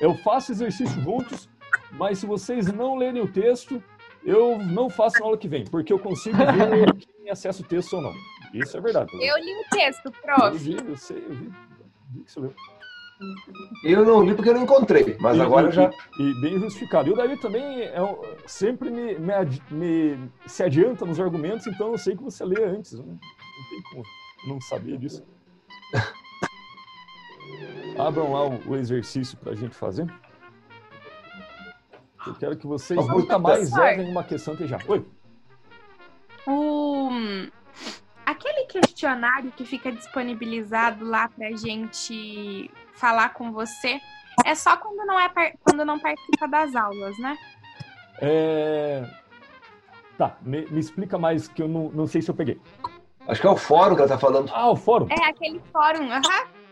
Eu 0.00 0.14
faço 0.14 0.52
exercício 0.52 1.00
juntos, 1.00 1.48
mas 1.90 2.18
se 2.18 2.26
vocês 2.26 2.72
não 2.72 2.96
lerem 2.96 3.20
o 3.20 3.26
texto, 3.26 3.82
eu 4.24 4.58
não 4.58 4.88
faço 4.88 5.18
na 5.18 5.26
aula 5.26 5.36
que 5.36 5.48
vem, 5.48 5.64
porque 5.64 5.92
eu 5.92 5.98
consigo 5.98 6.36
ver 6.36 6.94
quem 7.16 7.30
acessa 7.30 7.62
o 7.62 7.66
texto 7.66 7.94
ou 7.94 8.02
não. 8.02 8.14
Isso 8.54 8.76
é 8.76 8.80
verdade. 8.80 9.10
Eu 9.14 9.36
li 9.36 9.52
o 9.52 9.68
texto, 9.70 10.12
prof. 10.12 10.42
Eu 10.42 10.54
vi, 10.54 10.76
eu 10.76 10.96
sei, 10.96 11.18
eu 11.18 11.34
vi. 11.34 11.52
vi 12.10 12.22
que 12.22 12.30
você 12.30 12.38
leu. 12.38 12.54
Eu 13.84 14.04
não 14.04 14.22
li 14.22 14.34
porque 14.34 14.50
eu 14.50 14.54
não 14.54 14.62
encontrei, 14.62 15.16
mas 15.20 15.36
e, 15.36 15.40
agora 15.40 15.68
e, 15.68 15.72
já. 15.72 15.90
E 16.18 16.40
bem 16.40 16.58
justificado. 16.58 17.08
E 17.08 17.12
o 17.12 17.16
Davi 17.16 17.38
também 17.40 17.82
é, 17.82 17.96
sempre 18.46 18.90
me, 18.90 19.18
me, 19.18 19.32
me, 19.70 20.30
se 20.46 20.62
adianta 20.62 21.04
nos 21.04 21.18
argumentos, 21.18 21.66
então 21.66 21.92
eu 21.92 21.98
sei 21.98 22.16
que 22.16 22.22
você 22.22 22.44
lê 22.44 22.64
antes. 22.64 22.92
Né? 22.92 23.04
Não 23.04 23.70
tem 23.70 23.82
como 23.90 24.04
não 24.46 24.60
saber 24.60 24.98
disso. 24.98 25.24
Abram 27.98 28.32
lá 28.32 28.46
o, 28.46 28.70
o 28.70 28.76
exercício 28.76 29.36
para 29.38 29.52
a 29.52 29.56
gente 29.56 29.74
fazer. 29.74 30.06
Eu 32.26 32.34
quero 32.34 32.56
que 32.56 32.66
vocês 32.66 33.04
nunca 33.08 33.38
mais 33.38 33.76
errem 33.76 34.10
uma 34.10 34.22
questão 34.22 34.56
que 34.56 34.66
já. 34.66 34.78
Oi. 34.86 35.04
O... 36.46 37.10
Aquele 38.24 38.64
questionário 38.66 39.50
que 39.52 39.64
fica 39.64 39.90
disponibilizado 39.90 41.04
lá 41.04 41.28
pra 41.28 41.50
gente 41.56 42.70
falar 43.02 43.34
com 43.34 43.50
você 43.50 44.00
é 44.46 44.54
só 44.54 44.76
quando 44.76 45.04
não, 45.04 45.18
é, 45.18 45.28
quando 45.64 45.84
não 45.84 45.98
participa 45.98 46.46
das 46.46 46.76
aulas, 46.76 47.18
né? 47.18 47.36
É... 48.20 49.04
Tá, 50.16 50.36
me, 50.40 50.64
me 50.66 50.78
explica 50.78 51.18
mais 51.18 51.48
que 51.48 51.60
eu 51.60 51.66
não, 51.66 51.90
não 51.90 52.06
sei 52.06 52.22
se 52.22 52.30
eu 52.30 52.34
peguei. 52.34 52.60
Acho 53.26 53.40
que 53.40 53.46
é 53.46 53.50
o 53.50 53.56
fórum 53.56 53.96
que 53.96 54.02
ela 54.02 54.08
tá 54.08 54.18
falando. 54.18 54.52
Ah, 54.54 54.70
o 54.70 54.76
fórum. 54.76 55.08
É 55.10 55.28
aquele 55.28 55.60
fórum, 55.72 56.08
aham. 56.10 56.20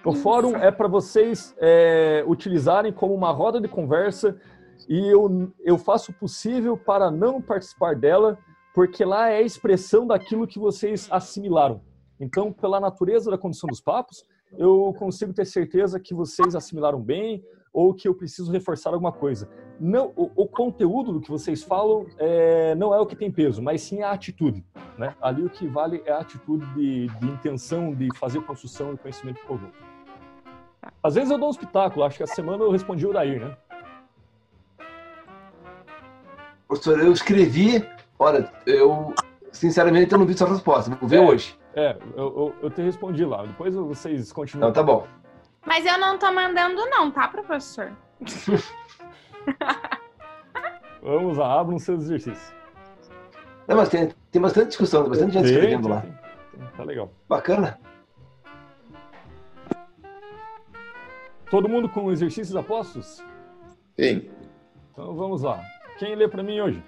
Uhum. 0.05 0.13
O 0.13 0.15
fórum 0.15 0.57
é 0.57 0.71
para 0.71 0.87
vocês 0.87 1.55
é, 1.59 2.25
utilizarem 2.27 2.93
como 2.93 3.13
uma 3.13 3.33
roda 3.33 3.61
de 3.61 3.67
conversa 3.67 4.41
e 4.89 5.09
eu, 5.09 5.53
eu 5.65 5.77
faço 5.77 6.13
o 6.13 6.15
possível 6.15 6.77
para 6.77 7.11
não 7.11 7.43
participar 7.43 7.97
dela, 7.97 8.39
porque 8.73 9.05
lá 9.05 9.29
é 9.29 9.39
a 9.39 9.43
expressão 9.43 10.07
daquilo 10.07 10.47
que 10.47 10.59
vocês 10.61 11.09
assimilaram. 11.11 11.83
Então, 12.21 12.53
pela 12.53 12.79
natureza 12.79 13.31
da 13.31 13.39
condição 13.39 13.69
dos 13.69 13.81
papos, 13.81 14.25
eu 14.59 14.95
consigo 14.99 15.33
ter 15.33 15.45
certeza 15.45 16.01
que 16.01 16.15
vocês 16.15 16.55
assimilaram 16.55 17.01
bem 17.01 17.45
ou 17.73 17.95
que 17.95 18.09
eu 18.09 18.15
preciso 18.15 18.51
reforçar 18.51 18.91
alguma 18.91 19.13
coisa. 19.13 19.49
Não, 19.79 20.13
o, 20.17 20.31
o 20.35 20.47
conteúdo 20.47 21.13
do 21.13 21.21
que 21.21 21.31
vocês 21.31 21.63
falam 21.63 22.07
é, 22.19 22.75
não 22.75 22.95
é 22.95 23.01
o 23.01 23.07
que 23.07 23.17
tem 23.17 23.31
peso, 23.31 23.63
mas 23.63 23.81
sim 23.83 24.03
a 24.03 24.11
atitude. 24.11 24.65
Né? 24.99 25.15
Ali 25.23 25.45
o 25.45 25.49
que 25.49 25.67
vale 25.67 26.03
é 26.05 26.13
a 26.13 26.19
atitude 26.19 26.67
de, 26.75 27.07
de 27.07 27.27
intenção 27.27 27.95
de 27.95 28.09
fazer 28.19 28.41
construção 28.43 28.93
e 28.93 28.99
conhecimento 28.99 29.41
comum. 29.47 29.71
Às 31.03 31.15
vezes 31.15 31.31
eu 31.31 31.39
dou 31.39 31.49
um 31.49 31.53
espetáculo, 31.53 32.05
acho 32.05 32.17
que 32.17 32.23
a 32.23 32.27
semana 32.27 32.63
eu 32.65 32.71
respondi 32.71 33.07
o 33.07 33.13
Dair, 33.13 33.41
né? 33.41 33.57
Professor, 36.67 37.01
eu 37.01 37.13
escrevi, 37.13 37.85
olha, 38.19 38.51
eu 38.67 39.15
sinceramente 39.51 40.13
eu 40.13 40.19
não 40.19 40.27
vi 40.27 40.35
sua 40.35 40.49
resposta, 40.49 40.95
vou 40.95 41.09
ver 41.09 41.17
é, 41.17 41.21
hoje. 41.21 41.59
É, 41.75 41.97
eu, 42.17 42.25
eu, 42.25 42.55
eu, 42.63 42.71
te 42.71 42.83
respondi 42.83 43.25
lá, 43.25 43.45
depois 43.45 43.75
vocês 43.75 44.33
continuam. 44.33 44.69
Não, 44.69 44.73
tá 44.73 44.83
bom. 44.83 45.07
Mas 45.65 45.87
eu 45.87 45.99
não 45.99 46.19
tô 46.19 46.33
mandando 46.33 46.85
não, 46.87 47.11
tá, 47.11 47.29
professor? 47.29 47.93
Vamos 51.03 51.39
lá, 51.39 51.61
abram 51.61 51.79
seus 51.79 52.03
exercícios. 52.05 52.53
Não, 53.69 53.77
mas 53.77 53.89
tem, 53.89 54.13
tem 54.31 54.43
bastante 54.43 54.69
discussão, 54.69 55.03
tem 55.03 55.11
bastante 55.11 55.33
gente 55.33 55.45
tem, 55.45 55.53
escrevendo 55.53 55.83
tem, 55.83 55.91
lá. 55.93 56.01
Tem, 56.01 56.67
tá 56.77 56.83
legal. 56.83 57.11
Bacana. 57.29 57.79
Todo 61.51 61.69
mundo 61.69 61.89
com 61.89 62.11
exercícios 62.11 62.57
apostos? 62.57 63.25
Sim. 63.99 64.31
Então 64.93 65.15
vamos 65.15 65.43
lá. 65.43 65.61
Quem 65.99 66.15
lê 66.15 66.29
para 66.29 66.43
mim 66.43 66.61
hoje? 66.61 66.83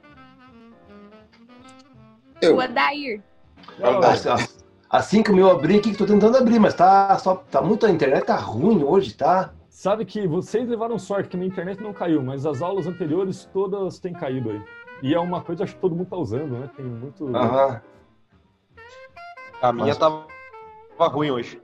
Eu. 2.41 2.57
O 2.57 2.61
Adair. 2.61 3.23
Assim 4.93 5.23
que 5.23 5.31
o 5.31 5.35
meu 5.35 5.51
abrir 5.51 5.79
aqui, 5.79 5.85
que 5.85 5.93
estou 5.93 6.07
tentando 6.07 6.37
abrir, 6.37 6.59
mas 6.59 6.75
tá, 6.75 7.17
só, 7.19 7.37
tá 7.37 7.63
muito, 7.63 7.87
a 7.87 7.91
internet 7.91 8.27
tá 8.27 8.37
ruim 8.37 8.85
hoje, 8.85 9.15
tá? 9.15 9.55
Sabe 9.71 10.05
que 10.05 10.27
vocês 10.27 10.69
levaram 10.69 10.99
sorte 10.99 11.31
que 11.31 11.37
minha 11.39 11.49
internet 11.49 11.83
não 11.83 11.95
caiu, 11.95 12.23
mas 12.23 12.45
as 12.45 12.61
aulas 12.61 12.87
anteriores 12.87 13.49
todas 13.55 13.99
têm 13.99 14.13
caído 14.13 14.51
aí. 14.51 14.63
E 15.03 15.15
é 15.15 15.19
uma 15.19 15.41
coisa 15.41 15.65
que 15.65 15.75
todo 15.77 15.97
mundo 15.97 16.11
tá 16.11 16.17
usando, 16.19 16.59
né? 16.59 16.71
Tem 16.77 16.85
muito. 16.85 17.35
Aham. 17.35 17.81
A 19.63 19.73
minha 19.73 19.87
mas... 19.87 19.97
tava 19.97 20.27
ruim 20.99 21.31
hoje. 21.31 21.59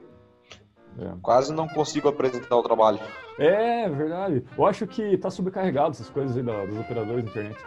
É. 0.99 1.13
Quase 1.21 1.53
não 1.53 1.69
consigo 1.69 2.09
apresentar 2.09 2.57
o 2.57 2.63
trabalho. 2.63 2.99
É, 3.39 3.91
verdade. 3.91 4.43
Eu 4.57 4.65
acho 4.65 4.87
que 4.87 5.19
tá 5.19 5.29
sobrecarregado 5.29 5.91
essas 5.91 6.09
coisas 6.09 6.35
aí 6.35 6.43
dos 6.43 6.79
operadores 6.79 7.25
da 7.25 7.31
internet. 7.31 7.59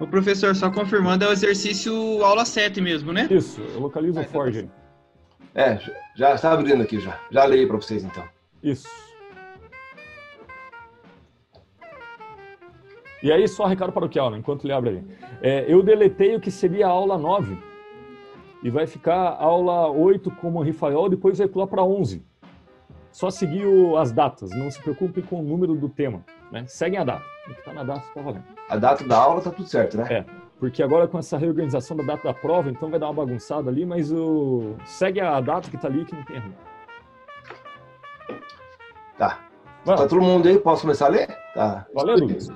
O 0.00 0.06
professor, 0.06 0.54
só 0.54 0.70
confirmando, 0.70 1.24
é 1.24 1.28
o 1.28 1.32
exercício 1.32 2.24
aula 2.24 2.44
7 2.44 2.80
mesmo, 2.80 3.12
né? 3.12 3.28
Isso, 3.30 3.60
eu 3.60 3.80
localizo 3.80 4.20
o 4.20 4.24
Forge. 4.24 4.68
É, 5.54 5.78
já 6.16 6.34
está 6.34 6.52
abrindo 6.52 6.82
aqui 6.82 6.98
já. 6.98 7.18
Já 7.30 7.44
leio 7.44 7.68
para 7.68 7.76
vocês 7.76 8.02
então. 8.02 8.24
Isso. 8.62 8.88
E 13.22 13.30
aí, 13.30 13.46
só 13.46 13.66
recado 13.66 13.92
paroquial, 13.92 14.30
né, 14.30 14.38
enquanto 14.38 14.64
ele 14.64 14.72
abre 14.72 14.90
aí. 14.90 15.04
É, 15.40 15.72
eu 15.72 15.82
deletei 15.82 16.34
o 16.34 16.40
que 16.40 16.50
seria 16.50 16.86
a 16.86 16.90
aula 16.90 17.16
9. 17.16 17.56
E 18.64 18.70
vai 18.70 18.86
ficar 18.86 19.36
aula 19.38 19.88
8 19.88 20.30
como 20.32 20.62
Rifael, 20.62 21.08
depois 21.08 21.38
vai 21.38 21.46
pular 21.46 21.66
para 21.66 21.82
11 21.82 22.24
só 23.12 23.30
seguir 23.30 23.66
o, 23.66 23.96
as 23.98 24.10
datas, 24.10 24.50
não 24.50 24.70
se 24.70 24.80
preocupe 24.80 25.22
com 25.22 25.40
o 25.40 25.42
número 25.42 25.74
do 25.74 25.88
tema. 25.88 26.24
Né? 26.50 26.64
Seguem 26.66 26.98
a 26.98 27.04
data. 27.04 27.24
O 27.46 27.52
que 27.52 27.60
está 27.60 27.72
na 27.72 27.84
data 27.84 28.06
está 28.08 28.22
valendo. 28.22 28.44
A 28.68 28.76
data 28.76 29.04
da 29.04 29.18
aula 29.18 29.38
está 29.38 29.50
tudo 29.50 29.68
certo, 29.68 29.96
né? 29.96 30.06
É. 30.10 30.24
Porque 30.58 30.82
agora 30.82 31.08
com 31.08 31.18
essa 31.18 31.36
reorganização 31.36 31.96
da 31.96 32.04
data 32.04 32.28
da 32.28 32.34
prova, 32.34 32.70
então 32.70 32.88
vai 32.88 32.98
dar 32.98 33.06
uma 33.06 33.24
bagunçada 33.24 33.68
ali, 33.68 33.84
mas 33.84 34.12
o... 34.12 34.76
segue 34.84 35.20
a 35.20 35.40
data 35.40 35.68
que 35.68 35.76
está 35.76 35.88
ali 35.88 36.04
que 36.04 36.14
não 36.14 36.24
tem 36.24 36.36
erro. 36.36 36.54
Tá. 39.18 39.40
Tá 39.84 39.96
todo 40.08 40.20
mundo 40.20 40.48
aí? 40.48 40.58
Posso 40.58 40.82
começar 40.82 41.06
a 41.06 41.08
ler? 41.08 41.36
Tá. 41.54 41.86
Valeu, 41.92 42.16
Lucas. 42.16 42.48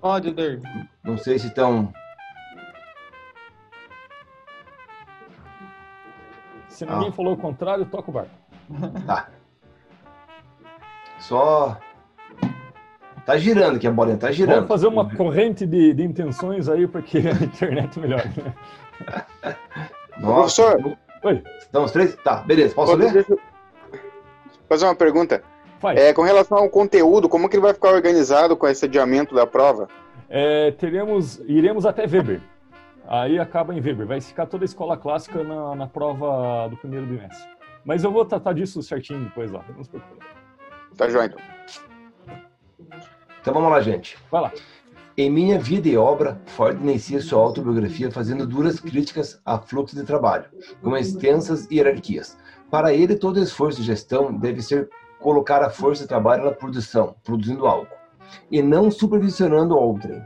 Pode, 0.00 0.32
David. 0.32 0.62
Não 1.04 1.18
sei 1.18 1.38
se 1.38 1.48
estão. 1.48 1.92
Se 6.68 6.86
ninguém 6.86 7.08
ah. 7.08 7.12
falou 7.12 7.34
o 7.34 7.36
contrário, 7.36 7.84
toca 7.84 8.10
o 8.10 8.14
barco. 8.14 8.30
Tá. 9.06 9.28
Só. 11.18 11.76
Tá 13.30 13.38
girando 13.38 13.76
aqui 13.76 13.86
a 13.86 13.92
bolinha, 13.92 14.16
tá 14.16 14.32
girando. 14.32 14.54
Vamos 14.56 14.68
fazer 14.68 14.88
uma 14.88 15.08
corrente 15.08 15.64
de, 15.64 15.94
de 15.94 16.02
intenções 16.02 16.68
aí 16.68 16.88
para 16.88 17.00
que 17.00 17.18
a 17.18 17.30
internet 17.30 18.00
melhore. 18.00 18.28
Nossa. 20.18 20.72
Professor. 20.72 20.98
Oi. 21.22 21.42
Estamos 21.60 21.92
três? 21.92 22.16
Tá, 22.24 22.38
beleza. 22.38 22.74
Posso 22.74 22.96
ler? 22.96 23.24
Fazer 24.68 24.84
uma 24.84 24.96
pergunta. 24.96 25.44
É, 25.94 26.12
com 26.12 26.22
relação 26.22 26.58
ao 26.58 26.68
conteúdo, 26.68 27.28
como 27.28 27.48
que 27.48 27.54
ele 27.54 27.62
vai 27.62 27.72
ficar 27.72 27.90
organizado 27.90 28.56
com 28.56 28.66
esse 28.66 28.86
adiamento 28.86 29.32
da 29.32 29.46
prova? 29.46 29.86
É, 30.28 30.72
teremos, 30.72 31.40
iremos 31.46 31.86
até 31.86 32.08
Weber. 32.08 32.40
Aí 33.06 33.38
acaba 33.38 33.72
em 33.72 33.80
Weber. 33.80 34.08
Vai 34.08 34.20
ficar 34.20 34.46
toda 34.46 34.64
a 34.64 34.66
escola 34.66 34.96
clássica 34.96 35.44
na, 35.44 35.76
na 35.76 35.86
prova 35.86 36.66
do 36.68 36.76
primeiro 36.76 37.06
bimestre. 37.06 37.48
Mas 37.84 38.02
eu 38.02 38.10
vou 38.10 38.24
tratar 38.24 38.54
disso 38.54 38.82
certinho 38.82 39.22
depois 39.22 39.52
lá. 39.52 39.64
Não 39.76 39.84
se 39.84 39.90
preocupe. 39.90 40.26
Tá 40.96 41.08
joia, 41.08 41.26
então. 41.26 41.40
Então 43.40 43.54
vamos 43.54 43.70
lá, 43.70 43.80
gente. 43.80 44.18
Vai 44.30 44.42
lá. 44.42 44.52
Em 45.16 45.30
minha 45.30 45.58
vida 45.58 45.88
e 45.88 45.96
obra, 45.96 46.40
Ford 46.46 46.80
inicia 46.80 47.20
sua 47.20 47.42
autobiografia 47.42 48.10
fazendo 48.10 48.46
duras 48.46 48.80
críticas 48.80 49.40
a 49.44 49.58
fluxo 49.58 49.94
de 49.94 50.04
trabalho, 50.04 50.46
com 50.82 50.96
extensas 50.96 51.68
hierarquias. 51.70 52.38
Para 52.70 52.94
ele, 52.94 53.16
todo 53.16 53.40
esforço 53.40 53.80
de 53.80 53.86
gestão 53.86 54.32
deve 54.32 54.62
ser 54.62 54.88
colocar 55.20 55.62
a 55.62 55.68
força 55.68 56.02
de 56.02 56.08
trabalho 56.08 56.44
na 56.44 56.52
produção, 56.52 57.14
produzindo 57.22 57.66
algo, 57.66 57.90
e 58.50 58.62
não 58.62 58.90
supervisionando 58.90 59.76
outrem. 59.76 60.22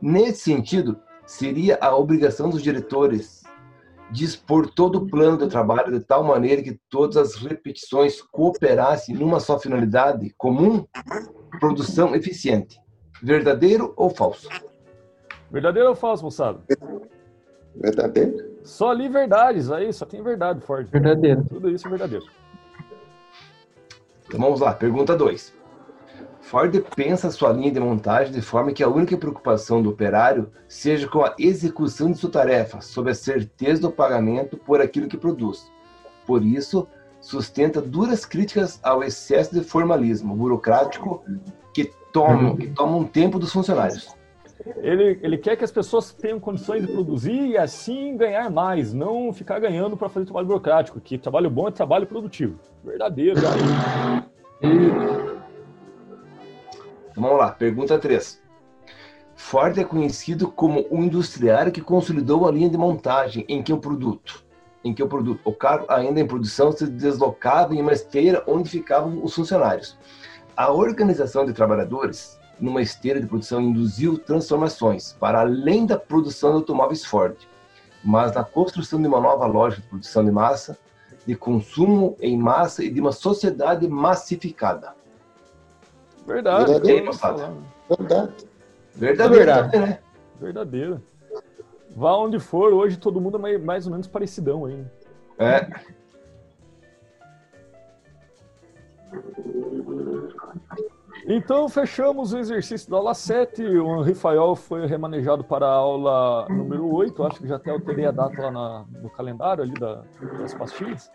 Nesse 0.00 0.44
sentido, 0.44 0.98
seria 1.26 1.78
a 1.80 1.94
obrigação 1.94 2.48
dos 2.48 2.62
diretores 2.62 3.40
dispor 4.10 4.70
todo 4.70 4.96
o 4.96 5.06
plano 5.06 5.38
de 5.38 5.48
trabalho 5.48 5.92
de 5.92 6.00
tal 6.00 6.24
maneira 6.24 6.62
que 6.62 6.80
todas 6.88 7.16
as 7.16 7.34
repetições 7.36 8.20
cooperassem 8.20 9.14
numa 9.14 9.38
só 9.38 9.58
finalidade 9.58 10.34
comum, 10.36 10.84
produção 11.58 12.14
eficiente. 12.14 12.80
Verdadeiro 13.22 13.92
ou 13.96 14.10
falso? 14.10 14.48
Verdadeiro 15.50 15.88
ou 15.88 15.94
falso, 15.94 16.24
moçada? 16.24 16.60
Verdadeiro. 17.74 18.50
Só 18.62 18.90
ali 18.90 19.08
verdades, 19.08 19.70
aí 19.70 19.92
só 19.92 20.04
tem 20.04 20.22
verdade, 20.22 20.60
Ford. 20.60 20.88
Verdadeiro. 20.88 21.44
Tudo 21.48 21.70
isso 21.70 21.86
é 21.86 21.90
verdadeiro. 21.90 22.26
Então 24.26 24.38
vamos 24.38 24.60
lá, 24.60 24.72
pergunta 24.72 25.16
2. 25.16 25.60
Ford 26.40 26.84
pensa 26.96 27.30
sua 27.30 27.52
linha 27.52 27.70
de 27.70 27.80
montagem 27.80 28.32
de 28.32 28.40
forma 28.40 28.72
que 28.72 28.82
a 28.82 28.88
única 28.88 29.16
preocupação 29.16 29.82
do 29.82 29.90
operário 29.90 30.50
seja 30.66 31.06
com 31.06 31.24
a 31.24 31.34
execução 31.38 32.10
de 32.10 32.18
sua 32.18 32.30
tarefa, 32.30 32.80
sob 32.80 33.10
a 33.10 33.14
certeza 33.14 33.82
do 33.82 33.90
pagamento 33.90 34.56
por 34.56 34.80
aquilo 34.80 35.08
que 35.08 35.16
produz. 35.16 35.70
Por 36.26 36.44
isso, 36.44 36.88
sustenta 37.20 37.80
duras 37.80 38.24
críticas 38.24 38.80
ao 38.82 39.02
excesso 39.02 39.54
de 39.54 39.62
formalismo 39.62 40.34
burocrático 40.34 41.22
que 41.74 41.92
toma, 42.12 42.56
que 42.56 42.68
toma 42.68 42.96
um 42.96 43.04
tempo 43.04 43.38
dos 43.38 43.52
funcionários. 43.52 44.14
Ele, 44.76 45.18
ele 45.22 45.38
quer 45.38 45.56
que 45.56 45.64
as 45.64 45.72
pessoas 45.72 46.12
tenham 46.12 46.38
condições 46.38 46.86
de 46.86 46.92
produzir 46.92 47.48
e 47.48 47.56
assim 47.56 48.16
ganhar 48.16 48.50
mais, 48.50 48.92
não 48.92 49.32
ficar 49.32 49.58
ganhando 49.58 49.96
para 49.96 50.08
fazer 50.08 50.26
trabalho 50.26 50.46
burocrático, 50.46 51.00
que 51.00 51.16
trabalho 51.16 51.48
bom 51.48 51.68
é 51.68 51.70
trabalho 51.70 52.06
produtivo. 52.06 52.58
Verdadeiro. 52.84 53.40
Então 57.10 57.22
vamos 57.22 57.38
lá, 57.38 57.50
pergunta 57.52 57.98
3. 57.98 58.40
Ford 59.34 59.78
é 59.78 59.84
conhecido 59.84 60.50
como 60.50 60.86
o 60.90 61.02
industriário 61.02 61.72
que 61.72 61.80
consolidou 61.80 62.46
a 62.46 62.52
linha 62.52 62.68
de 62.68 62.76
montagem 62.76 63.44
em 63.48 63.62
que 63.62 63.72
o 63.72 63.78
produto, 63.78 64.44
em 64.84 64.94
que 64.94 65.02
o 65.02 65.08
produto, 65.08 65.40
o 65.44 65.52
carro 65.52 65.84
ainda 65.88 66.20
em 66.20 66.26
produção 66.26 66.72
se 66.72 66.86
deslocava 66.86 67.74
em 67.74 67.80
uma 67.80 67.92
esteira 67.92 68.42
onde 68.46 68.70
ficavam 68.70 69.22
os 69.22 69.34
funcionários. 69.34 69.96
A 70.56 70.72
organização 70.72 71.44
de 71.44 71.52
trabalhadores 71.52 72.38
numa 72.58 72.82
esteira 72.82 73.20
de 73.20 73.26
produção 73.26 73.60
induziu 73.60 74.18
transformações 74.18 75.14
para 75.18 75.40
além 75.40 75.86
da 75.86 75.98
produção 75.98 76.50
de 76.50 76.56
automóveis 76.56 77.04
Ford, 77.04 77.36
mas 78.04 78.34
na 78.34 78.44
construção 78.44 79.00
de 79.00 79.08
uma 79.08 79.20
nova 79.20 79.46
lógica 79.46 79.82
de 79.82 79.88
produção 79.88 80.24
de 80.24 80.30
massa, 80.30 80.78
de 81.26 81.34
consumo 81.34 82.16
em 82.20 82.36
massa 82.36 82.84
e 82.84 82.90
de 82.90 83.00
uma 83.00 83.12
sociedade 83.12 83.86
massificada. 83.88 84.94
Verdade. 86.26 86.72
Verdadeiro. 86.72 87.12
Verdade. 87.88 88.46
Verdadeiro, 88.94 89.86
né? 89.86 89.98
Verdadeiro. 90.40 91.02
Vá 92.00 92.16
onde 92.16 92.38
for, 92.38 92.72
hoje 92.72 92.98
todo 92.98 93.20
mundo 93.20 93.46
é 93.46 93.58
mais 93.58 93.84
ou 93.84 93.92
menos 93.92 94.06
parecidão 94.06 94.64
aí. 94.64 94.82
É. 95.38 95.68
Então, 101.26 101.68
fechamos 101.68 102.32
o 102.32 102.38
exercício 102.38 102.90
da 102.90 102.96
aula 102.96 103.12
7. 103.12 103.62
O 103.66 104.00
Rafael 104.00 104.56
foi 104.56 104.86
remanejado 104.86 105.44
para 105.44 105.66
a 105.66 105.74
aula 105.74 106.48
número 106.48 106.90
8. 106.90 107.22
Acho 107.22 107.40
que 107.40 107.46
já 107.46 107.56
até 107.56 107.70
alterei 107.70 108.06
a 108.06 108.10
data 108.10 108.44
lá 108.44 108.50
na, 108.50 108.86
no 109.02 109.10
calendário 109.10 109.62
ali 109.62 109.74
da, 109.74 110.02
das 110.38 110.54
pastilhas. 110.54 111.12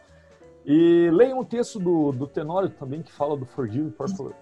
E 0.63 1.09
leiam 1.11 1.39
o 1.39 1.45
texto 1.45 1.79
do, 1.79 2.11
do 2.11 2.27
Tenório 2.27 2.69
também, 2.69 3.01
que 3.01 3.11
fala 3.11 3.35
do 3.35 3.47
Fordismo, 3.47 3.91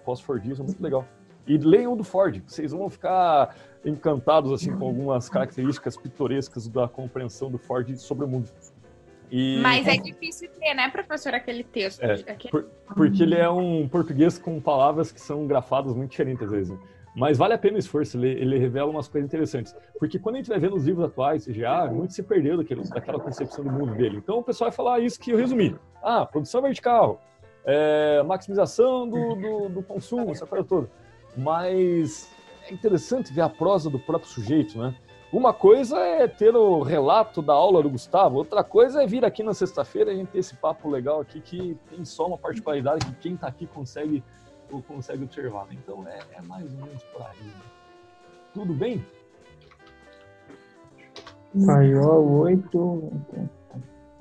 pós-Fordismo, 0.04 0.66
muito 0.66 0.84
legal. 0.84 1.06
E 1.46 1.58
leiam 1.58 1.94
o 1.94 1.96
do 1.96 2.04
Ford, 2.04 2.42
vocês 2.48 2.72
vão 2.72 2.90
ficar 2.90 3.56
encantados 3.86 4.52
assim 4.54 4.76
com 4.76 4.86
algumas 4.86 5.28
características 5.28 5.98
pitorescas 5.98 6.68
da 6.68 6.88
compreensão 6.88 7.52
do 7.52 7.58
Ford 7.58 7.96
sobre 7.98 8.26
o 8.26 8.28
mundo. 8.28 8.50
E... 9.30 9.60
Mas 9.62 9.88
é 9.88 9.98
difícil 9.98 10.50
ter, 10.60 10.74
né, 10.74 10.90
professor, 10.90 11.34
aquele 11.34 11.64
texto. 11.64 12.02
É, 12.02 12.14
aquele... 12.14 12.52
Por, 12.52 12.64
porque 12.96 13.24
ele 13.24 13.36
é 13.36 13.50
um 13.50 13.88
português 13.88 14.38
com 14.38 14.62
palavras 14.62 15.12
que 15.12 15.20
são 15.20 15.48
grafadas 15.48 15.94
muito 15.96 16.12
diferentes 16.12 16.44
às 16.44 16.52
vezes. 16.52 16.70
Né? 16.72 16.80
Mas 17.16 17.38
vale 17.38 17.54
a 17.54 17.58
pena 17.58 17.76
o 17.76 17.80
esforço, 17.80 18.18
ele, 18.18 18.30
ele, 18.30 18.58
revela 18.58 18.90
umas 18.90 19.08
coisas 19.08 19.28
interessantes. 19.28 19.76
Porque 20.00 20.18
quando 20.18 20.36
a 20.36 20.38
gente 20.40 20.50
vai 20.50 20.60
vendo 20.60 20.76
os 20.76 20.86
livros 20.86 21.06
atuais, 21.06 21.46
já 21.46 21.86
muito 21.88 22.14
se 22.14 22.24
perdeu 22.24 22.58
daquele, 22.58 22.84
daquela 22.88 23.20
concepção 23.20 23.64
do 23.64 23.72
mundo 23.72 23.94
dele. 23.96 24.18
Então 24.18 24.40
o 24.40 24.44
pessoal 24.44 24.70
vai 24.70 24.76
falar 24.76 25.00
isso 25.00 25.20
que 25.20 25.32
eu 25.32 25.38
resumi. 25.38 25.76
Ah, 26.02 26.26
produção 26.26 26.62
vertical, 26.62 27.22
é, 27.66 28.24
maximização 28.24 29.08
do, 29.08 29.36
do, 29.36 29.70
do 29.70 29.84
consumo, 29.84 30.32
essa 30.32 30.46
coisa 30.46 30.64
toda. 30.64 30.90
Mas 31.36 32.30
é 32.68 32.74
interessante 32.74 33.34
ver 33.34 33.42
a 33.42 33.50
prosa 33.50 33.90
do 33.90 34.00
próprio 34.00 34.30
sujeito, 34.30 34.78
né? 34.78 34.96
Uma 35.34 35.52
coisa 35.52 35.98
é 35.98 36.28
ter 36.28 36.56
o 36.56 36.84
relato 36.84 37.42
da 37.42 37.54
aula 37.54 37.82
do 37.82 37.90
Gustavo, 37.90 38.38
outra 38.38 38.64
coisa 38.64 39.02
é 39.02 39.08
vir 39.08 39.26
aqui 39.26 39.42
na 39.42 39.52
sexta-feira 39.52 40.12
e 40.12 40.14
a 40.14 40.18
gente 40.18 40.30
ter 40.30 40.38
esse 40.38 40.56
papo 40.56 40.88
legal 40.88 41.20
aqui 41.20 41.42
que 41.42 41.76
tem 41.90 42.06
só 42.06 42.28
uma 42.28 42.38
particularidade 42.38 43.04
que 43.04 43.14
quem 43.16 43.34
está 43.34 43.48
aqui 43.48 43.66
consegue, 43.66 44.24
consegue 44.88 45.24
observar. 45.24 45.66
Né? 45.66 45.78
Então 45.84 46.08
é, 46.08 46.20
é, 46.34 46.42
mais 46.44 46.72
ou 46.76 46.86
menos 46.86 47.02
por 47.06 47.24
aí. 47.24 47.40
Né? 47.42 47.54
Tudo 48.54 48.76
bem? 48.76 49.04
Maior 51.56 52.20
8. 52.20 52.78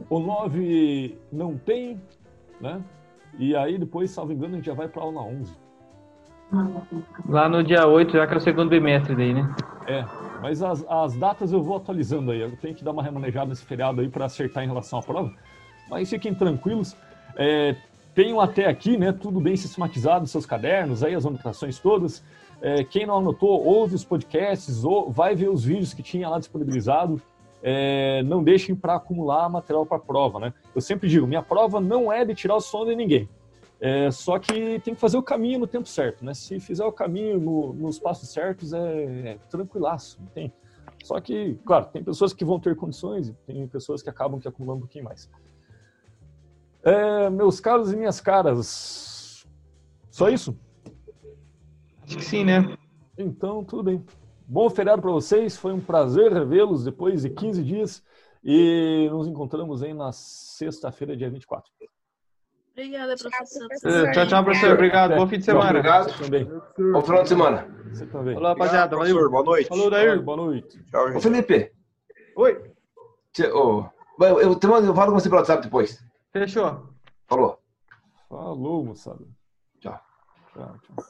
O 0.08 0.18
9 0.18 1.18
não 1.30 1.58
tem, 1.58 2.00
né? 2.58 2.82
E 3.38 3.54
aí 3.54 3.76
depois, 3.76 4.10
salvo 4.10 4.32
engano, 4.32 4.54
a 4.54 4.56
gente 4.56 4.66
já 4.66 4.74
vai 4.74 4.88
para 4.88 5.02
a 5.02 5.04
aula 5.04 5.20
11. 5.20 5.61
Lá 7.28 7.48
no 7.48 7.64
dia 7.64 7.86
8, 7.86 8.12
já 8.12 8.26
que 8.26 8.34
é 8.34 8.36
o 8.36 8.40
segundo 8.40 8.68
bimestre 8.68 9.16
daí, 9.16 9.32
né? 9.32 9.55
É, 9.86 10.05
mas 10.42 10.62
as, 10.62 10.84
as 10.88 11.16
datas 11.16 11.53
eu 11.53 11.62
vou 11.62 11.76
atualizando 11.76 12.30
aí. 12.30 12.40
Eu 12.40 12.55
tenho 12.57 12.74
que 12.74 12.84
dar 12.84 12.90
uma 12.90 13.03
remanejada 13.03 13.46
nesse 13.46 13.64
feriado 13.64 14.00
aí 14.00 14.09
para 14.09 14.26
acertar 14.26 14.62
em 14.62 14.66
relação 14.66 14.98
à 14.98 15.03
prova. 15.03 15.32
Mas 15.88 16.11
fiquem 16.11 16.34
tranquilos. 16.34 16.94
É, 17.36 17.74
tenham 18.14 18.38
até 18.38 18.66
aqui, 18.66 18.98
né, 18.98 19.12
tudo 19.12 19.40
bem 19.40 19.57
sistematizado, 19.57 20.26
seus 20.26 20.44
cadernos, 20.44 21.03
aí 21.03 21.14
as 21.14 21.24
anotações 21.24 21.78
todas. 21.78 22.22
É, 22.61 22.84
quem 22.84 23.07
não 23.07 23.18
anotou, 23.18 23.64
ouve 23.64 23.94
os 23.94 24.05
podcasts, 24.05 24.84
ou 24.84 25.11
vai 25.11 25.34
ver 25.34 25.48
os 25.48 25.64
vídeos 25.64 25.94
que 25.94 26.03
tinha 26.03 26.28
lá 26.28 26.38
disponibilizado. 26.38 27.20
É, 27.62 28.22
não 28.24 28.42
deixem 28.42 28.74
para 28.74 28.96
acumular 28.96 29.48
material 29.48 29.86
para 29.86 29.98
prova, 29.98 30.38
né? 30.38 30.53
Eu 30.74 30.80
sempre 30.80 31.09
digo, 31.09 31.26
minha 31.26 31.42
prova 31.42 31.80
não 31.80 32.12
é 32.12 32.24
de 32.24 32.34
tirar 32.34 32.57
o 32.57 32.61
sono 32.61 32.90
de 32.90 32.96
ninguém. 32.96 33.28
É, 33.84 34.12
só 34.12 34.38
que 34.38 34.78
tem 34.78 34.94
que 34.94 35.00
fazer 35.00 35.16
o 35.16 35.22
caminho 35.24 35.58
no 35.58 35.66
tempo 35.66 35.88
certo, 35.88 36.24
né? 36.24 36.32
Se 36.34 36.60
fizer 36.60 36.84
o 36.84 36.92
caminho 36.92 37.40
no, 37.40 37.72
nos 37.72 37.98
passos 37.98 38.28
certos, 38.28 38.72
é, 38.72 39.30
é 39.30 39.38
tranquilaço, 39.50 40.22
tem. 40.32 40.52
Só 41.02 41.20
que, 41.20 41.58
claro, 41.66 41.86
tem 41.86 42.04
pessoas 42.04 42.32
que 42.32 42.44
vão 42.44 42.60
ter 42.60 42.76
condições 42.76 43.28
e 43.28 43.32
tem 43.44 43.66
pessoas 43.66 44.00
que 44.00 44.08
acabam 44.08 44.38
que 44.38 44.46
acumulando 44.46 44.78
um 44.78 44.82
pouquinho 44.82 45.04
mais. 45.04 45.28
É, 46.84 47.28
meus 47.28 47.58
caros 47.58 47.92
e 47.92 47.96
minhas 47.96 48.20
caras, 48.20 49.44
só 50.12 50.28
isso? 50.28 50.56
Acho 52.04 52.18
que 52.18 52.24
sim, 52.24 52.44
né? 52.44 52.76
Então, 53.18 53.64
tudo 53.64 53.82
bem. 53.82 54.04
Bom 54.46 54.70
feriado 54.70 55.02
para 55.02 55.10
vocês, 55.10 55.56
foi 55.56 55.72
um 55.72 55.80
prazer 55.80 56.32
revê-los 56.32 56.84
depois 56.84 57.22
de 57.22 57.30
15 57.30 57.64
dias 57.64 58.04
e 58.44 59.08
nos 59.10 59.26
encontramos 59.26 59.82
aí 59.82 59.92
na 59.92 60.12
sexta-feira, 60.12 61.16
dia 61.16 61.28
24. 61.28 61.68
Obrigada, 62.72 63.14
professor. 63.16 64.12
Tchau, 64.12 64.26
tchau, 64.26 64.44
professor. 64.44 64.72
Obrigado. 64.72 65.16
Bom 65.16 65.26
fim 65.26 65.38
de 65.38 65.44
semana. 65.44 65.70
Obrigado. 65.70 66.18
Também. 66.18 66.44
Bom 66.92 67.02
final 67.02 67.22
de 67.22 67.28
semana. 67.28 67.68
Você 67.90 68.06
também. 68.06 68.34
Falou, 68.34 68.48
rapaziada. 68.48 68.96
Valeu. 68.96 69.30
Boa 69.30 69.44
noite. 69.44 69.68
Falou, 69.68 69.90
Dair. 69.90 70.22
Boa 70.22 70.36
noite. 70.36 70.82
Tchau, 70.84 71.08
gente. 71.08 71.16
Ô, 71.18 71.20
Felipe. 71.20 71.72
Oi. 72.36 72.72
Eu, 73.38 73.90
eu, 74.20 74.40
eu, 74.40 74.60
eu 74.60 74.94
falo 74.94 75.12
com 75.12 75.20
você 75.20 75.28
pelo 75.28 75.40
WhatsApp 75.40 75.62
depois. 75.62 76.02
Fechou. 76.32 76.88
Falou. 77.26 77.58
Falou, 78.28 78.84
moçada. 78.84 79.24
Tchau. 79.80 80.00
Tchau, 80.54 80.76
tchau. 80.82 81.04